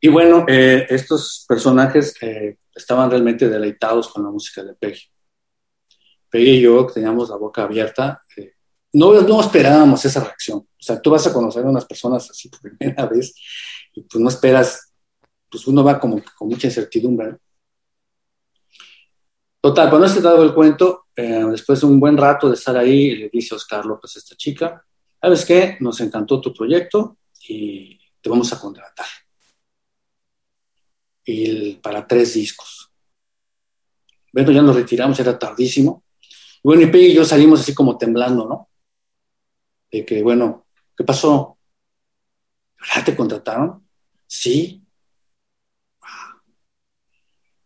Y 0.00 0.08
bueno, 0.08 0.44
eh, 0.46 0.86
estos 0.88 1.44
personajes 1.48 2.14
eh, 2.22 2.58
estaban 2.72 3.10
realmente 3.10 3.48
deleitados 3.48 4.08
con 4.08 4.22
la 4.22 4.30
música 4.30 4.62
de 4.62 4.74
Peggy. 4.74 5.02
Peggy 6.28 6.50
y 6.50 6.60
yo 6.62 6.86
teníamos 6.86 7.28
la 7.28 7.36
boca 7.36 7.64
abierta. 7.64 8.22
Eh, 8.36 8.54
no, 8.92 9.20
no 9.22 9.40
esperábamos 9.40 10.04
esa 10.04 10.24
reacción. 10.24 10.58
O 10.58 10.82
sea, 10.82 11.00
tú 11.00 11.10
vas 11.10 11.26
a 11.26 11.32
conocer 11.32 11.64
a 11.64 11.70
unas 11.70 11.84
personas 11.84 12.28
así 12.30 12.48
por 12.48 12.60
primera 12.78 13.06
vez 13.06 13.34
y 13.94 14.02
pues 14.02 14.22
no 14.22 14.28
esperas, 14.28 14.92
pues 15.50 15.66
uno 15.66 15.82
va 15.84 15.98
como 15.98 16.22
con 16.36 16.48
mucha 16.48 16.66
incertidumbre. 16.66 17.36
Total, 19.60 19.90
cuando 19.90 20.08
se 20.08 20.22
dado 20.22 20.42
el 20.42 20.54
cuento, 20.54 21.06
después 21.14 21.80
de 21.80 21.86
un 21.86 22.00
buen 22.00 22.16
rato 22.16 22.48
de 22.48 22.54
estar 22.54 22.76
ahí, 22.78 23.14
le 23.14 23.28
dice 23.28 23.54
Oscar 23.54 23.84
López 23.84 24.16
a 24.16 24.18
esta 24.18 24.34
chica, 24.34 24.82
¿sabes 25.20 25.44
qué? 25.44 25.76
Nos 25.80 26.00
encantó 26.00 26.40
tu 26.40 26.54
proyecto 26.54 27.18
y 27.46 27.98
te 28.22 28.30
vamos 28.30 28.50
a 28.54 28.58
contratar 28.58 29.06
y 31.24 31.74
para 31.76 32.06
tres 32.06 32.34
discos. 32.34 32.90
Bueno, 34.32 34.52
ya 34.52 34.62
nos 34.62 34.76
retiramos, 34.76 35.18
era 35.20 35.38
tardísimo. 35.38 36.04
bueno, 36.62 36.82
y 36.82 36.86
Peggy 36.86 37.06
y 37.06 37.14
yo 37.14 37.24
salimos 37.24 37.60
así 37.60 37.74
como 37.74 37.98
temblando, 37.98 38.46
¿no? 38.46 38.69
De 39.90 40.04
que, 40.04 40.22
bueno, 40.22 40.66
¿qué 40.96 41.04
pasó? 41.04 41.58
¿Verdad 42.78 43.04
te 43.04 43.16
contrataron? 43.16 43.86
Sí. 44.26 44.82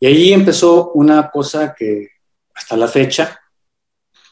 Y 0.00 0.06
ahí 0.06 0.32
empezó 0.32 0.92
una 0.92 1.30
cosa 1.30 1.74
que 1.74 2.08
hasta 2.54 2.76
la 2.76 2.88
fecha, 2.88 3.40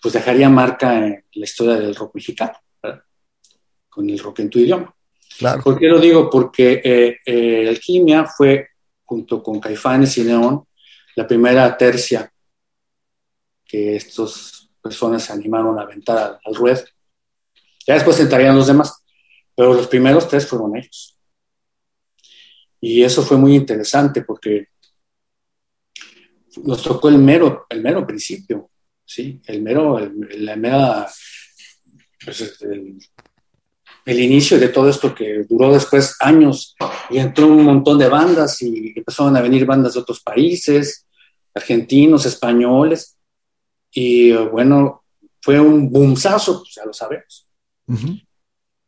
pues 0.00 0.14
dejaría 0.14 0.48
marca 0.48 0.98
en 0.98 1.24
la 1.32 1.44
historia 1.44 1.76
del 1.76 1.94
rock 1.94 2.14
mexicano, 2.16 2.58
¿verdad? 2.82 3.04
con 3.88 4.08
el 4.08 4.18
rock 4.18 4.40
en 4.40 4.50
tu 4.50 4.58
idioma. 4.58 4.94
Claro. 5.38 5.62
¿Por 5.62 5.78
qué 5.78 5.86
lo 5.86 5.98
digo? 5.98 6.28
Porque 6.28 6.80
eh, 6.84 7.18
eh, 7.24 7.68
Alquimia 7.68 8.26
fue 8.26 8.68
junto 9.04 9.42
con 9.42 9.60
Caifanes 9.60 10.16
y 10.18 10.24
Neón, 10.24 10.66
la 11.16 11.26
primera 11.26 11.76
tercia 11.76 12.32
que 13.72 13.96
estas 13.96 14.70
personas 14.80 15.22
se 15.24 15.32
animaron 15.32 15.78
a 15.78 15.82
aventar 15.82 16.38
al, 16.44 16.54
ruedo. 16.54 16.82
Ya 17.86 17.94
después 17.94 18.18
entrarían 18.20 18.56
los 18.56 18.66
demás, 18.66 19.02
pero 19.54 19.74
los 19.74 19.86
primeros 19.86 20.28
tres 20.28 20.46
fueron 20.46 20.76
ellos. 20.76 21.18
Y 22.80 23.02
eso 23.02 23.22
fue 23.22 23.36
muy 23.36 23.54
interesante 23.54 24.22
porque 24.22 24.68
nos 26.64 26.82
tocó 26.82 27.08
el 27.08 27.18
mero, 27.18 27.66
el 27.68 27.82
mero 27.82 28.06
principio, 28.06 28.70
¿sí? 29.04 29.40
El 29.46 29.62
mero, 29.62 29.98
la 29.98 30.56
mera, 30.56 31.08
pues, 32.24 32.58
el 34.04 34.20
inicio 34.20 34.58
de 34.58 34.68
todo 34.68 34.88
esto 34.88 35.14
que 35.14 35.44
duró 35.48 35.72
después 35.72 36.16
años 36.20 36.74
y 37.10 37.18
entró 37.18 37.46
un 37.46 37.64
montón 37.64 37.98
de 37.98 38.08
bandas 38.08 38.60
y 38.62 38.92
empezaron 38.96 39.36
a 39.36 39.40
venir 39.40 39.64
bandas 39.64 39.94
de 39.94 40.00
otros 40.00 40.20
países, 40.20 41.06
argentinos, 41.54 42.26
españoles, 42.26 43.16
y 43.92 44.32
bueno, 44.32 45.04
fue 45.40 45.60
un 45.60 45.90
boomsazo, 45.90 46.60
pues 46.60 46.74
ya 46.74 46.84
lo 46.84 46.92
sabemos. 46.92 47.46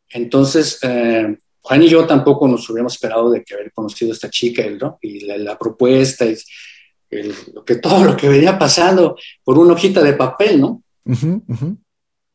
Entonces, 0.09 0.79
eh, 0.81 1.37
Juan 1.61 1.83
y 1.83 1.89
yo 1.89 2.05
tampoco 2.05 2.47
nos 2.47 2.69
hubiéramos 2.69 2.93
esperado 2.93 3.31
de 3.31 3.43
que 3.43 3.55
haber 3.55 3.71
conocido 3.73 4.11
a 4.11 4.13
esta 4.13 4.29
chica, 4.29 4.63
¿no? 4.79 4.99
Y 5.01 5.21
la, 5.25 5.57
propuesta, 5.57 6.25
y 6.25 6.37
lo 7.53 7.65
que, 7.65 7.77
todo 7.77 8.03
lo 8.03 8.15
que 8.15 8.29
venía 8.29 8.59
pasando 8.59 9.17
por 9.43 9.57
una 9.57 9.73
hojita 9.73 10.03
de 10.03 10.13
papel, 10.13 10.61
¿no? 10.61 10.83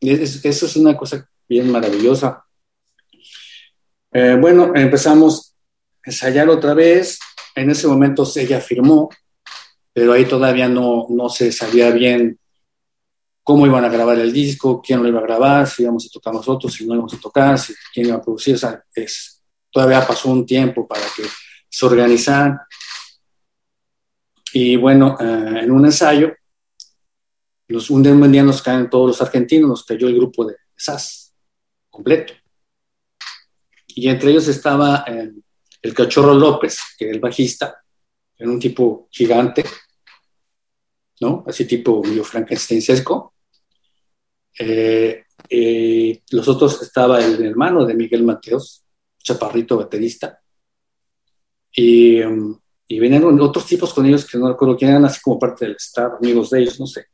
eso 0.01 0.67
es 0.67 0.77
una 0.77 0.97
cosa 0.97 1.29
bien 1.49 1.71
maravillosa. 1.71 2.45
Eh, 4.13 4.37
bueno, 4.41 4.73
empezamos 4.75 5.55
a 6.05 6.11
ensayar 6.11 6.49
otra 6.49 6.75
vez. 6.75 7.21
En 7.55 7.71
ese 7.71 7.87
momento 7.87 8.27
ella 8.35 8.61
firmó, 8.61 9.11
pero 9.93 10.13
ahí 10.13 10.25
todavía 10.25 10.69
no, 10.69 11.07
no 11.09 11.29
se 11.29 11.53
sabía 11.53 11.91
bien 11.93 12.40
cómo 13.43 13.67
iban 13.67 13.85
a 13.85 13.89
grabar 13.89 14.19
el 14.19 14.33
disco, 14.33 14.81
quién 14.81 15.03
lo 15.03 15.09
iba 15.09 15.21
a 15.21 15.23
grabar, 15.23 15.67
si 15.67 15.83
íbamos 15.83 16.07
a 16.07 16.11
tocar 16.11 16.35
nosotros, 16.35 16.73
si 16.73 16.87
no 16.87 16.95
íbamos 16.95 17.15
a 17.15 17.21
tocar, 17.21 17.59
si 17.59 17.75
quién 17.93 18.07
iba 18.07 18.17
a 18.17 18.23
producir. 18.23 18.55
O 18.55 18.59
sea, 18.59 18.83
es, 18.95 19.43
todavía 19.71 20.07
pasó 20.07 20.31
un 20.31 20.47
tiempo 20.47 20.87
para 20.87 21.03
que 21.17 21.25
se 21.69 21.87
organizaran. 21.87 22.59
Y 24.53 24.77
bueno, 24.77 25.17
eh, 25.21 25.61
en 25.63 25.71
un 25.71 25.85
ensayo, 25.87 26.33
un 27.89 28.33
día 28.33 28.43
nos 28.43 28.63
caen 28.63 28.91
todos 28.91 29.09
los 29.09 29.23
argentinos, 29.23 29.69
nos 29.69 29.85
cayó 29.85 30.09
el 30.09 30.17
grupo 30.17 30.45
de 30.45 30.57
SAS 30.77 31.35
completo 31.89 32.35
y 33.95 34.09
entre 34.09 34.31
ellos 34.31 34.49
estaba 34.49 35.05
eh, 35.07 35.31
el 35.83 35.95
Cachorro 35.95 36.35
López, 36.35 36.79
que 36.97 37.07
era 37.07 37.15
el 37.15 37.21
bajista, 37.21 37.83
era 38.37 38.51
un 38.51 38.59
tipo 38.59 39.09
gigante, 39.11 39.65
¿no? 41.21 41.45
Así 41.47 41.65
tipo 41.67 42.03
medio 42.03 42.25
frankensteinsesco. 42.25 43.35
Eh, 44.59 45.25
eh, 45.49 46.23
los 46.31 46.49
otros 46.49 46.83
estaba 46.83 47.25
el 47.25 47.45
hermano 47.45 47.85
de 47.85 47.95
Miguel 47.95 48.25
Mateos, 48.25 48.85
chaparrito 49.19 49.77
baterista, 49.77 50.41
y, 51.73 52.21
um, 52.23 52.59
y 52.89 52.99
venían 52.99 53.41
otros 53.41 53.67
tipos 53.67 53.95
con 53.95 54.07
ellos 54.07 54.27
que 54.27 54.39
no 54.39 54.49
recuerdo 54.49 54.77
quién 54.77 54.91
eran, 54.91 55.05
así 55.05 55.21
como 55.21 55.39
parte 55.39 55.67
del 55.67 55.77
staff, 55.77 56.15
amigos 56.21 56.51
de 56.51 56.61
ellos, 56.61 56.81
no 56.81 56.87
sé. 56.87 57.07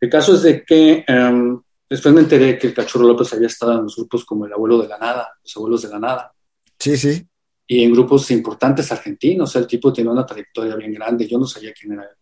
El 0.00 0.10
caso 0.10 0.34
es 0.34 0.42
de 0.42 0.64
que 0.64 1.04
um, 1.08 1.62
Después 1.90 2.14
me 2.14 2.20
enteré 2.20 2.56
que 2.56 2.68
el 2.68 2.74
Cachorro 2.74 3.04
López 3.04 3.32
había 3.32 3.48
estado 3.48 3.72
en 3.72 3.82
los 3.82 3.96
grupos 3.96 4.24
como 4.24 4.46
El 4.46 4.52
Abuelo 4.52 4.78
de 4.78 4.86
la 4.86 4.96
Nada, 4.96 5.28
Los 5.42 5.56
Abuelos 5.56 5.82
de 5.82 5.88
la 5.88 5.98
Nada. 5.98 6.32
Sí, 6.78 6.96
sí. 6.96 7.26
Y 7.66 7.82
en 7.82 7.92
grupos 7.92 8.30
importantes 8.30 8.92
argentinos. 8.92 9.56
el 9.56 9.66
tipo 9.66 9.92
tiene 9.92 10.08
una 10.08 10.24
trayectoria 10.24 10.76
bien 10.76 10.94
grande. 10.94 11.26
Yo 11.26 11.36
no 11.36 11.46
sabía 11.46 11.72
quién 11.72 11.94
era 11.94 12.04
él. 12.04 12.16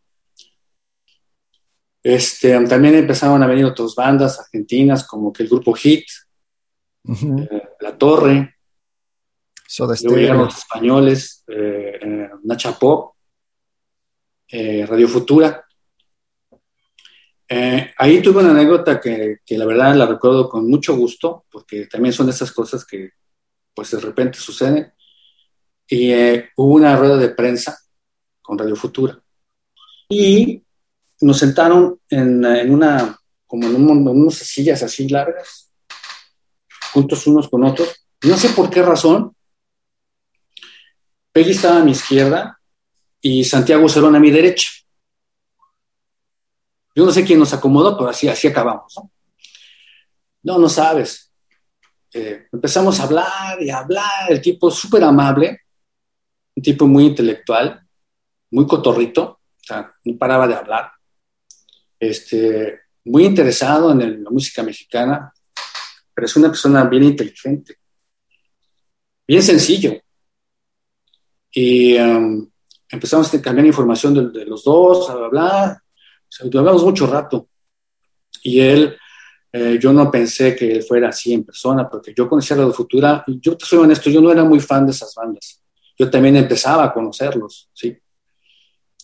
Este, 2.09 2.59
también 2.65 2.95
empezaron 2.95 3.43
a 3.43 3.47
venir 3.47 3.67
otras 3.67 3.95
bandas 3.95 4.41
argentinas, 4.41 5.07
como 5.07 5.31
que 5.31 5.43
el 5.43 5.49
grupo 5.51 5.75
Hit, 5.75 6.07
eh, 7.07 7.69
La 7.81 7.99
Torre, 7.99 8.57
Soda 9.67 9.95
Luego 10.05 10.45
los 10.45 10.57
españoles, 10.57 11.45
eh, 11.49 11.99
eh, 12.01 12.31
Nacha 12.45 12.79
Pop, 12.79 13.15
eh, 14.49 14.87
Radio 14.87 15.07
Futura. 15.07 15.63
Eh, 17.47 17.93
ahí 17.99 18.23
tuve 18.23 18.41
una 18.41 18.53
anécdota 18.53 18.99
que, 18.99 19.41
que 19.45 19.59
la 19.59 19.67
verdad 19.67 19.95
la 19.95 20.07
recuerdo 20.07 20.49
con 20.49 20.67
mucho 20.67 20.97
gusto, 20.97 21.45
porque 21.51 21.89
también 21.89 22.15
son 22.15 22.31
esas 22.31 22.51
cosas 22.53 22.87
que 22.87 23.11
pues 23.75 23.91
de 23.91 24.01
repente 24.01 24.39
suceden. 24.39 24.95
Y 25.87 26.11
hubo 26.57 26.73
una 26.73 26.97
rueda 26.97 27.19
de 27.19 27.29
prensa 27.29 27.79
con 28.41 28.57
Radio 28.57 28.77
Futura. 28.77 29.23
Y 30.09 30.65
nos 31.21 31.39
sentaron 31.39 32.01
en, 32.09 32.73
una, 32.73 33.19
como 33.47 33.67
en, 33.67 33.75
un, 33.77 34.07
unas 34.07 34.35
sillas 34.35 34.83
así 34.83 35.09
largas, 35.09 35.71
juntos 36.93 37.27
unos 37.27 37.49
con 37.49 37.65
otros. 37.65 38.07
No 38.23 38.37
sé 38.37 38.51
por 38.51 38.71
qué 38.71 38.83
razón, 38.83 39.35
Peggy 41.33 41.51
estaba 41.53 41.79
a 41.79 41.85
mi 41.85 41.93
izquierda 41.93 42.59
y 43.21 43.45
Santiago 43.45 43.89
Cerón 43.89 44.17
a 44.17 44.21
mi 44.21 44.31
derecha. 44.31 44.69
Yo 46.95 47.05
no 47.05 47.13
sé 47.13 47.25
quién 47.25 47.39
nos 47.39 47.53
acomodó, 47.53 47.97
pero 47.97 48.11
así, 48.11 48.29
así 48.29 48.49
acabamos. 48.49 48.93
No, 48.97 50.55
no, 50.55 50.59
no 50.59 50.69
sabes. 50.69 51.33
Eh, 52.13 52.49
empezamos 52.53 52.99
a 52.99 53.05
hablar 53.05 53.63
y 53.63 53.71
a 53.71 53.79
hablar, 53.79 54.31
el 54.31 54.41
tipo 54.41 54.71
súper 54.71 55.05
amable, 55.05 55.61
un 56.57 56.63
tipo 56.63 56.87
muy 56.87 57.07
intelectual, 57.07 57.87
muy 58.51 58.67
cotorrito, 58.67 59.23
o 59.25 59.41
sea, 59.61 59.93
no 60.05 60.17
paraba 60.17 60.49
de 60.49 60.55
hablar, 60.55 60.91
este, 61.99 62.81
muy 63.05 63.25
interesado 63.25 63.93
en 63.93 64.01
el- 64.03 64.23
la 64.25 64.31
música 64.31 64.63
mexicana, 64.63 65.33
pero 66.15 66.27
es 66.27 66.37
una 66.37 66.49
persona 66.49 66.85
bien 66.85 67.05
inteligente, 67.05 67.77
bien 69.27 69.43
sencillo. 69.43 69.93
Y 71.53 71.97
um, 71.99 72.49
empezamos 72.91 73.33
a 73.33 73.43
cambiar 73.43 73.67
información 73.67 74.15
de, 74.15 74.39
de 74.41 74.45
los 74.47 74.65
dos, 74.65 75.09
a 75.11 75.13
hablar, 75.15 75.77
o 75.77 76.31
sea, 76.31 76.47
hablamos 76.47 76.85
mucho 76.85 77.07
rato. 77.07 77.49
Y 78.43 78.61
él, 78.61 78.97
eh, 79.53 79.79
yo 79.81 79.93
no 79.93 80.11
pensé 80.11 80.55
que 80.55 80.73
él 80.73 80.83
fuera 80.83 81.09
así 81.09 81.33
en 81.33 81.45
persona, 81.45 81.89
porque 81.89 82.13
yo 82.17 82.29
conocía 82.29 82.57
a 82.57 82.61
la 82.61 82.71
Futura, 82.73 83.25
yo 83.27 83.57
te 83.57 83.65
soy 83.65 83.79
honesto, 83.79 84.11
yo 84.11 84.21
no 84.21 84.31
era 84.31 84.45
muy 84.45 84.61
fan 84.61 84.85
de 84.87 84.93
esas 84.93 85.15
bandas. 85.15 85.63
Yo 85.99 86.09
también 86.11 86.37
empezaba 86.37 86.85
a 86.85 86.93
conocerlos, 86.93 87.69
¿sí? 87.73 87.97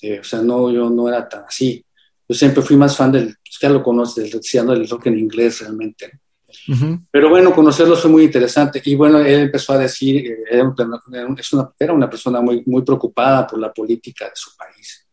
Eh, 0.03 0.21
o 0.21 0.25
sea, 0.25 0.43
no, 0.43 0.71
yo 0.71 0.91
no 0.91 1.09
era 1.09 1.29
tan 1.29 1.45
así. 1.45 1.85
Yo 2.29 2.35
siempre 2.35 2.63
fui 2.63 2.77
más 2.77 2.97
fan 2.97 3.13
del, 3.13 3.27
pues 3.27 3.59
ya 3.61 3.69
lo 3.69 3.83
conoces, 3.83 4.31
del, 4.31 4.89
rock 4.89 5.07
en 5.07 5.19
inglés 5.19 5.61
realmente. 5.61 6.21
Pero 7.11 7.29
bueno, 7.29 7.55
conocerlos 7.55 8.01
fue 8.01 8.11
muy 8.11 8.25
interesante. 8.25 8.81
Y 8.85 8.95
bueno, 8.95 9.19
él 9.19 9.41
empezó 9.41 9.73
a 9.75 9.79
decir, 9.79 10.27
eh, 10.27 10.45
era, 10.51 10.65
una, 10.65 11.03
era 11.79 11.93
una 11.93 12.09
persona 12.09 12.41
muy, 12.41 12.63
muy 12.67 12.83
preocupada 12.83 13.47
por 13.47 13.59
la 13.59 13.73
política 13.73 14.27
de 14.27 14.33
su 14.35 14.57
país. 14.57 15.07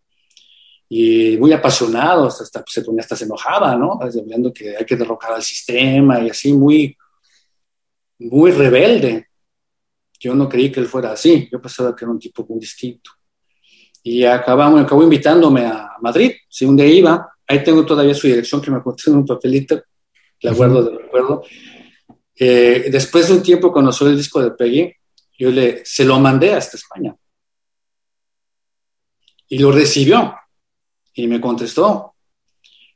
Y 0.87 1.37
muy 1.37 1.51
apasionado, 1.53 2.27
hasta, 2.27 2.43
hasta 2.43 2.63
se 2.67 2.81
ponía, 2.81 3.01
hasta 3.01 3.15
se 3.15 3.25
enojaba, 3.25 3.75
¿no? 3.75 3.99
Hablando 4.01 4.53
que 4.53 4.75
hay 4.77 4.85
que 4.85 4.95
derrocar 4.95 5.33
al 5.33 5.41
sistema 5.41 6.21
y 6.21 6.29
así, 6.29 6.53
muy, 6.53 6.95
muy 8.19 8.51
rebelde. 8.51 9.27
Yo 10.19 10.35
no 10.35 10.47
creí 10.47 10.71
que 10.71 10.79
él 10.79 10.87
fuera 10.87 11.13
así. 11.13 11.49
Yo 11.51 11.61
pensaba 11.61 11.95
que 11.95 12.05
era 12.05 12.11
un 12.11 12.19
tipo 12.19 12.45
muy 12.47 12.59
distinto. 12.59 13.11
Y 14.03 14.23
acabamos, 14.23 14.81
acabó 14.81 15.03
invitándome 15.03 15.65
a 15.65 15.91
Madrid. 16.01 16.33
Si 16.49 16.65
un 16.65 16.75
día 16.75 16.87
iba, 16.87 17.31
ahí 17.47 17.63
tengo 17.63 17.85
todavía 17.85 18.13
su 18.13 18.27
dirección 18.27 18.61
que 18.61 18.71
me 18.71 18.77
apunté 18.77 19.09
en 19.09 19.17
un 19.17 19.25
papelito, 19.25 19.81
la 20.41 20.53
guardo 20.53 20.83
de 20.83 20.97
recuerdo. 20.97 21.43
Eh, 22.35 22.87
después 22.91 23.27
de 23.27 23.33
un 23.35 23.43
tiempo, 23.43 23.91
soy 23.91 24.11
el 24.11 24.17
disco 24.17 24.41
de 24.41 24.51
Peggy, 24.51 24.91
yo 25.37 25.51
le, 25.51 25.85
se 25.85 26.03
lo 26.03 26.19
mandé 26.19 26.53
hasta 26.53 26.77
España. 26.77 27.15
Y 29.47 29.59
lo 29.59 29.71
recibió. 29.71 30.35
Y 31.13 31.27
me 31.27 31.41
contestó. 31.41 32.15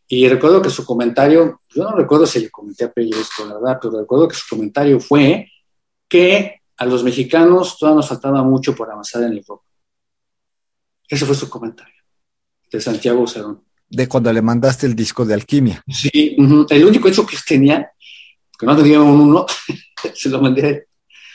Y 0.08 0.28
recuerdo 0.30 0.62
que 0.62 0.70
su 0.70 0.86
comentario, 0.86 1.62
yo 1.70 1.84
no 1.84 1.92
recuerdo 1.92 2.26
si 2.26 2.40
le 2.40 2.50
comenté 2.50 2.86
a 2.86 2.92
Peggy 2.92 3.12
esto, 3.12 3.46
la 3.46 3.56
verdad, 3.56 3.80
pero 3.82 4.00
recuerdo 4.00 4.28
que 4.28 4.36
su 4.36 4.46
comentario 4.50 5.00
fue 5.00 5.48
que 6.08 6.62
a 6.78 6.86
los 6.86 7.04
mexicanos 7.04 7.78
todavía 7.78 7.98
nos 7.98 8.10
faltaba 8.10 8.44
mucho 8.44 8.76
por 8.76 8.90
avanzar 8.90 9.24
en 9.24 9.34
el 9.34 9.44
rock. 9.46 9.64
Ese 11.10 11.26
fue 11.26 11.36
su 11.36 11.50
comentario, 11.50 11.94
de 12.72 12.82
Santiago 12.82 13.26
Cerón. 13.28 13.64
De 13.88 14.08
cuando 14.08 14.34
le 14.34 14.42
mandaste 14.42 14.88
el 14.88 14.96
disco 14.96 15.26
de 15.26 15.34
Alquimia. 15.36 15.84
Sí, 15.88 16.36
el 16.70 16.86
único 16.86 17.08
hecho 17.08 17.26
que 17.26 17.38
tenía, 17.48 17.92
que 18.58 18.66
no 18.66 18.76
tenía 18.76 19.00
un 19.02 19.20
uno, 19.22 19.46
se 20.14 20.30
lo 20.30 20.42
mandé 20.42 20.66
a 20.66 20.70
él. 20.70 20.84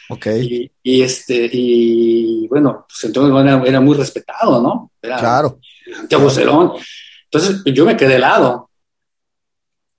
Ok. 0.09 0.27
Y, 0.43 0.73
y 0.83 1.03
este, 1.03 1.49
y 1.53 2.49
bueno, 2.49 2.85
pues 2.89 3.05
entonces 3.05 3.33
era, 3.41 3.62
era 3.64 3.81
muy 3.81 3.97
respetado, 3.97 4.61
¿no? 4.61 4.91
Era 5.01 5.18
Claro. 5.18 5.61
Santiago 5.95 6.29
Cerón. 6.29 6.73
Entonces 7.25 7.62
yo 7.73 7.85
me 7.87 7.97
quedé 7.97 8.16
helado. 8.16 8.71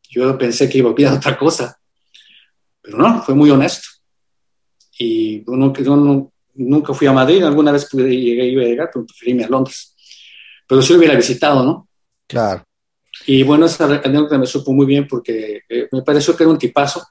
Yo 0.10 0.38
pensé 0.38 0.68
que 0.70 0.80
iba 0.80 0.92
a 0.92 0.96
pedir 0.96 1.10
otra 1.10 1.38
cosa, 1.38 1.80
pero 2.82 2.98
no, 2.98 3.24
fue 3.24 3.34
muy 3.34 3.50
honesto. 3.50 3.88
Y 5.00 5.40
bueno, 5.46 5.72
que 5.72 5.84
yo 5.86 5.96
no- 5.96 6.34
nunca 6.62 6.94
fui 6.94 7.08
a 7.08 7.12
Madrid, 7.14 7.44
alguna 7.44 7.72
vez 7.72 7.86
pude 7.90 8.10
llegar, 8.10 8.46
iba 8.46 8.62
a 8.64 8.66
llegar, 8.66 8.90
pero 8.94 9.06
preferí 9.06 9.32
irme 9.32 9.44
a 9.46 9.50
Londres. 9.50 9.96
Pero 10.68 10.82
sí 10.82 10.94
lo 10.94 11.00
hubiera 11.00 11.16
visitado, 11.16 11.64
¿no? 11.64 11.88
Claro. 12.28 12.64
Y 13.28 13.44
bueno, 13.44 13.66
esa 13.66 13.86
anécdota 13.86 14.38
me 14.38 14.48
supo 14.48 14.72
muy 14.72 14.86
bien 14.86 15.08
porque 15.08 15.62
eh, 15.68 15.88
me 15.92 16.02
pareció 16.02 16.36
que 16.36 16.44
era 16.44 16.52
un 16.52 16.58
tipazo. 16.58 17.06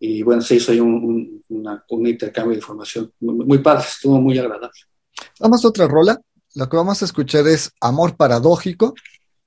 Y 0.00 0.22
bueno, 0.22 0.42
se 0.42 0.56
hizo 0.56 0.72
ahí 0.72 0.80
un, 0.80 0.94
un- 0.94 1.44
una- 1.48 1.84
un 1.90 2.06
intercambio 2.06 2.50
de 2.52 2.56
información 2.56 3.12
muy, 3.20 3.46
muy 3.46 3.58
padre, 3.58 3.84
estuvo 3.88 4.20
muy 4.20 4.38
agradable. 4.38 4.78
Vamos 5.38 5.64
a 5.64 5.68
otra 5.68 5.86
rola. 5.86 6.20
Lo 6.54 6.68
que 6.68 6.76
vamos 6.76 7.00
a 7.02 7.04
escuchar 7.04 7.46
es 7.46 7.70
Amor 7.80 8.16
Paradójico. 8.16 8.94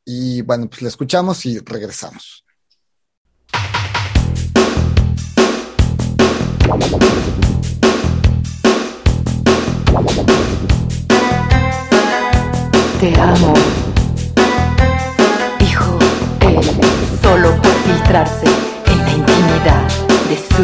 Y 0.05 0.41
bueno, 0.43 0.69
pues 0.69 0.81
la 0.81 0.87
escuchamos 0.89 1.45
y 1.45 1.59
regresamos. 1.59 2.43
Te 12.99 13.13
amo, 13.21 13.53
dijo 15.59 15.97
él, 16.41 16.59
solo 17.21 17.55
por 17.61 17.71
filtrarse 17.85 18.47
en 18.85 19.05
la 19.05 19.11
intimidad 19.11 19.81
de 20.27 20.38
su 20.38 20.63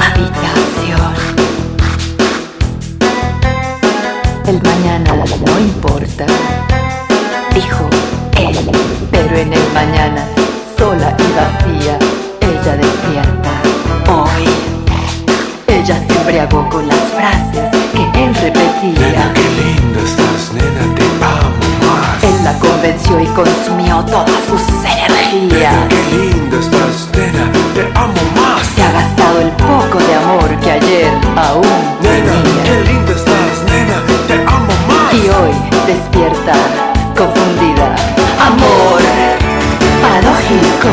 habitación. 0.00 1.14
El 4.46 4.62
mañana 4.62 5.14
no 5.14 5.58
importa, 5.58 6.26
dijo 7.54 7.88
él, 8.36 8.56
pero 9.10 9.36
en 9.36 9.52
el 9.52 9.72
mañana, 9.72 10.24
sola 10.78 11.16
y 11.18 11.32
vacía, 11.32 11.98
ella 12.40 12.76
despierta. 12.76 13.50
Hoy, 14.12 14.44
ella 15.66 16.04
se 16.06 16.18
embriagó 16.20 16.68
con 16.68 16.86
las 16.86 16.98
frases 17.14 17.70
que 17.94 18.09
él 18.30 18.36
repetía. 18.42 19.32
Qué 19.34 19.46
linda 19.58 20.00
estás, 20.04 20.52
nena, 20.52 20.94
te 20.94 21.04
amo 21.24 21.66
más. 21.86 22.22
Él 22.24 22.44
la 22.44 22.58
convenció 22.58 23.20
y 23.20 23.26
consumió 23.26 24.04
todas 24.04 24.40
sus 24.48 24.62
energías. 24.84 25.74
Qué 25.88 26.02
linda 26.16 26.58
estás, 26.58 27.08
nena, 27.14 27.44
te 27.74 27.82
amo 27.98 28.22
más. 28.36 28.66
Se 28.74 28.82
ha 28.82 28.92
gastado 28.92 29.40
el 29.40 29.50
poco 29.50 29.98
de 29.98 30.14
amor 30.14 30.48
que 30.60 30.70
ayer 30.70 31.10
aún 31.36 31.80
Nena, 32.02 32.32
tenía. 32.42 32.62
qué 32.64 32.92
linda 32.92 33.12
estás, 33.12 33.54
nena, 33.66 33.96
te 34.28 34.34
amo 34.46 34.74
más. 34.88 35.14
Y 35.14 35.28
hoy 35.28 35.54
despierta, 35.86 36.52
confundida. 37.16 37.94
Amor, 38.46 39.02
paradójico, 40.02 40.92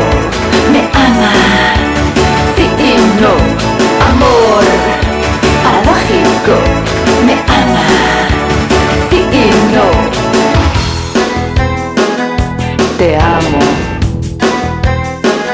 me 0.72 0.80
ama. 1.06 1.32
Sí 2.56 2.64
y 2.82 3.22
no. 3.22 3.34
Amor, 4.10 4.64
paradójico, 5.64 6.56
Te 12.98 13.14
amo, 13.14 13.60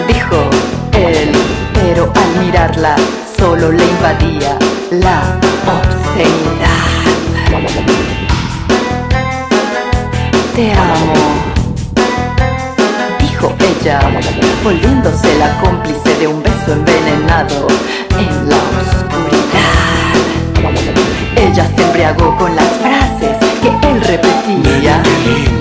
dijo 0.09 0.49
él, 0.93 1.31
pero 1.75 2.11
al 2.15 2.43
mirarla 2.43 2.97
solo 3.39 3.71
le 3.71 3.85
invadía 3.85 4.59
la 4.91 5.39
obscenidad. 5.67 7.05
Te 10.57 10.73
amo, 10.73 11.13
dijo 13.21 13.55
ella, 13.61 14.01
volviéndose 14.63 15.39
la 15.39 15.59
cómplice 15.59 16.15
de 16.21 16.27
un 16.27 16.43
beso 16.43 16.73
envenenado 16.73 17.67
en 18.19 18.49
la 18.49 18.57
oscuridad. 18.57 20.15
Ella 21.37 21.71
se 21.77 21.83
embriagó 21.83 22.35
con 22.39 22.57
las 22.57 22.71
frases 22.79 23.37
que 23.61 23.69
él 23.87 24.01
repetía. 24.01 25.03
Qué 25.23 25.55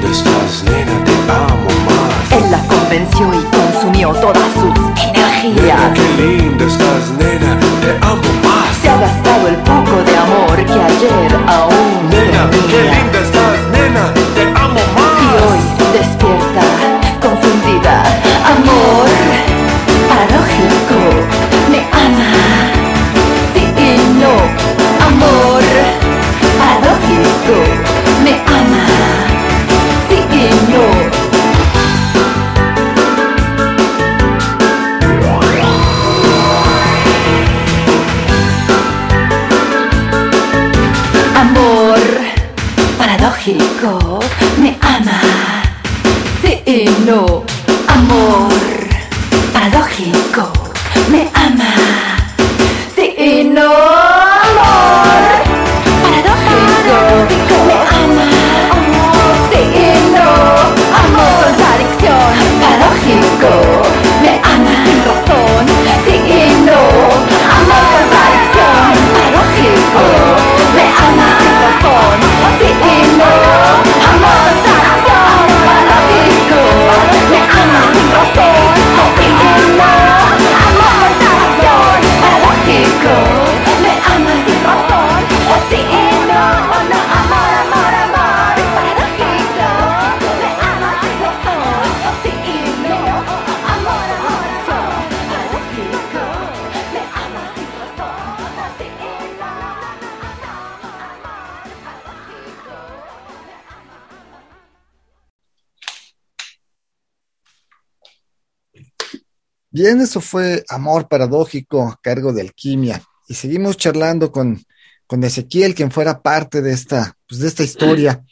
Bien, 109.73 109.99
eso 110.01 110.21
fue 110.21 110.63
Amor 110.69 111.07
Paradójico 111.07 111.81
a 111.81 111.99
cargo 111.99 112.31
de 112.31 112.41
Alquimia. 112.41 113.01
Y 113.27 113.33
seguimos 113.33 113.75
charlando 113.75 114.31
con, 114.31 114.63
con 115.07 115.23
Ezequiel, 115.23 115.73
quien 115.73 115.89
fuera 115.89 116.21
parte 116.21 116.61
de 116.61 116.71
esta, 116.71 117.17
pues 117.27 117.41
de 117.41 117.47
esta 117.47 117.63
historia. 117.63 118.23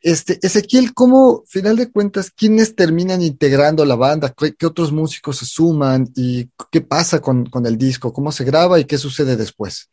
Este, 0.00 0.38
Ezequiel, 0.40 0.94
¿cómo, 0.94 1.44
final 1.46 1.76
de 1.76 1.90
cuentas, 1.92 2.30
quiénes 2.30 2.74
terminan 2.74 3.20
integrando 3.20 3.84
la 3.84 3.94
banda? 3.94 4.32
¿Qué, 4.34 4.64
otros 4.64 4.90
músicos 4.90 5.36
se 5.36 5.44
suman? 5.44 6.10
¿Y 6.16 6.48
qué 6.72 6.80
pasa 6.80 7.20
con, 7.20 7.44
con 7.44 7.66
el 7.66 7.76
disco? 7.76 8.10
¿Cómo 8.10 8.32
se 8.32 8.44
graba 8.44 8.80
y 8.80 8.86
qué 8.86 8.96
sucede 8.96 9.36
después? 9.36 9.90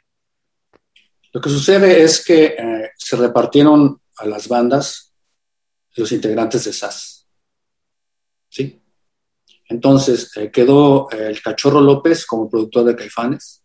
Lo 1.33 1.41
que 1.41 1.49
sucede 1.49 2.01
es 2.01 2.23
que 2.23 2.45
eh, 2.45 2.91
se 2.95 3.17
repartieron 3.17 3.99
a 4.15 4.25
las 4.25 4.47
bandas 4.47 5.11
los 5.97 6.13
integrantes 6.13 6.63
de 6.63 6.71
SAS. 6.71 7.27
¿Sí? 8.47 8.81
Entonces 9.69 10.35
eh, 10.37 10.49
quedó 10.51 11.11
eh, 11.11 11.27
el 11.27 11.41
Cachorro 11.41 11.81
López 11.81 12.25
como 12.25 12.49
productor 12.49 12.85
de 12.85 12.95
Caifanes, 12.95 13.63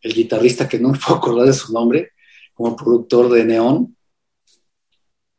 el 0.00 0.14
guitarrista 0.14 0.68
que 0.68 0.78
no 0.78 0.90
me 0.90 0.98
puedo 1.06 1.16
acordar 1.18 1.46
de 1.46 1.52
su 1.52 1.72
nombre, 1.72 2.12
como 2.54 2.76
productor 2.76 3.30
de 3.30 3.44
Neón, 3.44 3.96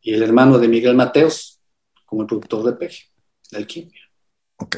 y 0.02 0.14
el 0.14 0.24
hermano 0.24 0.58
de 0.58 0.68
Miguel 0.68 0.96
Mateos 0.96 1.60
como 2.06 2.24
el 2.24 2.28
productor 2.28 2.66
de 2.66 2.74
Peje, 2.74 3.06
de 3.52 3.58
Alquimia. 3.58 4.02
Ok. 4.58 4.78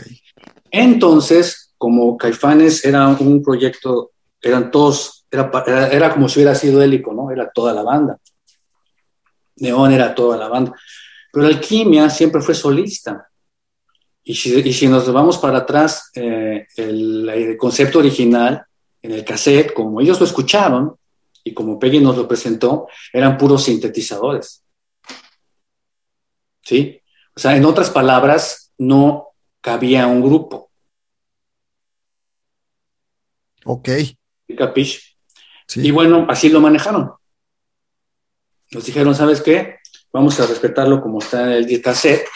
Entonces, 0.69 1.73
como 1.77 2.17
Caifanes 2.17 2.85
era 2.85 3.07
un 3.07 3.41
proyecto, 3.41 4.11
eran 4.41 4.69
todos, 4.69 5.25
era, 5.31 5.49
era 5.87 6.13
como 6.13 6.29
si 6.29 6.39
hubiera 6.39 6.55
sido 6.55 6.81
Hélico, 6.81 7.13
¿no? 7.13 7.31
Era 7.31 7.49
toda 7.51 7.73
la 7.73 7.81
banda. 7.81 8.19
Neón 9.55 9.91
era 9.91 10.13
toda 10.13 10.37
la 10.37 10.47
banda. 10.47 10.73
Pero 11.31 11.47
Alquimia 11.47 12.09
siempre 12.09 12.41
fue 12.41 12.53
solista. 12.53 13.27
Y 14.23 14.35
si, 14.35 14.57
y 14.59 14.73
si 14.73 14.87
nos 14.87 15.11
vamos 15.11 15.37
para 15.37 15.59
atrás, 15.59 16.11
eh, 16.15 16.65
el, 16.77 17.29
el 17.29 17.57
concepto 17.57 17.99
original 17.99 18.65
en 19.01 19.11
el 19.11 19.25
cassette, 19.25 19.73
como 19.73 19.99
ellos 19.99 20.19
lo 20.19 20.25
escucharon 20.25 20.95
y 21.43 21.53
como 21.53 21.77
Peggy 21.77 21.99
nos 21.99 22.15
lo 22.15 22.27
presentó, 22.27 22.87
eran 23.11 23.37
puros 23.37 23.63
sintetizadores. 23.63 24.63
¿Sí? 26.61 27.01
O 27.35 27.39
sea, 27.39 27.57
en 27.57 27.65
otras 27.65 27.89
palabras, 27.89 28.71
no 28.77 29.33
cabía 29.59 30.07
un 30.07 30.21
grupo. 30.21 30.71
Ok. 33.65 33.89
¿Sí 34.47 34.55
¿Capish? 34.55 35.17
Sí. 35.67 35.81
Y 35.87 35.91
bueno, 35.91 36.25
así 36.29 36.49
lo 36.49 36.61
manejaron. 36.61 37.11
Nos 38.71 38.85
dijeron, 38.85 39.13
¿sabes 39.15 39.41
qué? 39.41 39.77
Vamos 40.11 40.39
a 40.39 40.45
respetarlo 40.45 41.01
como 41.01 41.19
está 41.19 41.57
en 41.57 41.69
el 41.69 41.81
cassette 41.81 42.27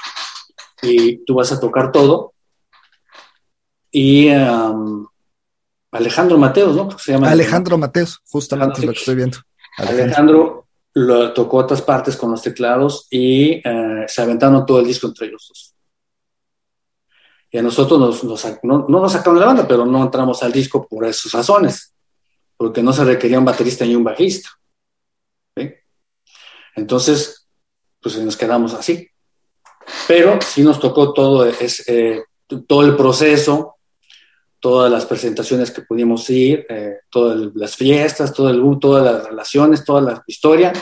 y 0.81 1.25
tú 1.25 1.35
vas 1.35 1.51
a 1.51 1.59
tocar 1.59 1.91
todo. 1.91 2.33
Y 3.91 4.29
um, 4.29 5.07
Alejandro 5.91 6.37
Mateos, 6.37 6.75
¿no? 6.75 6.97
Se 6.99 7.13
llama 7.13 7.31
Alejandro 7.31 7.77
Mateos, 7.77 8.21
justamente 8.29 8.79
es 8.79 8.85
lo 8.85 8.91
que 8.91 8.99
estoy 8.99 9.15
viendo. 9.15 9.37
Alejandro. 9.77 10.03
Alejandro 10.03 10.67
lo 10.93 11.33
tocó 11.33 11.57
otras 11.57 11.81
partes 11.81 12.17
con 12.17 12.31
los 12.31 12.41
teclados 12.41 13.07
y 13.11 13.61
eh, 13.63 14.05
se 14.07 14.21
aventaron 14.21 14.65
todo 14.65 14.79
el 14.79 14.87
disco 14.87 15.07
entre 15.07 15.27
ellos 15.27 15.45
dos. 15.47 15.75
Y 17.51 17.57
a 17.57 17.61
nosotros 17.61 17.99
nos, 17.99 18.23
nos 18.23 18.45
no, 18.63 18.85
no 18.89 18.99
nos 18.99 19.11
sacaron 19.11 19.35
de 19.35 19.41
la 19.41 19.45
banda, 19.45 19.67
pero 19.67 19.85
no 19.85 20.03
entramos 20.03 20.41
al 20.43 20.51
disco 20.51 20.87
por 20.87 21.05
esas 21.05 21.31
razones, 21.31 21.93
porque 22.57 22.83
no 22.83 22.91
se 22.91 23.05
requería 23.05 23.39
un 23.39 23.45
baterista 23.45 23.85
ni 23.85 23.95
un 23.95 24.03
bajista. 24.03 24.49
¿sí? 25.55 25.71
Entonces, 26.75 27.47
pues 28.01 28.17
nos 28.17 28.35
quedamos 28.35 28.73
así. 28.73 29.07
Pero 30.07 30.39
sí 30.41 30.63
nos 30.63 30.79
tocó 30.79 31.13
todo, 31.13 31.45
es, 31.45 31.87
eh, 31.87 32.23
todo 32.67 32.83
el 32.83 32.95
proceso, 32.95 33.75
todas 34.59 34.91
las 34.91 35.05
presentaciones 35.05 35.71
que 35.71 35.81
pudimos 35.83 36.29
ir, 36.29 36.65
eh, 36.69 36.95
todas 37.09 37.37
las 37.55 37.75
fiestas, 37.75 38.33
todo 38.33 38.49
el, 38.49 38.61
todas 38.79 39.03
las 39.03 39.25
relaciones, 39.27 39.83
toda 39.85 40.01
la 40.01 40.23
historia, 40.27 40.73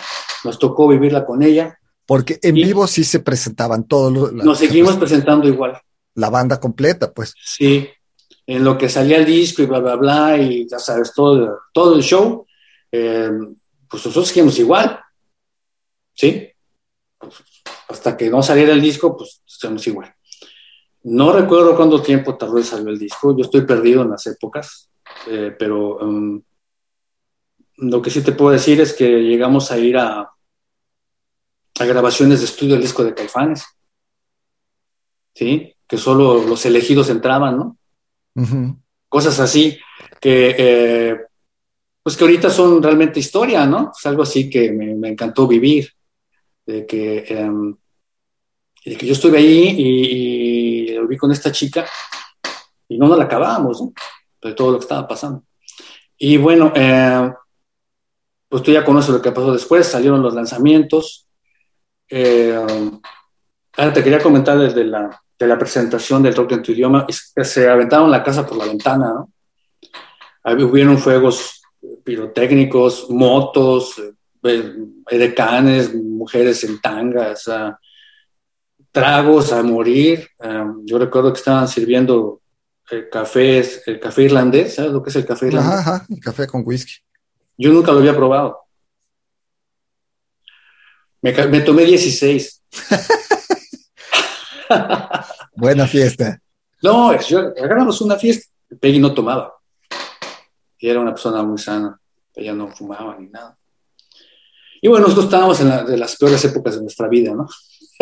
nos 0.44 0.58
tocó 0.60 0.88
vivirla 0.88 1.26
con 1.26 1.44
ella. 1.44 1.78
Porque 2.06 2.40
en 2.42 2.58
Y- 2.58 2.64
vivo 2.66 2.88
sí 2.88 3.04
se 3.04 3.20
presentaban 3.20 3.88
todos 3.88 4.12
los. 4.14 4.32
Nos 4.34 4.60
seguimos 4.60 4.96
presentando 4.96 5.48
igual. 5.48 5.80
La 6.16 6.30
banda 6.30 6.60
completa, 6.60 7.12
pues. 7.12 7.34
Sí, 7.44 7.90
en 8.48 8.64
lo 8.64 8.78
que 8.78 8.88
salía 8.90 9.18
el 9.18 9.26
disco 9.26 9.62
y 9.64 9.66
bla, 9.66 9.80
bla, 9.80 9.96
bla, 9.96 10.38
y 10.38 10.68
ya 10.70 10.80
sabes, 10.80 11.12
todo, 11.14 11.60
todo 11.74 11.96
el 11.96 12.04
show, 12.04 12.46
eh, 12.92 13.30
pues 13.90 14.06
nosotros 14.06 14.28
seguimos 14.30 14.58
igual. 14.60 15.00
¿Sí? 16.14 16.48
Hasta 17.88 18.18
que 18.18 18.30
no 18.30 18.42
saliera 18.42 18.74
el 18.74 18.82
disco, 18.82 19.16
pues 19.16 19.42
seguimos 19.46 19.86
igual. 19.88 20.14
No 21.04 21.32
recuerdo 21.32 21.76
cuánto 21.76 22.02
tiempo 22.02 22.36
tardó 22.36 22.58
en 22.58 22.64
salir 22.64 22.88
el 22.90 23.00
disco, 23.00 23.36
yo 23.38 23.44
estoy 23.44 23.62
perdido 23.62 24.02
en 24.02 24.10
las 24.10 24.26
épocas, 24.26 24.90
eh, 25.28 25.56
pero 25.58 25.98
um, 25.98 26.42
lo 27.78 28.02
que 28.02 28.10
sí 28.10 28.22
te 28.22 28.32
puedo 28.32 28.52
decir 28.52 28.82
es 28.82 28.94
que 28.94 29.08
llegamos 29.08 29.72
a 29.72 29.78
ir 29.78 29.98
a, 29.98 30.22
a 31.80 31.86
grabaciones 31.86 32.40
de 32.40 32.46
estudio 32.46 32.74
del 32.74 32.82
disco 32.82 33.04
de 33.04 33.14
Caifanes. 33.14 33.66
¿Sí? 35.36 35.76
Que 35.86 35.98
solo 35.98 36.46
los 36.48 36.66
elegidos 36.66 37.10
entraban, 37.10 37.58
¿no? 37.58 37.78
Cosas 39.10 39.40
así 39.42 39.78
que 40.22 40.56
eh, 40.58 41.18
pues 42.02 42.16
que 42.16 42.24
ahorita 42.24 42.50
son 42.50 42.82
realmente 42.82 43.20
historia, 43.20 43.66
¿no? 43.66 43.92
Es 43.96 44.06
algo 44.06 44.24
así 44.24 44.50
que 44.50 44.72
me, 44.72 44.96
me 44.96 45.10
encantó 45.10 45.46
vivir, 45.46 45.92
de 46.66 46.86
que, 46.86 47.26
em, 47.28 47.76
de 48.86 48.96
que 48.98 49.06
yo 49.06 49.14
estuve 49.14 49.38
ahí 49.38 49.76
y, 49.78 50.90
y 50.90 50.94
lo 50.94 51.08
vi 51.08 51.18
con 51.18 51.32
esta 51.32 51.52
chica 51.52 51.86
y 52.88 52.98
no 52.98 53.08
nos 53.08 53.18
la 53.18 53.26
acabábamos, 53.26 53.82
¿no? 53.82 53.94
De 54.42 54.54
todo 54.54 54.72
lo 54.72 54.78
que 54.78 54.84
estaba 54.84 55.08
pasando. 55.08 55.44
Y 56.18 56.38
bueno, 56.38 56.72
eh, 56.76 57.34
pues 58.48 58.64
tú 58.64 58.72
ya 58.72 58.86
conoces 58.86 59.14
lo 59.14 59.22
que 59.22 59.32
pasó 59.32 59.52
después, 59.52 59.88
salieron 59.88 60.22
los 60.22 60.34
lanzamientos. 60.34 61.28
Eh, 62.10 62.56
ahora 63.78 63.94
te 63.94 64.04
quería 64.04 64.20
comentar 64.20 64.58
desde 64.58 64.84
la, 64.84 65.22
de 65.38 65.48
la 65.48 65.58
presentación 65.58 66.24
del 66.24 66.36
rock 66.36 66.54
en 66.54 66.64
tu 66.64 66.72
idioma, 66.72 67.06
es 67.08 67.34
que 67.36 67.44
se 67.44 67.68
aventaron 67.68 68.12
la 68.12 68.24
casa 68.24 68.46
por 68.46 68.58
la 68.58 68.66
ventana, 68.66 69.14
¿no? 69.14 69.32
Hubieron 70.48 71.00
fuegos 71.00 71.64
pirotécnicos, 72.04 73.10
motos, 73.10 74.00
eh, 74.46 74.74
edecanes, 75.10 75.94
mujeres 75.94 76.64
en 76.64 76.80
tangas, 76.80 77.50
tragos 78.92 79.52
a 79.52 79.64
morir. 79.64 80.30
Yo 80.86 80.98
recuerdo 80.98 81.34
que 81.34 81.40
estaban 81.40 81.68
sirviendo 81.68 82.42
eh, 82.92 83.10
cafés, 83.12 83.82
el 83.88 84.00
café 84.00 84.24
irlandés, 84.24 84.76
¿sabes 84.76 84.92
lo 84.92 85.02
que 85.02 85.10
es 85.10 85.16
el 85.16 85.26
café 85.26 85.48
irlandés? 85.48 85.80
Ajá, 85.80 85.96
ajá, 85.96 86.08
café 86.22 86.46
con 86.46 86.62
whisky. 86.64 86.94
Yo 87.58 87.72
nunca 87.72 87.92
lo 87.92 88.00
había 88.00 88.16
probado. 88.16 88.60
Me, 91.22 91.62
tomé 91.62 91.86
16. 91.86 92.64
Buena 95.56 95.88
fiesta. 95.88 96.40
No, 96.84 97.20
yo, 97.20 97.40
agarramos 97.40 98.00
una 98.02 98.18
fiesta. 98.18 98.48
Peggy 98.80 99.00
no 99.00 99.12
tomaba. 99.12 99.56
Y 100.78 100.88
era 100.88 101.00
una 101.00 101.12
persona 101.12 101.42
muy 101.42 101.58
sana. 101.58 102.00
Ella 102.36 102.54
no 102.54 102.68
fumaba 102.68 103.18
ni 103.18 103.30
nada. 103.30 103.58
Y 104.82 104.88
bueno, 104.88 105.04
nosotros 105.04 105.26
estábamos 105.26 105.60
en 105.62 105.70
la, 105.70 105.84
de 105.84 105.98
las 105.98 106.16
peores 106.16 106.44
épocas 106.46 106.76
de 106.76 106.82
nuestra 106.82 107.08
vida, 107.08 107.34
¿no? 107.34 107.48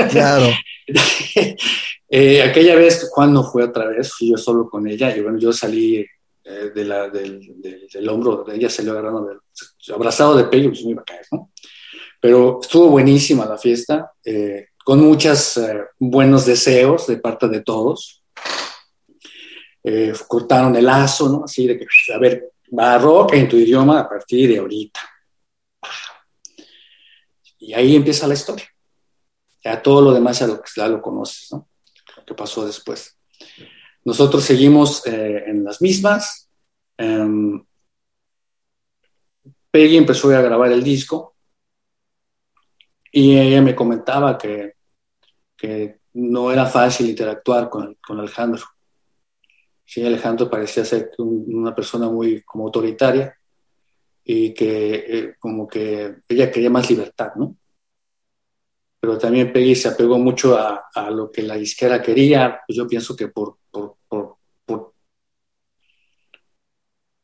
Claro. 0.10 0.46
eh, 2.10 2.42
aquella 2.42 2.76
vez 2.76 3.10
Juan 3.12 3.34
no 3.34 3.44
fue 3.44 3.64
otra 3.64 3.88
vez, 3.88 4.12
fui 4.12 4.32
yo 4.32 4.38
solo 4.38 4.70
con 4.70 4.88
ella 4.88 5.16
y 5.16 5.22
bueno, 5.22 5.38
yo 5.38 5.54
salí 5.54 6.06
eh, 6.44 6.72
de 6.74 6.86
la, 6.86 7.10
del, 7.10 7.62
del, 7.62 7.88
del, 7.92 8.10
hombro 8.10 8.44
de 8.44 8.56
ella, 8.56 8.70
salió 8.70 8.92
agarrando, 8.92 9.26
del, 9.26 9.40
abrazado 9.94 10.36
de 10.36 10.46
pelo, 10.46 10.70
pues 10.70 10.84
me 10.84 10.92
iba 10.92 11.02
a 11.02 11.06
caer, 11.06 11.26
¿no? 11.32 11.52
Pero 12.20 12.60
estuvo 12.62 12.88
buenísima 12.90 13.46
la 13.46 13.58
fiesta, 13.58 14.12
eh, 14.24 14.68
con 14.84 15.00
muchos 15.02 15.60
buenos 16.00 16.46
deseos 16.46 17.08
de 17.08 17.18
parte 17.18 17.48
de 17.48 17.62
todos. 17.62 18.24
Cortaron 20.28 20.76
el 20.78 20.86
lazo, 20.86 21.30
¿no? 21.30 21.44
Así 21.44 21.68
de 21.68 21.78
que, 21.78 21.86
a 22.14 22.18
ver, 22.18 22.52
barroca 22.70 23.36
en 23.36 23.48
tu 23.48 23.58
idioma 23.58 24.00
a 24.00 24.10
partir 24.10 24.50
de 24.50 24.58
ahorita. 24.58 25.02
Y 27.64 27.74
ahí 27.74 27.95
empieza 27.95 28.28
la 28.28 28.34
historia. 28.34 28.68
Ya 29.64 29.82
todo 29.82 30.01
lo 30.01 30.11
demás 30.11 30.38
ya 30.39 30.47
lo, 30.47 30.61
ya 30.76 30.88
lo 30.89 31.01
conoces, 31.01 31.47
¿no? 31.53 31.70
Lo 32.18 32.26
que 32.26 32.34
pasó 32.34 32.66
después. 32.66 33.18
Nosotros 34.03 34.43
seguimos 34.43 35.07
eh, 35.07 35.45
en 35.47 35.64
las 35.64 35.82
mismas. 35.82 36.49
Um, 36.97 37.66
Peggy 39.72 39.95
empezó 39.95 40.30
a 40.36 40.41
grabar 40.41 40.74
el 40.74 40.84
disco 40.84 41.36
y 43.09 43.39
ella 43.39 43.61
me 43.61 43.74
comentaba 43.74 44.38
que, 44.38 44.74
que 45.55 45.99
no 46.16 46.51
era 46.51 46.66
fácil 46.66 47.09
interactuar 47.09 47.70
con, 47.70 47.95
con 48.05 48.20
Alejandro. 48.20 48.61
Sí, 49.86 50.05
Alejandro 50.05 50.49
parecía 50.49 50.84
ser 50.84 51.11
un, 51.18 51.45
una 51.47 51.74
persona 51.74 52.09
muy 52.09 52.41
como 52.41 52.66
autoritaria 52.66 53.34
y 54.24 54.54
que 54.54 54.94
eh, 54.96 55.36
como 55.40 55.68
que 55.68 56.18
ella 56.28 56.52
quería 56.52 56.70
más 56.70 56.90
libertad, 56.90 57.34
¿no? 57.36 57.58
Pero 59.00 59.18
también 59.18 59.52
Peggy 59.52 59.76
se 59.76 59.90
apegó 59.90 60.18
mucho 60.18 60.58
a, 60.58 60.86
a 60.94 61.12
lo 61.12 61.30
que 61.30 61.42
la 61.42 61.56
disquera 61.56 62.02
quería, 62.02 62.62
pues 62.66 62.78
yo 62.78 62.88
pienso 62.88 63.16
que 63.16 63.28
por, 63.28 63.58
por, 63.70 63.98
por, 64.08 64.38
por 64.66 64.94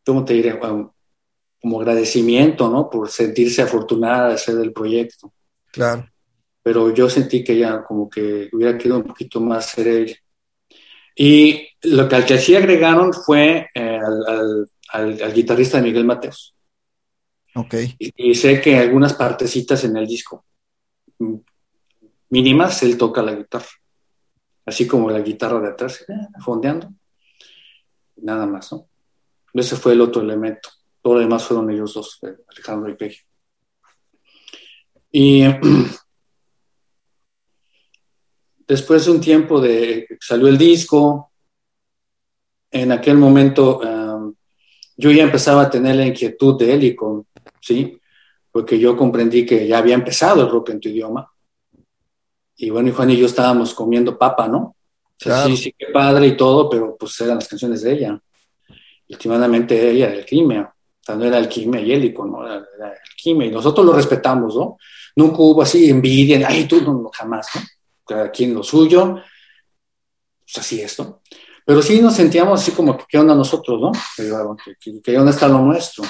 ¿cómo 0.05 0.25
te 0.25 0.33
diré? 0.33 0.59
Como 0.59 1.79
agradecimiento, 1.79 2.69
¿no? 2.69 2.89
Por 2.89 3.09
sentirse 3.09 3.61
afortunada 3.61 4.31
de 4.31 4.37
ser 4.37 4.55
del 4.55 4.73
proyecto. 4.73 5.33
Claro. 5.71 6.09
Pero 6.61 6.93
yo 6.93 7.09
sentí 7.09 7.43
que 7.43 7.53
ella 7.53 7.83
como 7.83 8.09
que 8.09 8.49
hubiera 8.51 8.77
querido 8.77 8.97
un 8.97 9.03
poquito 9.03 9.39
más 9.39 9.67
ser 9.67 9.87
ella. 9.87 10.15
Y 11.15 11.67
lo 11.83 12.09
que 12.09 12.15
al 12.15 12.25
que 12.25 12.37
sí 12.37 12.55
agregaron 12.55 13.13
fue 13.13 13.69
eh, 13.73 13.99
al, 13.99 14.25
al, 14.27 14.71
al, 14.91 15.21
al, 15.21 15.33
guitarrista 15.33 15.77
de 15.77 15.83
Miguel 15.83 16.05
Mateos. 16.05 16.55
Ok. 17.55 17.75
Y, 17.97 18.31
y, 18.31 18.35
sé 18.35 18.61
que 18.61 18.77
algunas 18.77 19.13
partecitas 19.13 19.83
en 19.83 19.97
el 19.97 20.07
disco 20.07 20.45
mínimas 22.29 22.81
él 22.83 22.97
toca 22.97 23.21
la 23.21 23.33
guitarra. 23.33 23.67
Así 24.65 24.87
como 24.87 25.09
la 25.09 25.19
guitarra 25.19 25.59
de 25.59 25.69
atrás, 25.69 26.05
eh, 26.07 26.13
fondeando. 26.43 26.91
Nada 28.17 28.45
más, 28.45 28.71
¿no? 28.71 28.87
Ese 29.53 29.75
fue 29.75 29.93
el 29.93 30.01
otro 30.01 30.21
elemento. 30.21 30.69
Todo 31.01 31.15
lo 31.15 31.19
demás 31.21 31.43
fueron 31.43 31.69
ellos 31.71 31.93
dos, 31.93 32.19
eh, 32.23 32.35
Alejandro 32.47 32.91
y 32.91 32.95
Peggy. 32.95 33.17
Y 35.11 35.43
después 38.67 39.05
de 39.05 39.11
un 39.11 39.21
tiempo 39.21 39.59
de 39.59 40.07
salió 40.19 40.47
el 40.47 40.57
disco, 40.57 41.31
en 42.71 42.91
aquel 42.91 43.17
momento 43.17 43.79
um, 43.79 44.35
yo 44.95 45.09
ya 45.09 45.23
empezaba 45.23 45.63
a 45.63 45.69
tener 45.71 45.95
la 45.95 46.05
inquietud 46.05 46.59
de 46.59 46.73
Helicon, 46.73 47.25
¿sí? 47.61 47.99
Porque 48.51 48.79
yo 48.79 48.97
comprendí 48.97 49.45
que 49.45 49.67
ya 49.67 49.77
había 49.77 49.95
empezado 49.95 50.41
el 50.41 50.49
rock 50.49 50.69
en 50.69 50.79
tu 50.79 50.89
idioma. 50.89 51.31
Y 52.57 52.69
bueno, 52.69 52.89
y 52.89 52.91
Juan 52.91 53.09
y 53.11 53.17
yo 53.17 53.25
estábamos 53.25 53.73
comiendo 53.73 54.17
papa, 54.17 54.47
¿no? 54.47 54.75
Claro. 55.17 55.49
Sí, 55.49 55.57
sí, 55.57 55.75
qué 55.77 55.87
padre 55.87 56.27
y 56.27 56.37
todo, 56.37 56.69
pero 56.69 56.95
pues 56.97 57.19
eran 57.21 57.35
las 57.35 57.47
canciones 57.47 57.81
de 57.81 57.93
ella. 57.93 58.21
Últimamente 59.09 59.89
ella 59.89 60.07
era 60.07 60.15
el 60.15 60.25
crimen, 60.25 60.61
o 60.61 60.73
sea, 61.01 61.15
no 61.15 61.25
era 61.25 61.37
el 61.39 61.49
crimen 61.49 61.85
y 61.85 61.91
Helicon, 61.91 62.31
¿no? 62.31 62.45
Era, 62.45 62.63
era 62.77 62.89
el 62.89 62.99
crimen, 63.21 63.49
y 63.49 63.51
nosotros 63.51 63.85
lo 63.85 63.93
respetamos, 63.93 64.55
¿no? 64.55 64.77
Nunca 65.15 65.37
hubo 65.39 65.61
así 65.61 65.89
envidia, 65.89 66.47
ay, 66.47 66.65
tú 66.65 66.81
no, 66.81 67.09
jamás, 67.13 67.47
¿no? 67.55 67.61
Cada 68.05 68.31
quien 68.31 68.53
lo 68.53 68.63
suyo, 68.63 69.15
pues 70.41 70.57
así 70.57 70.81
es, 70.81 70.99
¿no? 70.99 71.21
Pero 71.65 71.81
sí 71.81 72.01
nos 72.01 72.15
sentíamos 72.15 72.61
así 72.61 72.71
como, 72.71 72.97
¿qué 73.07 73.17
onda 73.17 73.35
nosotros, 73.35 73.79
no? 73.81 73.91
¿Qué, 74.79 75.01
qué 75.03 75.17
onda 75.17 75.31
está 75.31 75.47
lo 75.47 75.59
nuestro? 75.59 76.03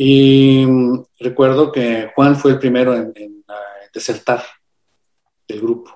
Y 0.00 0.64
recuerdo 1.18 1.72
que 1.72 2.12
Juan 2.14 2.36
fue 2.36 2.52
el 2.52 2.58
primero 2.60 2.94
en, 2.94 3.12
en 3.16 3.44
desertar 3.92 4.44
del 5.48 5.60
grupo. 5.60 5.90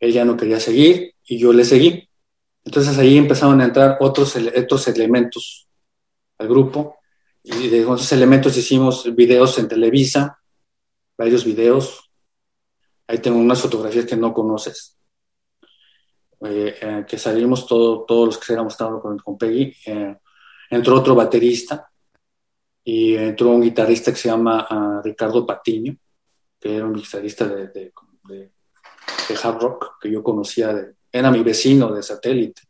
Él 0.00 0.12
ya 0.12 0.24
no 0.24 0.36
quería 0.36 0.58
seguir 0.58 1.14
y 1.24 1.38
yo 1.38 1.52
le 1.52 1.64
seguí. 1.64 2.08
Entonces 2.64 2.96
ahí 2.98 3.18
empezaron 3.18 3.60
a 3.60 3.64
entrar 3.64 3.98
otros, 4.00 4.36
otros 4.36 4.88
elementos 4.88 5.68
al 6.38 6.48
grupo 6.48 6.96
y 7.42 7.68
de 7.68 7.80
esos 7.80 8.12
elementos 8.12 8.56
hicimos 8.56 9.14
videos 9.14 9.58
en 9.58 9.68
Televisa, 9.68 10.38
varios 11.16 11.44
videos. 11.44 12.10
Ahí 13.06 13.18
tengo 13.18 13.38
unas 13.38 13.60
fotografías 13.60 14.06
que 14.06 14.16
no 14.16 14.34
conoces, 14.34 14.98
eh, 16.42 16.78
eh, 16.80 17.04
que 17.08 17.18
salimos 17.18 17.66
todo, 17.66 18.04
todos 18.04 18.26
los 18.26 18.38
que 18.38 18.52
éramos 18.52 18.76
con, 18.76 19.18
con 19.18 19.38
Peggy. 19.38 19.74
Eh, 19.86 20.16
entró 20.70 20.96
otro 20.96 21.14
baterista 21.14 21.87
y 22.90 23.16
entró 23.16 23.50
un 23.50 23.60
guitarrista 23.60 24.10
que 24.10 24.16
se 24.16 24.30
llama 24.30 24.66
uh, 24.70 25.02
Ricardo 25.02 25.44
Patiño, 25.44 25.94
que 26.58 26.74
era 26.74 26.86
un 26.86 26.94
guitarrista 26.94 27.46
de, 27.46 27.68
de, 27.68 27.92
de, 28.24 28.50
de 29.28 29.38
hard 29.42 29.60
rock 29.60 30.00
que 30.00 30.10
yo 30.10 30.22
conocía, 30.22 30.74
era 31.12 31.30
mi 31.30 31.42
vecino 31.42 31.92
de 31.92 32.02
satélite. 32.02 32.62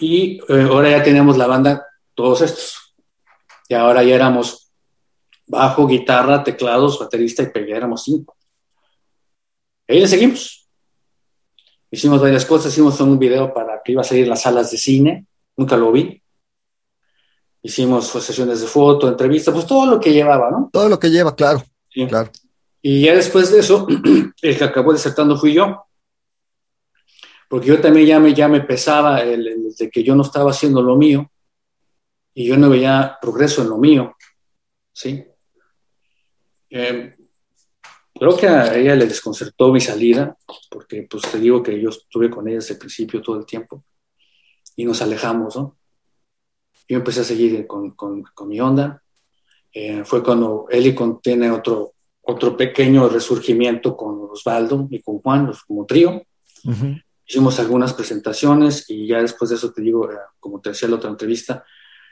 Y 0.00 0.38
ahora 0.52 0.90
ya 0.90 1.02
tenemos 1.02 1.38
la 1.38 1.46
banda, 1.46 1.86
todos 2.12 2.42
estos 2.42 2.94
y 3.70 3.74
ahora 3.74 4.02
ya 4.02 4.16
éramos 4.16 4.70
bajo, 5.46 5.86
guitarra, 5.86 6.44
teclados, 6.44 6.98
baterista 6.98 7.42
y 7.42 7.46
pegué, 7.46 7.74
éramos 7.74 8.02
cinco. 8.04 8.36
Y 9.88 9.94
ahí 9.94 10.00
le 10.00 10.08
seguimos. 10.08 10.68
Hicimos 11.90 12.20
varias 12.20 12.44
cosas, 12.44 12.70
hicimos 12.70 13.00
un 13.00 13.18
video 13.18 13.54
para 13.54 13.80
que 13.82 13.92
iba 13.92 14.02
a 14.02 14.04
salir 14.04 14.28
las 14.28 14.42
salas 14.42 14.70
de 14.70 14.76
cine, 14.76 15.26
nunca 15.56 15.74
lo 15.78 15.90
vi. 15.90 16.21
Hicimos 17.62 18.06
sesiones 18.08 18.60
de 18.60 18.66
foto, 18.66 19.08
entrevistas, 19.08 19.54
pues 19.54 19.66
todo 19.66 19.86
lo 19.86 20.00
que 20.00 20.12
llevaba, 20.12 20.50
¿no? 20.50 20.70
Todo 20.72 20.88
lo 20.88 20.98
que 20.98 21.10
lleva, 21.10 21.34
claro. 21.34 21.62
Sí. 21.88 22.06
claro. 22.06 22.30
Y 22.80 23.02
ya 23.02 23.14
después 23.14 23.52
de 23.52 23.60
eso, 23.60 23.86
el 24.42 24.58
que 24.58 24.64
acabó 24.64 24.92
desertando 24.92 25.36
fui 25.36 25.54
yo. 25.54 25.84
Porque 27.48 27.68
yo 27.68 27.80
también 27.80 28.06
ya 28.06 28.18
me, 28.18 28.34
ya 28.34 28.48
me 28.48 28.62
pesaba 28.62 29.20
el, 29.20 29.46
el 29.46 29.74
de 29.74 29.90
que 29.90 30.02
yo 30.02 30.14
no 30.16 30.22
estaba 30.22 30.50
haciendo 30.50 30.82
lo 30.82 30.96
mío 30.96 31.30
y 32.34 32.46
yo 32.46 32.56
no 32.56 32.70
veía 32.70 33.18
progreso 33.20 33.62
en 33.62 33.68
lo 33.68 33.78
mío, 33.78 34.16
¿sí? 34.92 35.24
Eh, 36.70 37.14
creo 38.14 38.36
que 38.36 38.48
a 38.48 38.74
ella 38.74 38.94
le 38.94 39.06
desconcertó 39.06 39.70
mi 39.70 39.80
salida, 39.80 40.36
porque 40.70 41.06
pues 41.08 41.22
te 41.30 41.38
digo 41.38 41.62
que 41.62 41.80
yo 41.80 41.90
estuve 41.90 42.30
con 42.30 42.48
ella 42.48 42.56
desde 42.56 42.74
el 42.74 42.80
principio 42.80 43.20
todo 43.20 43.38
el 43.38 43.46
tiempo, 43.46 43.84
y 44.76 44.84
nos 44.84 45.02
alejamos, 45.02 45.56
¿no? 45.56 45.76
Yo 46.88 46.98
empecé 46.98 47.20
a 47.20 47.24
seguir 47.24 47.66
con, 47.66 47.92
con, 47.92 48.22
con 48.22 48.48
mi 48.48 48.60
onda, 48.60 49.02
eh, 49.72 50.04
fue 50.04 50.22
cuando 50.22 50.66
Helicon 50.70 51.20
tiene 51.20 51.50
otro, 51.50 51.94
otro 52.22 52.56
pequeño 52.56 53.08
resurgimiento 53.08 53.96
con 53.96 54.28
Osvaldo 54.30 54.86
y 54.90 55.00
con 55.00 55.18
Juan, 55.20 55.50
como 55.66 55.86
trío. 55.86 56.22
Uh 56.64 56.70
-huh. 56.70 57.02
Hicimos 57.26 57.58
algunas 57.58 57.94
presentaciones 57.94 58.84
y 58.90 59.06
ya 59.06 59.22
después 59.22 59.48
de 59.50 59.56
eso 59.56 59.72
te 59.72 59.80
digo, 59.80 60.10
eh, 60.10 60.16
como 60.38 60.60
te 60.60 60.70
decía 60.70 60.86
en 60.86 60.90
la 60.90 60.96
otra 60.98 61.10
entrevista, 61.10 61.64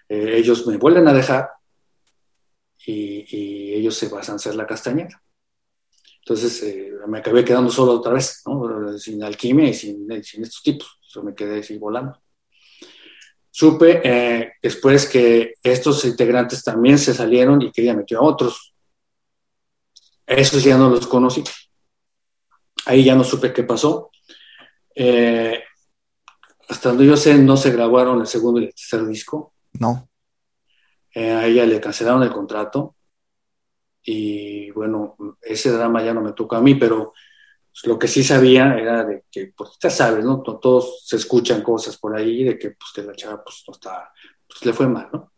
eh, 0.08 0.36
ellos 0.36 0.66
me 0.66 0.78
vuelven 0.78 1.06
a 1.08 1.12
dejar 1.12 1.50
y, 2.86 3.26
y, 3.36 3.74
ellos 3.74 3.94
se 3.94 4.08
pasan 4.08 4.34
a 4.34 4.36
hacer 4.36 4.54
la 4.54 4.66
castañera. 4.66 5.22
Entonces 6.20 6.62
eh, 6.62 6.92
me 7.06 7.18
acabé 7.18 7.44
quedando 7.44 7.70
solo 7.70 7.92
otra 7.92 8.12
vez, 8.12 8.42
¿no? 8.46 8.96
sin 8.98 9.22
alquimia 9.22 9.68
y 9.68 9.74
sin, 9.74 10.06
sin, 10.22 10.42
estos 10.42 10.62
tipos. 10.62 10.98
Yo 11.08 11.22
me 11.22 11.34
quedé 11.34 11.60
así 11.60 11.76
volando. 11.76 12.18
Supe 13.50 14.00
eh, 14.04 14.52
después 14.62 15.08
que 15.08 15.54
estos 15.62 16.04
integrantes 16.04 16.62
también 16.62 16.98
se 16.98 17.14
salieron 17.14 17.60
y 17.62 17.72
que 17.72 17.82
ella 17.82 17.94
metió 17.94 18.18
a 18.18 18.22
otros. 18.22 18.74
Esos 20.26 20.62
ya 20.62 20.78
no 20.78 20.88
los 20.88 21.06
conocí. 21.06 21.42
Ahí 22.86 23.04
ya 23.04 23.14
no 23.14 23.24
supe 23.24 23.52
qué 23.52 23.64
pasó. 23.64 24.10
Eh, 24.94 25.62
hasta 26.68 26.90
donde 26.90 27.06
yo 27.06 27.16
sé, 27.16 27.36
no 27.36 27.56
se 27.56 27.72
grabaron 27.72 28.20
el 28.20 28.26
segundo 28.26 28.60
y 28.60 28.66
el 28.66 28.74
tercer 28.74 29.04
disco. 29.06 29.54
No. 29.72 30.08
Eh, 31.12 31.32
a 31.32 31.46
ella 31.46 31.66
le 31.66 31.80
cancelaron 31.80 32.22
el 32.22 32.30
contrato 32.30 32.94
y 34.02 34.70
bueno, 34.70 35.16
ese 35.42 35.70
drama 35.72 36.02
ya 36.02 36.14
no 36.14 36.20
me 36.22 36.32
tocó 36.32 36.56
a 36.56 36.60
mí, 36.60 36.76
pero 36.76 37.12
pues, 37.72 37.86
lo 37.86 37.98
que 37.98 38.08
sí 38.08 38.24
sabía 38.24 38.74
era 38.74 39.04
de 39.04 39.24
que, 39.30 39.52
pues 39.56 39.70
ya 39.82 39.90
sabes, 39.90 40.24
¿no? 40.24 40.42
Todos 40.42 41.02
se 41.06 41.16
escuchan 41.16 41.62
cosas 41.62 41.96
por 41.96 42.16
ahí 42.16 42.44
de 42.44 42.58
que, 42.58 42.70
pues, 42.70 42.90
que 42.94 43.02
la 43.02 43.14
chava 43.14 43.42
pues 43.42 43.62
no 43.66 43.74
está, 43.74 44.12
pues 44.48 44.64
le 44.64 44.72
fue 44.72 44.88
mal, 44.88 45.08
¿no? 45.12 45.32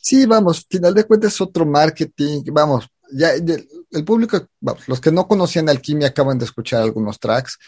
Sí, 0.00 0.26
vamos, 0.26 0.66
final 0.68 0.92
de 0.94 1.04
cuentas 1.04 1.32
es 1.32 1.40
otro 1.40 1.64
marketing, 1.64 2.42
vamos, 2.52 2.86
ya 3.10 3.32
el, 3.32 3.66
el 3.90 4.04
público, 4.04 4.46
vamos, 4.60 4.86
los 4.86 5.00
que 5.00 5.10
no 5.10 5.26
conocían 5.26 5.68
Alquimia 5.68 6.08
acaban 6.08 6.38
de 6.38 6.44
escuchar 6.44 6.82
algunos 6.82 7.18
tracks, 7.18 7.58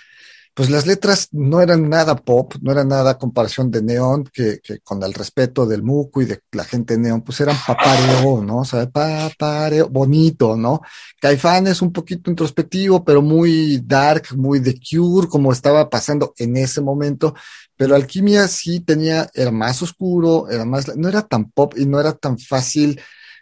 pues 0.57 0.71
las 0.71 0.87
letras 0.87 1.29
no 1.33 1.61
eran 1.61 1.87
nada 1.91 2.17
pop, 2.17 2.55
no 2.63 2.73
eran 2.73 2.89
nada 2.89 3.19
comparación 3.19 3.71
de 3.71 3.83
Neón, 3.83 4.25
que, 4.25 4.59
que 4.63 4.79
con 4.79 5.03
el 5.03 5.13
respeto 5.13 5.67
del 5.67 5.83
Muco 5.83 6.23
y 6.23 6.25
de 6.25 6.41
la 6.53 6.65
gente 6.65 6.97
Neón, 6.97 7.21
pues 7.21 7.43
eran 7.43 7.59
papareo, 7.67 8.43
¿no? 8.43 8.61
O 8.61 8.65
sea, 8.65 8.89
papareo, 8.89 9.91
bonito, 9.91 10.57
¿no? 10.57 10.81
Caifán 11.21 11.67
es 11.67 11.83
un 11.83 11.93
poquito 11.93 12.31
introspectivo, 12.31 13.05
pero 13.05 13.21
muy 13.21 13.83
dark, 13.85 14.35
muy 14.35 14.59
de 14.61 14.81
Cure, 14.81 15.29
como 15.29 15.53
estaba 15.53 15.91
pasando 15.91 16.33
en 16.39 16.57
ese 16.57 16.81
momento, 16.81 17.35
pero 17.77 17.95
Alquimia 17.95 18.49
sí 18.49 18.81
tenía, 18.81 19.29
era 19.35 19.51
más 19.51 19.83
oscuro, 19.83 20.49
era 20.49 20.65
más, 20.65 20.97
no 20.97 21.07
era 21.07 21.21
tan 21.21 21.51
pop 21.51 21.75
y 21.77 21.85
no 21.85 22.01
era 22.01 22.15
tan 22.15 22.39
fácil 22.39 22.99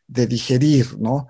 de 0.08 0.26
digerir, 0.26 0.98
¿no? 0.98 1.28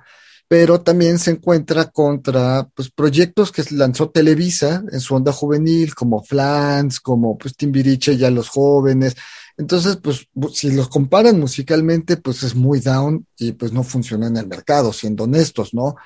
Pero 0.48 0.80
también 0.80 1.18
se 1.18 1.32
encuentra 1.32 1.86
contra 1.90 2.68
pues, 2.74 2.90
proyectos 2.90 3.50
que 3.50 3.62
lanzó 3.70 4.10
Televisa 4.10 4.84
en 4.92 5.00
su 5.00 5.14
onda 5.14 5.32
juvenil, 5.32 5.94
como 5.94 6.22
Flans, 6.22 7.00
como 7.00 7.38
pues 7.38 7.56
Timbiriche 7.56 8.16
ya 8.16 8.30
los 8.30 8.48
jóvenes. 8.48 9.16
Entonces, 9.56 9.96
pues 9.96 10.28
si 10.52 10.70
los 10.72 10.88
comparan 10.88 11.38
musicalmente, 11.40 12.16
pues 12.16 12.42
es 12.42 12.54
muy 12.54 12.80
down 12.80 13.26
y 13.38 13.52
pues 13.52 13.72
no 13.72 13.82
funciona 13.82 14.26
en 14.26 14.36
el 14.36 14.46
mercado, 14.46 14.92
siendo 14.92 15.24
honestos, 15.24 15.72
¿no? 15.74 15.96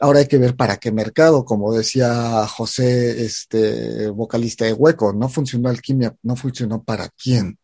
Ahora 0.00 0.20
hay 0.20 0.26
que 0.28 0.38
ver 0.38 0.56
para 0.56 0.76
qué 0.76 0.92
mercado, 0.92 1.44
como 1.44 1.72
decía 1.72 2.46
José, 2.46 3.24
este 3.24 4.08
vocalista 4.10 4.64
de 4.66 4.74
Hueco, 4.74 5.12
no 5.12 5.28
funcionó 5.28 5.68
Alquimia, 5.68 6.14
no 6.22 6.36
funcionó 6.36 6.82
para 6.82 7.08
quién. 7.08 7.58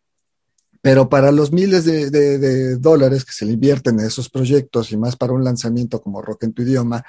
Pero 0.82 1.08
para 1.08 1.30
los 1.30 1.52
miles 1.52 1.84
de, 1.84 2.76
dólares 2.76 3.24
que 3.24 3.32
se 3.32 3.46
le 3.46 3.52
invierten 3.52 4.00
en 4.00 4.06
esos 4.06 4.28
proyectos 4.28 4.90
y 4.90 4.96
más 4.96 5.16
para 5.16 5.32
un 5.32 5.44
lanzamiento 5.44 6.02
como 6.02 6.20
Rock 6.20 6.42
en 6.42 6.52
tu 6.52 6.62
idioma, 6.62 7.04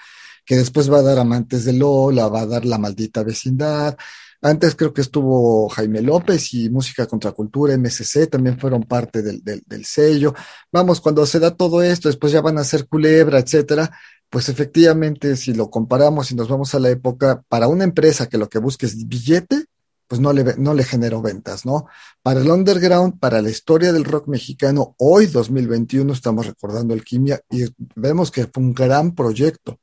que 0.46 0.58
después 0.58 0.92
va 0.92 1.00
a 1.00 1.02
dar 1.02 1.18
Amantes 1.18 1.66
de 1.66 1.74
Lola, 1.74 2.28
va 2.28 2.42
a 2.42 2.46
dar 2.46 2.66
La 2.66 2.78
Maldita 2.78 3.24
Vecindad. 3.24 3.98
Antes 4.42 4.76
creo 4.76 4.94
que 4.94 5.02
estuvo 5.02 5.70
Jaime 5.70 6.02
López 6.02 6.54
y 6.54 6.70
Música 6.70 7.08
contra 7.08 7.32
Cultura, 7.32 7.76
MSC, 7.76 8.28
también 8.30 8.60
fueron 8.60 8.84
parte 8.84 9.24
del, 9.24 9.42
del, 9.42 9.86
sello. 9.86 10.36
Vamos, 10.72 11.02
cuando 11.02 11.26
se 11.26 11.40
da 11.40 11.52
todo 11.56 11.82
esto, 11.82 12.10
después 12.10 12.32
ya 12.32 12.42
van 12.42 12.60
a 12.60 12.64
ser 12.64 12.88
Culebra, 12.88 13.40
etcétera, 13.40 13.90
pues 14.30 14.50
efectivamente, 14.50 15.36
si 15.38 15.54
lo 15.54 15.70
comparamos 15.70 16.32
y 16.32 16.36
nos 16.36 16.50
vamos 16.50 16.76
a 16.76 16.80
la 16.80 16.90
época, 16.90 17.44
para 17.48 17.68
una 17.68 17.86
empresa 17.86 18.28
que 18.28 18.38
lo 18.38 18.50
que 18.50 18.60
busque 18.60 18.86
es 18.86 19.08
billete, 19.08 19.66
pues 20.14 20.22
no 20.22 20.32
le, 20.32 20.44
no 20.58 20.76
le 20.76 20.84
generó 20.84 21.24
ventas, 21.24 21.66
¿no? 21.66 21.88
Para 22.22 22.40
el 22.40 22.52
underground, 22.52 23.20
para 23.20 23.42
la 23.42 23.50
historia 23.50 23.92
del 23.92 24.04
rock 24.04 24.28
mexicano, 24.28 24.94
hoy 25.00 25.26
2021 25.26 26.14
estamos 26.14 26.46
recordando 26.46 26.94
Alquimia 26.94 27.42
y 27.50 27.66
vemos 27.96 28.30
que 28.30 28.46
fue 28.46 28.62
un 28.62 28.76
gran 28.76 29.16
proyecto, 29.16 29.80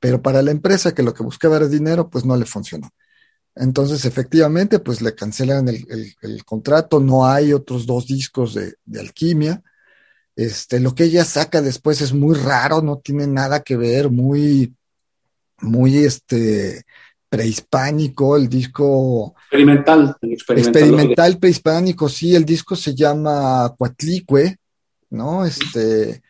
pero 0.00 0.22
para 0.22 0.40
la 0.40 0.52
empresa 0.52 0.94
que 0.94 1.02
lo 1.02 1.12
que 1.12 1.22
buscaba 1.22 1.58
era 1.58 1.68
dinero, 1.68 2.08
pues 2.08 2.24
no 2.24 2.34
le 2.34 2.46
funcionó. 2.46 2.88
Entonces, 3.54 4.06
efectivamente, 4.06 4.78
pues 4.78 5.02
le 5.02 5.14
cancelan 5.14 5.68
el, 5.68 6.44
contrato, 6.46 6.98
no 6.98 7.26
hay 7.26 7.52
otros 7.52 7.84
dos 7.84 8.06
discos 8.06 8.54
de, 8.54 8.76
de, 8.86 9.00
Alquimia. 9.00 9.62
Este, 10.34 10.80
lo 10.80 10.94
que 10.94 11.04
ella 11.04 11.26
saca 11.26 11.60
después 11.60 12.00
es 12.00 12.14
muy 12.14 12.36
raro, 12.36 12.80
no 12.80 13.00
tiene 13.00 13.26
nada 13.26 13.62
que 13.62 13.76
ver, 13.76 14.10
muy, 14.10 14.74
muy, 15.60 15.98
este, 15.98 16.86
prehispánico, 17.34 18.36
el 18.36 18.48
disco... 18.48 19.34
Experimental. 19.54 20.16
Experimental 20.20 21.38
prehispánico, 21.38 22.08
sí, 22.08 22.34
el 22.34 22.44
disco 22.44 22.74
se 22.74 22.94
llama 22.94 23.72
Cuatlicue, 23.78 24.56
¿no? 25.10 25.44
Este... 25.44 26.22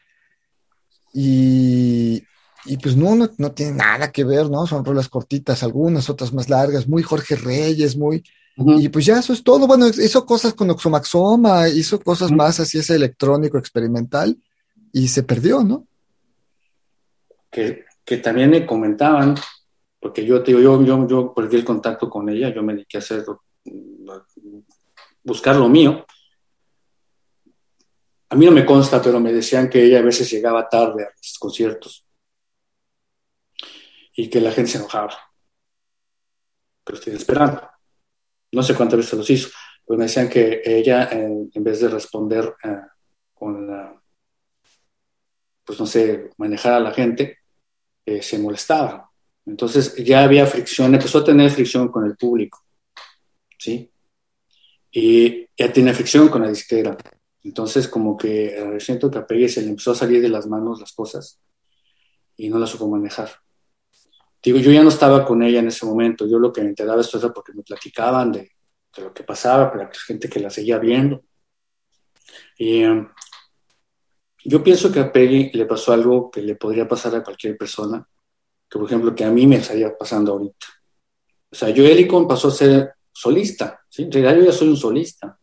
Y, 1.15 2.23
y 2.67 2.77
pues 2.79 2.97
no, 2.97 3.17
no, 3.39 3.53
tiene 3.53 3.73
nada 3.73 4.11
que 4.11 4.25
ver, 4.25 4.51
¿no? 4.51 4.67
Son 4.67 4.85
rolas 4.85 5.09
cortitas, 5.09 5.63
algunas, 5.63 6.11
otras 6.11 6.33
más 6.33 6.49
largas, 6.49 6.89
muy 6.89 7.03
Jorge 7.03 7.37
Reyes, 7.37 7.97
muy... 7.97 8.25
Y 8.57 8.89
pues 8.89 9.07
ya 9.07 9.19
eso 9.19 9.33
es 9.33 9.43
todo. 9.43 9.67
Bueno, 9.67 9.89
hizo 9.89 10.27
cosas 10.27 10.55
con 10.55 10.71
Oxomaxoma, 10.71 11.69
hizo 11.69 12.01
cosas 12.01 12.31
más 12.31 12.61
así, 12.61 12.79
ese 12.79 12.95
electrónico 12.95 13.59
experimental, 13.59 14.37
y 14.93 15.09
se 15.09 15.23
perdió, 15.25 15.65
¿no? 15.65 15.87
Que, 17.51 17.85
que 18.05 18.19
también 18.19 18.51
me 18.51 18.65
comentaban 18.67 19.37
porque 20.05 20.23
yo, 20.23 20.41
digo, 20.41 20.61
yo, 20.61 20.85
yo, 20.85 21.09
yo 21.09 21.33
perdí 21.33 21.57
el 21.57 21.65
contacto 21.65 22.11
con 22.11 22.29
ella, 22.29 22.53
yo 22.53 22.63
me 22.63 22.75
dediqué 22.75 22.99
a 22.99 23.01
hacer, 23.01 23.25
buscar 25.23 25.57
lo 25.57 25.67
mío. 25.67 26.05
A 28.29 28.37
mí 28.37 28.45
no 28.45 28.53
me 28.53 28.67
consta, 28.67 29.01
pero 29.01 29.19
me 29.19 29.33
decían 29.33 29.71
que 29.71 29.83
ella 29.83 30.01
a 30.01 30.03
veces 30.03 30.31
llegaba 30.31 30.69
tarde 30.69 31.05
a 31.05 31.09
los 31.09 31.39
conciertos 31.39 32.07
y 34.15 34.29
que 34.29 34.43
la 34.43 34.53
gente 34.53 34.73
se 34.73 34.77
enojaba. 34.77 35.19
Pero 36.85 36.99
estoy 36.99 37.15
esperando. 37.15 37.67
No 38.53 38.63
sé 38.63 38.75
cuántas 38.75 38.99
veces 38.99 39.15
los 39.15 39.31
hizo, 39.31 39.49
pero 39.87 39.97
me 39.97 40.05
decían 40.05 40.29
que 40.29 40.61
ella, 40.67 41.09
en, 41.13 41.51
vez 41.55 41.81
de 41.81 41.89
responder 41.89 42.55
eh, 42.63 42.77
con 43.33 43.67
la, 43.67 43.99
pues 45.65 45.81
no 45.81 45.87
sé, 45.87 46.29
manejar 46.37 46.75
a 46.75 46.81
la 46.81 46.93
gente, 46.93 47.39
eh, 48.05 48.21
se 48.21 48.39
molestaba 48.39 49.13
entonces 49.47 49.95
ya 49.97 50.25
había 50.25 50.47
fricción, 50.47 50.95
empezó 50.95 51.19
a 51.19 51.25
tener 51.25 51.51
fricción 51.51 51.89
con 51.89 52.07
el 52.07 52.17
público, 52.17 52.65
¿sí? 53.59 53.91
Y 54.91 55.49
ya 55.57 55.73
tiene 55.73 55.93
fricción 55.93 56.29
con 56.29 56.43
la 56.43 56.49
disquera. 56.49 56.97
Entonces 57.43 57.89
como 57.89 58.17
que 58.17 58.57
a 58.59 59.27
Peggy 59.27 59.49
se 59.49 59.61
le 59.61 59.69
empezó 59.69 59.93
a 59.93 59.97
salir 59.97 60.23
de 60.23 60.31
las 60.31 60.47
manos 60.47 60.81
las 60.81 60.93
cosas 60.93 61.41
y 62.37 62.49
no 62.49 62.59
la 62.59 62.67
supo 62.67 62.89
manejar. 62.89 63.31
Digo, 64.43 64.59
yo 64.59 64.71
ya 64.73 64.83
no 64.83 64.89
estaba 64.89 65.25
con 65.25 65.43
ella 65.43 65.61
en 65.61 65.69
ese 65.69 65.85
momento, 65.87 66.27
yo 66.27 66.39
lo 66.39 66.53
que 66.53 66.63
me 66.63 66.69
enteraba 66.69 67.01
esto 67.01 67.19
era 67.19 67.33
porque 67.33 67.53
me 67.53 67.63
platicaban 67.63 68.33
de, 68.33 68.51
lo 68.99 69.13
que 69.13 69.25
pasaba, 69.25 69.73
pero 69.73 69.85
hay 69.85 69.91
gente 70.07 70.29
que 70.29 70.41
la 70.41 70.51
seguía 70.51 70.79
viendo. 70.79 71.23
Y 72.57 72.83
em, 72.83 73.09
yo 74.45 74.63
pienso 74.63 74.93
que 74.93 75.01
a 75.01 75.13
Peggy 75.13 75.51
le 75.53 75.67
pasó 75.67 75.93
algo 75.93 76.31
que 76.31 76.43
le 76.43 76.57
podría 76.57 76.87
pasar 76.87 77.15
a 77.17 77.25
cualquier 77.25 77.57
persona, 77.57 78.07
que 78.75 78.79
por 78.81 78.89
ejemplo 78.89 79.15
que 79.15 79.23
a 79.23 79.31
mí 79.31 79.47
me 79.47 79.57
estaría 79.57 79.97
pasando 79.97 80.33
ahorita. 80.33 80.67
O 81.53 81.55
sea, 81.55 81.71
yo 81.71 81.85
Helicon 81.85 82.27
pasó 82.27 82.49
a 82.49 82.51
ser 82.51 82.95
solista, 83.13 83.81
¿sí? 83.89 84.03
En 84.03 84.11
realidad 84.11 84.37
yo 84.37 84.45
ya 84.47 84.53
soy 84.53 84.69
un 84.69 84.77
solista. 84.77 85.39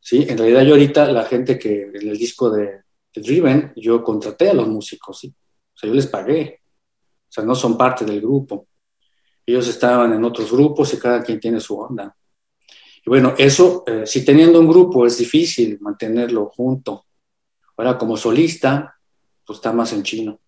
Sí, 0.00 0.24
en 0.26 0.38
realidad 0.38 0.62
yo 0.62 0.70
ahorita 0.70 1.12
la 1.12 1.26
gente 1.26 1.58
que 1.58 1.82
en 1.82 2.08
el 2.08 2.16
disco 2.16 2.48
de, 2.50 2.80
Driven, 3.14 3.74
yo 3.76 4.02
contraté 4.02 4.48
a 4.48 4.54
los 4.54 4.66
músicos, 4.66 5.18
¿sí? 5.18 5.28
O 5.28 5.76
sea, 5.76 5.86
yo 5.86 5.94
les 5.94 6.06
pagué. 6.06 6.62
O 7.28 7.32
sea, 7.32 7.44
no 7.44 7.54
son 7.54 7.76
parte 7.76 8.06
del 8.06 8.22
grupo. 8.22 8.68
Ellos 9.44 9.68
estaban 9.68 10.14
en 10.14 10.24
otros 10.24 10.50
grupos 10.50 10.94
y 10.94 10.96
cada 10.96 11.22
quien 11.22 11.38
tiene 11.38 11.60
su 11.60 11.78
onda. 11.78 12.16
Y 13.04 13.10
bueno, 13.10 13.34
eso, 13.36 13.84
eh, 13.86 14.06
si 14.06 14.24
teniendo 14.24 14.58
un 14.58 14.68
grupo 14.68 15.06
es 15.06 15.18
difícil 15.18 15.78
mantenerlo 15.82 16.46
junto. 16.46 17.04
Ahora, 17.76 17.98
como 17.98 18.16
solista, 18.16 18.98
pues 19.44 19.58
está 19.58 19.74
más 19.74 19.92
en 19.92 20.02
chino. 20.02 20.40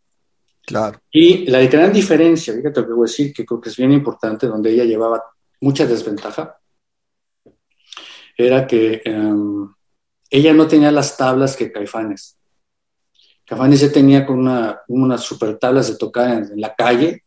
Claro. 0.67 1.01
Y 1.13 1.47
la 1.47 1.61
gran 1.67 1.93
diferencia, 1.93 2.53
fíjate 2.53 2.81
lo 2.81 2.87
que 2.89 2.93
voy 2.93 3.09
a 3.09 3.11
decir, 3.11 3.33
que 3.33 3.47
creo 3.47 3.61
que 3.61 3.69
es 3.69 3.77
bien 3.77 3.93
importante, 3.93 4.49
donde 4.49 4.73
ella 4.73 4.85
llevaba 4.85 5.23
mucha 5.61 5.87
desventaja, 5.87 6.59
era 8.37 8.67
que 8.67 9.01
em, 9.05 9.73
ella 10.29 10.53
no 10.53 10.67
tenía 10.67 10.91
las 10.91 11.17
tablas 11.17 11.57
que 11.57 11.71
Caifanes. 11.71 12.37
Caifanes 13.47 13.81
ya 13.81 13.93
tenía 13.93 14.27
con 14.27 14.41
una, 14.41 14.81
unas 14.89 15.23
super 15.23 15.57
tablas 15.57 15.89
de 15.89 15.97
tocar 15.97 16.31
en, 16.33 16.61
la 16.61 16.75
calle, 16.75 17.23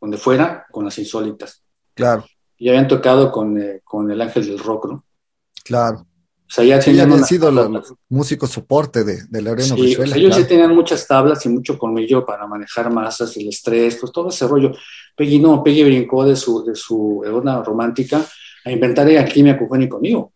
donde 0.00 0.16
fuera, 0.16 0.64
con 0.70 0.84
las 0.84 0.96
insólitas. 0.98 1.62
Claro. 1.92 2.24
Y 2.56 2.68
habían 2.68 2.86
tocado 2.86 3.32
con, 3.32 3.60
eh, 3.60 3.80
con 3.82 4.08
el 4.10 4.20
ángel 4.20 4.46
del 4.46 4.60
rock, 4.60 4.86
¿no? 4.86 5.04
Claro. 5.64 6.06
O 6.48 6.50
sea, 6.50 6.64
ya 6.64 6.76
habían 6.76 7.24
sido 7.24 7.50
los 7.50 7.94
músicos 8.08 8.50
soporte 8.50 9.02
de, 9.02 9.24
de 9.28 9.42
Laureano 9.42 9.74
sí, 9.74 9.96
ellos 10.14 10.36
sí 10.36 10.44
tenían 10.44 10.74
muchas 10.76 11.04
tablas 11.06 11.44
y 11.44 11.48
mucho 11.48 11.76
colmillo 11.76 12.24
para 12.24 12.46
manejar 12.46 12.88
masas, 12.92 13.36
el 13.36 13.48
estrés, 13.48 13.96
pues 13.96 14.12
todo 14.12 14.28
ese 14.28 14.46
rollo. 14.46 14.70
Peggy 15.16 15.40
no, 15.40 15.64
Peggy 15.64 15.82
brincó 15.82 16.24
de 16.24 16.36
su, 16.36 16.64
de 16.64 16.76
su 16.76 17.24
onda 17.26 17.62
romántica 17.64 18.24
a 18.64 18.70
inventar 18.70 19.08
el 19.08 19.18
alquimia 19.18 19.58
con 19.58 19.88
conmigo. 19.88 20.32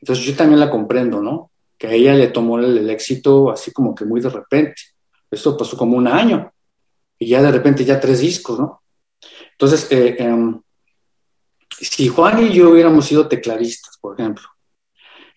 Entonces 0.00 0.26
yo 0.26 0.36
también 0.36 0.60
la 0.60 0.70
comprendo, 0.70 1.22
¿no? 1.22 1.52
Que 1.78 1.86
a 1.86 1.92
ella 1.92 2.14
le 2.14 2.28
tomó 2.28 2.58
el, 2.58 2.88
éxito 2.90 3.50
así 3.50 3.72
como 3.72 3.94
que 3.94 4.04
muy 4.04 4.20
de 4.20 4.28
repente. 4.28 4.76
Esto 5.30 5.56
pasó 5.56 5.76
como 5.76 5.96
un 5.96 6.06
año 6.06 6.52
y 7.18 7.28
ya 7.28 7.40
de 7.40 7.50
repente 7.50 7.84
ya 7.84 7.98
tres 7.98 8.20
discos, 8.20 8.58
¿no? 8.58 8.82
Entonces, 9.52 9.90
eh, 9.90 10.16
em, 10.18 10.60
si 11.80 12.08
Juan 12.08 12.44
y 12.44 12.52
yo 12.52 12.70
hubiéramos 12.70 13.06
sido 13.06 13.26
tecladistas, 13.26 13.96
por 13.98 14.18
ejemplo, 14.18 14.44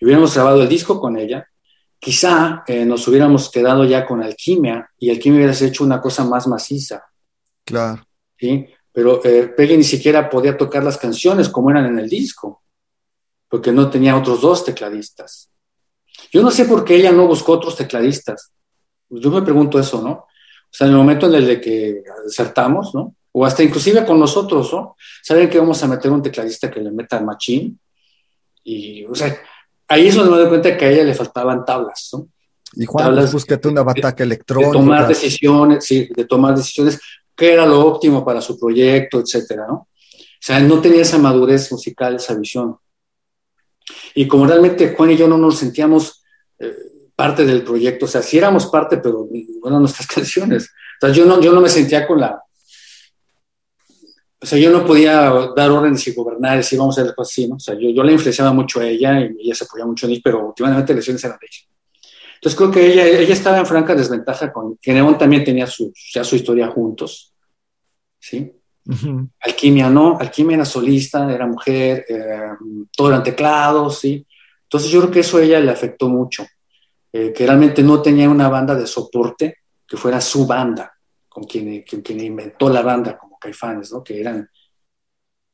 y 0.02 0.06
hubiéramos 0.06 0.34
grabado 0.34 0.64
el 0.64 0.68
disco 0.68 1.00
con 1.00 1.16
ella, 1.16 1.48
quizá 2.00 2.64
eh, 2.66 2.84
nos 2.86 3.08
hubiéramos 3.08 3.52
quedado 3.52 3.86
ya 3.86 4.04
con 4.04 4.24
Alquimia 4.24 4.90
y 4.98 5.12
Alquimia 5.12 5.38
hubiera 5.38 5.54
hecho 5.54 5.84
una 5.84 6.02
cosa 6.02 6.26
más 6.26 6.48
maciza. 6.48 7.06
Claro. 7.64 8.04
¿sí? 8.38 8.66
Pero 8.92 9.24
eh, 9.24 9.54
Peggy 9.56 9.78
ni 9.78 9.84
siquiera 9.84 10.28
podía 10.28 10.58
tocar 10.58 10.84
las 10.84 10.98
canciones 10.98 11.48
como 11.50 11.70
eran 11.70 11.86
en 11.86 12.00
el 12.00 12.10
disco, 12.10 12.64
porque 13.48 13.72
no 13.72 13.92
tenía 13.92 14.18
otros 14.18 14.42
dos 14.42 14.66
tecladistas. 14.66 15.52
Yo 16.32 16.42
no 16.42 16.50
sé 16.50 16.66
por 16.66 16.84
qué 16.84 16.96
ella 16.96 17.12
no 17.12 17.28
buscó 17.28 17.54
otros 17.54 17.76
tecladistas. 17.76 18.52
Yo 19.08 19.30
me 19.30 19.44
pregunto 19.44 19.80
eso, 19.80 20.02
¿no? 20.02 20.12
O 20.12 20.74
sea, 20.74 20.88
en 20.88 20.94
el 20.94 20.98
momento 20.98 21.28
en 21.28 21.36
el 21.36 21.46
de 21.46 21.62
que 21.62 22.04
desertamos, 22.24 22.96
¿no? 22.96 23.16
O 23.34 23.46
hasta 23.46 23.62
inclusive 23.62 24.04
con 24.04 24.20
nosotros, 24.20 24.74
¿no? 24.74 24.96
Saben 25.22 25.48
que 25.48 25.60
vamos 25.60 25.82
a 25.84 25.88
meter 25.88 26.12
un 26.12 26.24
tecladista 26.24 26.72
que 26.72 26.80
le 26.80 26.90
meta 26.90 27.22
machín. 27.22 27.80
Y, 28.64 29.06
o 29.06 29.14
sea, 29.14 29.38
ahí 29.92 30.08
es 30.08 30.16
donde 30.16 30.32
me 30.32 30.38
doy 30.38 30.48
cuenta 30.48 30.78
que 30.78 30.86
a 30.86 30.90
ella 30.90 31.04
le 31.04 31.14
faltaban 31.14 31.66
tablas, 31.66 32.10
¿no? 32.14 32.28
Y 32.74 32.86
Juan, 32.86 33.06
tablas 33.06 33.26
pues, 33.26 33.34
búsquete 33.34 33.68
una 33.68 33.84
bataca 33.84 34.24
electrónica. 34.24 34.70
De 34.70 34.74
tomar 34.74 35.08
decisiones, 35.08 35.86
sí, 35.86 36.10
de 36.16 36.26
tomar 36.26 36.56
decisiones, 36.56 37.00
qué 37.36 37.54
era 37.54 37.66
lo 37.66 37.86
óptimo 37.86 38.24
para 38.24 38.40
su 38.40 38.58
proyecto, 38.58 39.20
etcétera, 39.20 39.66
¿no? 39.68 39.74
O 39.74 40.44
sea, 40.44 40.60
no 40.60 40.80
tenía 40.80 41.02
esa 41.02 41.18
madurez 41.18 41.72
musical, 41.72 42.16
esa 42.16 42.34
visión. 42.36 42.78
Y 44.16 44.28
como 44.28 44.46
realmente 44.46 44.96
Juan 44.96 45.12
y 45.12 45.18
yo 45.18 45.28
no 45.28 45.38
nos 45.38 45.58
sentíamos 45.58 46.24
eh, 46.58 46.74
parte 47.16 47.46
del 47.46 47.64
proyecto, 47.64 48.06
o 48.06 48.08
sea, 48.08 48.22
sí 48.22 48.38
éramos 48.38 48.68
parte, 48.68 48.98
pero 48.98 49.28
bueno, 49.62 49.80
nuestras 49.80 50.08
canciones. 50.16 50.70
O 51.02 51.06
sea, 51.06 51.14
yo 51.14 51.26
no, 51.26 51.42
yo 51.42 51.52
no 51.52 51.62
me 51.62 51.70
sentía 51.70 52.08
con 52.08 52.20
la... 52.20 52.42
O 54.44 54.46
sea, 54.46 54.58
yo 54.58 54.72
no 54.72 54.84
podía 54.84 55.32
dar 55.56 55.70
órdenes 55.70 56.08
y 56.08 56.14
gobernar, 56.14 56.58
decir, 56.58 56.80
vamos 56.80 56.98
a 56.98 57.02
hacer 57.02 57.14
cosas 57.14 57.32
así, 57.32 57.48
¿no? 57.48 57.58
O 57.58 57.60
sea, 57.60 57.76
yo, 57.76 57.92
yo 57.92 58.04
le 58.04 58.14
influenciaba 58.14 58.52
mucho 58.52 58.80
a 58.80 58.88
ella 58.88 59.22
y 59.22 59.46
ella 59.46 59.54
se 59.54 59.66
apoyaba 59.66 59.90
mucho 59.90 60.08
en 60.08 60.14
mí, 60.14 60.22
pero 60.24 60.48
últimamente 60.48 60.94
las 60.94 61.08
elecciones 61.08 61.24
eran 61.24 61.38
de 61.40 61.48
ella. 61.48 61.72
Entonces 62.36 62.58
creo 62.58 62.72
que 62.72 62.92
ella, 62.92 63.06
ella 63.06 63.34
estaba 63.34 63.60
en 63.60 63.68
franca 63.68 63.94
desventaja 63.94 64.52
con 64.52 64.78
que 64.82 64.94
Neón 64.94 65.16
también 65.16 65.44
tenía 65.44 65.68
su, 65.68 65.94
ya 66.12 66.24
su 66.24 66.36
historia 66.36 66.70
juntos, 66.70 67.36
¿sí? 68.20 68.52
Alquimia 69.42 69.92
no, 69.92 70.18
Alquimia 70.20 70.56
era 70.56 70.66
solista, 70.66 71.32
era 71.32 71.46
mujer, 71.46 72.04
eh, 72.10 72.50
todo 72.98 73.10
eran 73.10 73.22
teclados, 73.22 74.00
¿sí? 74.00 74.26
Entonces 74.64 74.90
yo 74.90 75.02
creo 75.02 75.12
que 75.12 75.20
eso 75.20 75.38
a 75.38 75.44
ella 75.44 75.60
le 75.60 75.70
afectó 75.70 76.10
mucho, 76.10 76.44
eh, 77.14 77.32
que 77.32 77.46
realmente 77.46 77.84
no 77.84 78.02
tenía 78.02 78.28
una 78.28 78.50
banda 78.50 78.74
de 78.74 78.88
soporte 78.88 79.58
que 79.88 79.98
fuera 79.98 80.20
su 80.20 80.48
banda, 80.48 80.92
con 81.30 81.44
quien, 81.44 81.84
quien 81.84 82.20
inventó 82.22 82.70
la 82.70 82.82
banda, 82.82 83.20
como 83.20 83.31
Caifanes, 83.42 83.92
¿no? 83.92 84.04
Que 84.04 84.22
eran, 84.22 84.50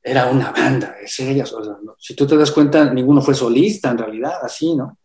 era 0.04 0.28
una 0.28 0.52
banda, 0.52 0.98
es 1.02 1.20
ella. 1.20 1.46
Si 1.98 2.16
tú 2.16 2.28
te 2.28 2.38
das 2.38 2.52
cuenta, 2.52 2.94
ninguno 2.94 3.22
fue 3.22 3.34
solista 3.34 3.90
en 3.90 3.98
realidad, 3.98 4.34
así, 4.44 4.76
¿no? 4.76 5.00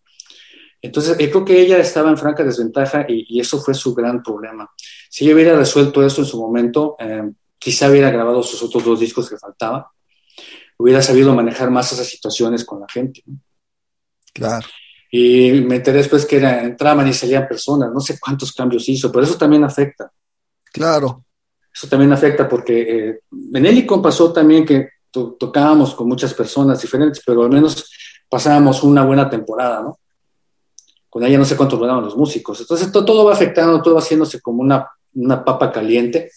Entonces, 0.82 1.16
yo 1.16 1.30
creo 1.30 1.44
que 1.44 1.60
ella 1.60 1.78
estaba 1.78 2.10
en 2.10 2.18
franca 2.18 2.42
desventaja 2.42 3.06
y, 3.08 3.40
eso 3.40 3.60
fue 3.60 3.72
su 3.72 3.94
gran 3.94 4.22
problema. 4.22 4.68
Si 5.08 5.24
ella 5.24 5.34
hubiera 5.34 5.56
resuelto 5.56 6.04
eso 6.04 6.22
en 6.22 6.26
su 6.26 6.40
momento, 6.40 6.96
eh, 6.98 7.22
quizá 7.56 7.88
hubiera 7.88 8.10
grabado 8.10 8.42
sus 8.42 8.60
otros 8.64 8.84
dos 8.84 8.98
discos 8.98 9.30
que 9.30 9.38
faltaban, 9.38 9.84
hubiera 10.76 11.00
sabido 11.00 11.32
manejar 11.34 11.70
más 11.70 11.92
esas 11.92 12.08
situaciones 12.08 12.64
con 12.64 12.80
la 12.80 12.86
gente. 12.88 13.22
Claro. 14.34 14.66
Y 15.10 15.52
me 15.52 15.76
enteré 15.76 15.98
después 15.98 16.26
que 16.26 16.38
era, 16.38 16.62
entraban 16.64 17.06
y 17.06 17.12
salían 17.12 17.46
personas, 17.46 17.92
no 17.92 18.00
sé 18.00 18.18
cuántos 18.18 18.52
cambios 18.52 18.88
hizo, 18.88 19.12
pero 19.12 19.24
eso 19.24 19.38
también 19.38 19.62
afecta. 19.62 20.10
Claro. 20.72 21.24
Eso 21.74 21.88
también 21.88 22.12
afecta 22.12 22.48
porque 22.48 23.08
eh, 23.08 23.20
en 23.30 23.66
Helicon 23.66 24.02
pasó 24.02 24.32
también 24.32 24.64
que 24.64 24.88
tocábamos 25.10 25.94
con 25.94 26.08
muchas 26.08 26.34
personas 26.34 26.80
diferentes, 26.80 27.22
pero 27.24 27.42
al 27.42 27.50
menos 27.50 27.90
pasábamos 28.28 28.82
una 28.82 29.04
buena 29.04 29.28
temporada, 29.28 29.82
¿no? 29.82 29.98
Con 31.08 31.22
ella 31.24 31.36
no 31.36 31.44
sé 31.44 31.56
cuánto 31.56 31.76
duraban 31.76 32.04
los 32.04 32.16
músicos. 32.16 32.60
Entonces 32.60 32.90
todo, 32.90 33.04
todo 33.04 33.24
va 33.26 33.34
afectando, 33.34 33.82
todo 33.82 33.94
va 33.94 34.00
haciéndose 34.00 34.40
como 34.40 34.62
una, 34.62 34.88
una 35.14 35.44
papa 35.44 35.70
caliente 35.70 36.30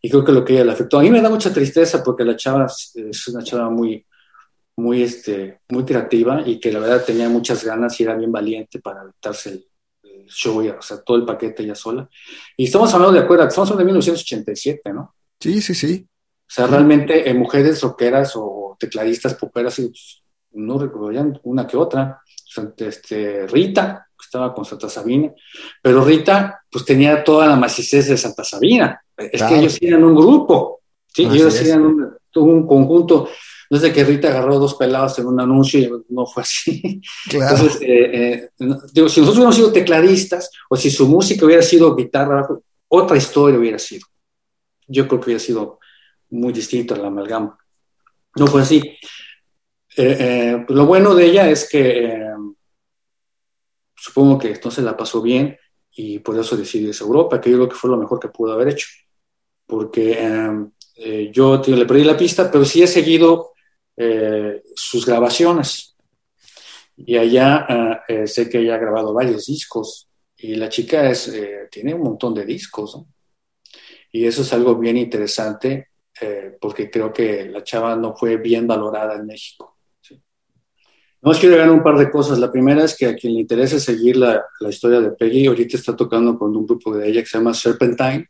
y 0.00 0.08
creo 0.08 0.24
que 0.24 0.32
lo 0.32 0.44
que 0.44 0.52
ella 0.52 0.64
le 0.64 0.72
afectó. 0.72 0.98
A 0.98 1.02
mí 1.02 1.10
me 1.10 1.20
da 1.20 1.28
mucha 1.28 1.52
tristeza 1.52 2.02
porque 2.04 2.24
la 2.24 2.36
chava 2.36 2.66
es 2.66 3.28
una 3.28 3.42
chava 3.42 3.68
muy, 3.70 4.06
muy, 4.76 5.02
este, 5.02 5.60
muy 5.70 5.84
creativa 5.84 6.42
y 6.46 6.60
que 6.60 6.72
la 6.72 6.78
verdad 6.78 7.04
tenía 7.04 7.28
muchas 7.28 7.64
ganas 7.64 7.98
y 7.98 8.04
era 8.04 8.14
bien 8.14 8.30
valiente 8.30 8.78
para 8.78 9.00
adaptarse 9.00 9.50
el, 9.50 9.66
show, 10.28 10.58
o 10.58 10.82
sea, 10.82 11.02
todo 11.02 11.16
el 11.16 11.24
paquete 11.24 11.62
ella 11.62 11.74
sola. 11.74 12.08
Y 12.56 12.64
estamos 12.64 12.92
hablando 12.94 13.18
de 13.18 13.24
acuerdo, 13.24 13.46
estamos 13.46 13.70
hablando 13.70 13.86
de 13.86 13.92
1987, 13.92 14.92
¿no? 14.92 15.14
Sí, 15.40 15.60
sí, 15.60 15.74
sí. 15.74 16.06
O 16.08 16.48
sea, 16.48 16.66
realmente 16.66 17.28
eh, 17.28 17.34
mujeres 17.34 17.80
rockeras 17.82 18.32
o 18.36 18.76
tecladistas 18.78 19.34
poperas, 19.34 19.76
pues, 19.76 20.22
no 20.52 20.78
recuerdo 20.78 21.40
una 21.42 21.66
que 21.66 21.76
otra. 21.76 22.20
Este, 22.78 23.46
Rita, 23.46 24.08
que 24.18 24.24
estaba 24.24 24.54
con 24.54 24.64
Santa 24.64 24.88
Sabina, 24.88 25.30
pero 25.82 26.02
Rita, 26.02 26.62
pues 26.70 26.86
tenía 26.86 27.22
toda 27.22 27.46
la 27.46 27.56
macicez 27.56 28.08
de 28.08 28.16
Santa 28.16 28.44
Sabina. 28.44 28.98
Es 29.14 29.42
que 29.42 29.58
ellos 29.58 29.76
eran 29.80 30.04
un 30.04 30.14
grupo, 30.14 30.80
¿sí? 31.06 31.24
ellos 31.24 31.60
eran 31.60 31.84
un, 32.34 32.66
conjunto. 32.66 33.28
No 33.70 33.76
es 33.76 33.82
de 33.82 33.92
que 33.92 34.04
Rita 34.04 34.28
agarró 34.28 34.58
dos 34.58 34.74
pelados 34.74 35.18
en 35.18 35.26
un 35.26 35.40
anuncio 35.40 35.80
y 35.80 35.90
no 36.08 36.26
fue 36.26 36.42
así. 36.42 37.00
Entonces, 37.30 37.78
eh, 37.80 38.10
eh, 38.12 38.50
digo, 38.92 39.08
si 39.08 39.20
nosotros 39.20 39.36
hubiéramos 39.36 39.56
sido 39.56 39.72
tecladistas 39.72 40.50
o 40.68 40.76
si 40.76 40.90
su 40.90 41.08
música 41.08 41.44
hubiera 41.44 41.62
sido 41.62 41.94
guitarra, 41.94 42.46
otra 42.88 43.16
historia 43.16 43.58
hubiera 43.58 43.78
sido. 43.78 44.06
Yo 44.86 45.08
creo 45.08 45.20
que 45.20 45.26
hubiera 45.26 45.40
sido 45.40 45.78
muy 46.30 46.52
distinto 46.52 46.94
a 46.94 46.98
la 46.98 47.08
amalgama. 47.08 47.58
No 48.36 48.46
fue 48.46 48.62
así. 48.62 48.82
Eh, 49.96 50.64
pues 50.66 50.76
lo 50.76 50.86
bueno 50.86 51.14
de 51.14 51.26
ella 51.26 51.48
es 51.48 51.68
que 51.68 52.26
supongo 53.94 54.38
que 54.38 54.48
entonces 54.48 54.84
la 54.84 54.96
pasó 54.96 55.22
bien 55.22 55.56
y 55.90 56.18
por 56.18 56.38
eso 56.38 56.56
decidió 56.56 56.88
irse 56.88 57.02
a 57.02 57.06
Europa, 57.06 57.40
que 57.40 57.50
yo 57.50 57.56
creo 57.56 57.68
que 57.68 57.74
fue 57.74 57.90
lo 57.90 57.96
mejor 57.96 58.20
que 58.20 58.28
pudo 58.28 58.52
haber 58.52 58.68
hecho 58.68 58.86
porque 59.66 60.18
eh, 60.96 61.30
yo 61.32 61.60
le 61.66 61.86
perdí 61.86 62.04
la 62.04 62.16
pista, 62.16 62.50
pero 62.50 62.64
sí 62.64 62.82
he 62.82 62.86
seguido 62.86 63.52
eh, 63.96 64.62
sus 64.74 65.06
grabaciones. 65.06 65.96
Y 66.98 67.16
allá 67.16 68.04
eh, 68.08 68.26
sé 68.26 68.48
que 68.48 68.58
ella 68.58 68.76
ha 68.76 68.78
grabado 68.78 69.12
varios 69.12 69.46
discos 69.46 70.08
y 70.36 70.54
la 70.54 70.68
chica 70.68 71.08
es, 71.10 71.32
tiene 71.70 71.94
un 71.94 72.02
montón 72.02 72.34
de 72.34 72.44
discos. 72.44 73.02
Y 74.12 74.24
eso 74.24 74.42
es 74.42 74.52
algo 74.52 74.76
bien 74.76 74.96
interesante 74.96 75.88
porque 76.58 76.90
creo 76.90 77.12
que 77.12 77.44
la 77.46 77.62
chava 77.62 77.94
no 77.94 78.16
fue 78.16 78.38
bien 78.38 78.66
valorada 78.66 79.16
en 79.16 79.26
México. 79.26 79.76
¿sí? 80.00 80.18
No 81.20 81.32
quiero 81.32 81.56
agregar 81.56 81.70
un 81.70 81.82
par 81.82 81.98
de 81.98 82.10
cosas. 82.10 82.38
La 82.38 82.50
primera 82.50 82.84
es 82.84 82.96
que 82.96 83.06
a 83.06 83.14
quien 83.14 83.34
le 83.34 83.40
interese 83.40 83.78
seguir 83.78 84.16
la, 84.16 84.42
la 84.60 84.68
historia 84.70 85.00
de 85.00 85.10
Peggy, 85.10 85.46
ahorita 85.46 85.76
está 85.76 85.94
tocando 85.94 86.38
con 86.38 86.56
un 86.56 86.66
grupo 86.66 86.96
de 86.96 87.08
ella 87.08 87.20
que 87.20 87.26
se 87.26 87.36
llama 87.36 87.52
Serpentine 87.52 88.26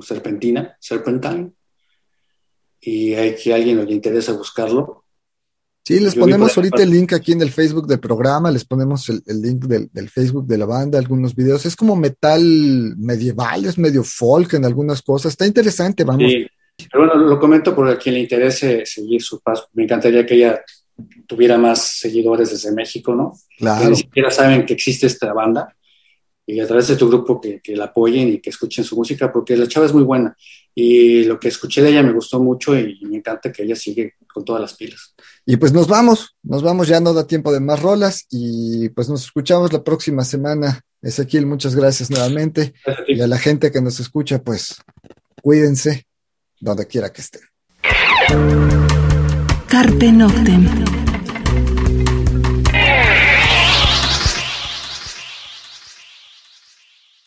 Serpentina, 0.00 0.76
Serpentine, 0.80 1.52
y 2.80 3.14
hay 3.14 3.34
que 3.34 3.54
alguien 3.54 3.84
le 3.84 3.92
interesa 3.92 4.32
buscarlo. 4.32 5.04
Sí, 5.88 6.00
les 6.00 6.14
ponemos 6.14 6.54
ahorita 6.54 6.82
el 6.82 6.90
link 6.90 7.14
aquí 7.14 7.32
en 7.32 7.40
el 7.40 7.50
Facebook 7.50 7.86
del 7.86 7.98
programa, 7.98 8.50
les 8.50 8.62
ponemos 8.62 9.08
el, 9.08 9.22
link 9.40 9.64
del, 9.64 10.10
Facebook 10.10 10.46
de 10.46 10.58
la 10.58 10.66
banda, 10.66 10.98
algunos 10.98 11.34
videos. 11.34 11.64
Es 11.64 11.76
como 11.76 11.96
metal 11.96 12.42
medieval, 12.98 13.64
es 13.64 13.78
medio 13.78 14.04
folk 14.04 14.52
en 14.52 14.66
algunas 14.66 15.00
cosas. 15.00 15.32
Está 15.32 15.46
interesante, 15.46 16.04
vamos. 16.04 16.30
Sí, 16.30 16.46
pero 16.92 17.06
bueno, 17.06 17.26
lo 17.26 17.40
comento 17.40 17.74
por 17.74 17.98
quien 17.98 18.16
le 18.16 18.20
interese 18.20 18.84
seguir 18.84 19.22
su 19.22 19.40
paso. 19.40 19.68
Me 19.72 19.84
encantaría 19.84 20.26
que 20.26 20.34
ella 20.34 20.60
tuviera 21.26 21.56
más 21.56 21.80
seguidores 21.98 22.50
desde 22.50 22.70
México, 22.70 23.14
¿no? 23.14 23.32
Claro. 23.56 23.84
Que 23.84 23.88
ni 23.88 23.96
siquiera 23.96 24.30
saben 24.30 24.66
que 24.66 24.74
existe 24.74 25.06
esta 25.06 25.32
banda 25.32 25.74
y 26.50 26.60
a 26.60 26.66
través 26.66 26.88
de 26.88 26.96
tu 26.96 27.08
grupo 27.08 27.38
que, 27.38 27.60
que, 27.60 27.76
la 27.76 27.84
apoyen 27.84 28.30
y 28.30 28.38
que 28.38 28.48
escuchen 28.48 28.82
su 28.82 28.96
música, 28.96 29.30
porque 29.30 29.54
la 29.54 29.68
chava 29.68 29.84
es 29.84 29.92
muy 29.92 30.02
buena. 30.02 30.34
Y 30.74 31.24
lo 31.24 31.38
que 31.38 31.48
escuché 31.48 31.82
de 31.82 31.90
ella 31.90 32.02
me 32.02 32.14
gustó 32.14 32.40
mucho 32.40 32.74
y, 32.74 32.98
me 33.02 33.18
encanta 33.18 33.52
que 33.52 33.64
ella 33.64 33.76
sigue 33.76 34.14
con 34.32 34.46
todas 34.46 34.62
las 34.62 34.72
pilas. 34.72 35.14
Y 35.44 35.58
pues 35.58 35.74
nos 35.74 35.86
vamos, 35.88 36.36
nos 36.42 36.62
vamos, 36.62 36.88
ya 36.88 37.00
no 37.00 37.12
da 37.12 37.26
tiempo 37.26 37.52
de 37.52 37.60
más 37.60 37.82
rolas 37.82 38.24
y 38.30 38.88
pues 38.88 39.10
nos 39.10 39.24
escuchamos 39.24 39.74
la 39.74 39.84
próxima 39.84 40.24
semana. 40.24 40.80
Ezequiel, 41.02 41.44
muchas 41.44 41.76
gracias 41.76 42.10
nuevamente. 42.10 42.72
y 43.06 43.20
a 43.20 43.26
la 43.26 43.36
gente 43.36 43.70
que 43.70 43.82
nos 43.82 44.00
escucha, 44.00 44.42
pues 44.42 44.80
cuídense 45.42 46.06
donde 46.58 46.86
quiera 46.86 47.12
que 47.12 47.20
estén. 47.20 47.42
Carpe 49.66 50.12
Noctem. 50.12 50.97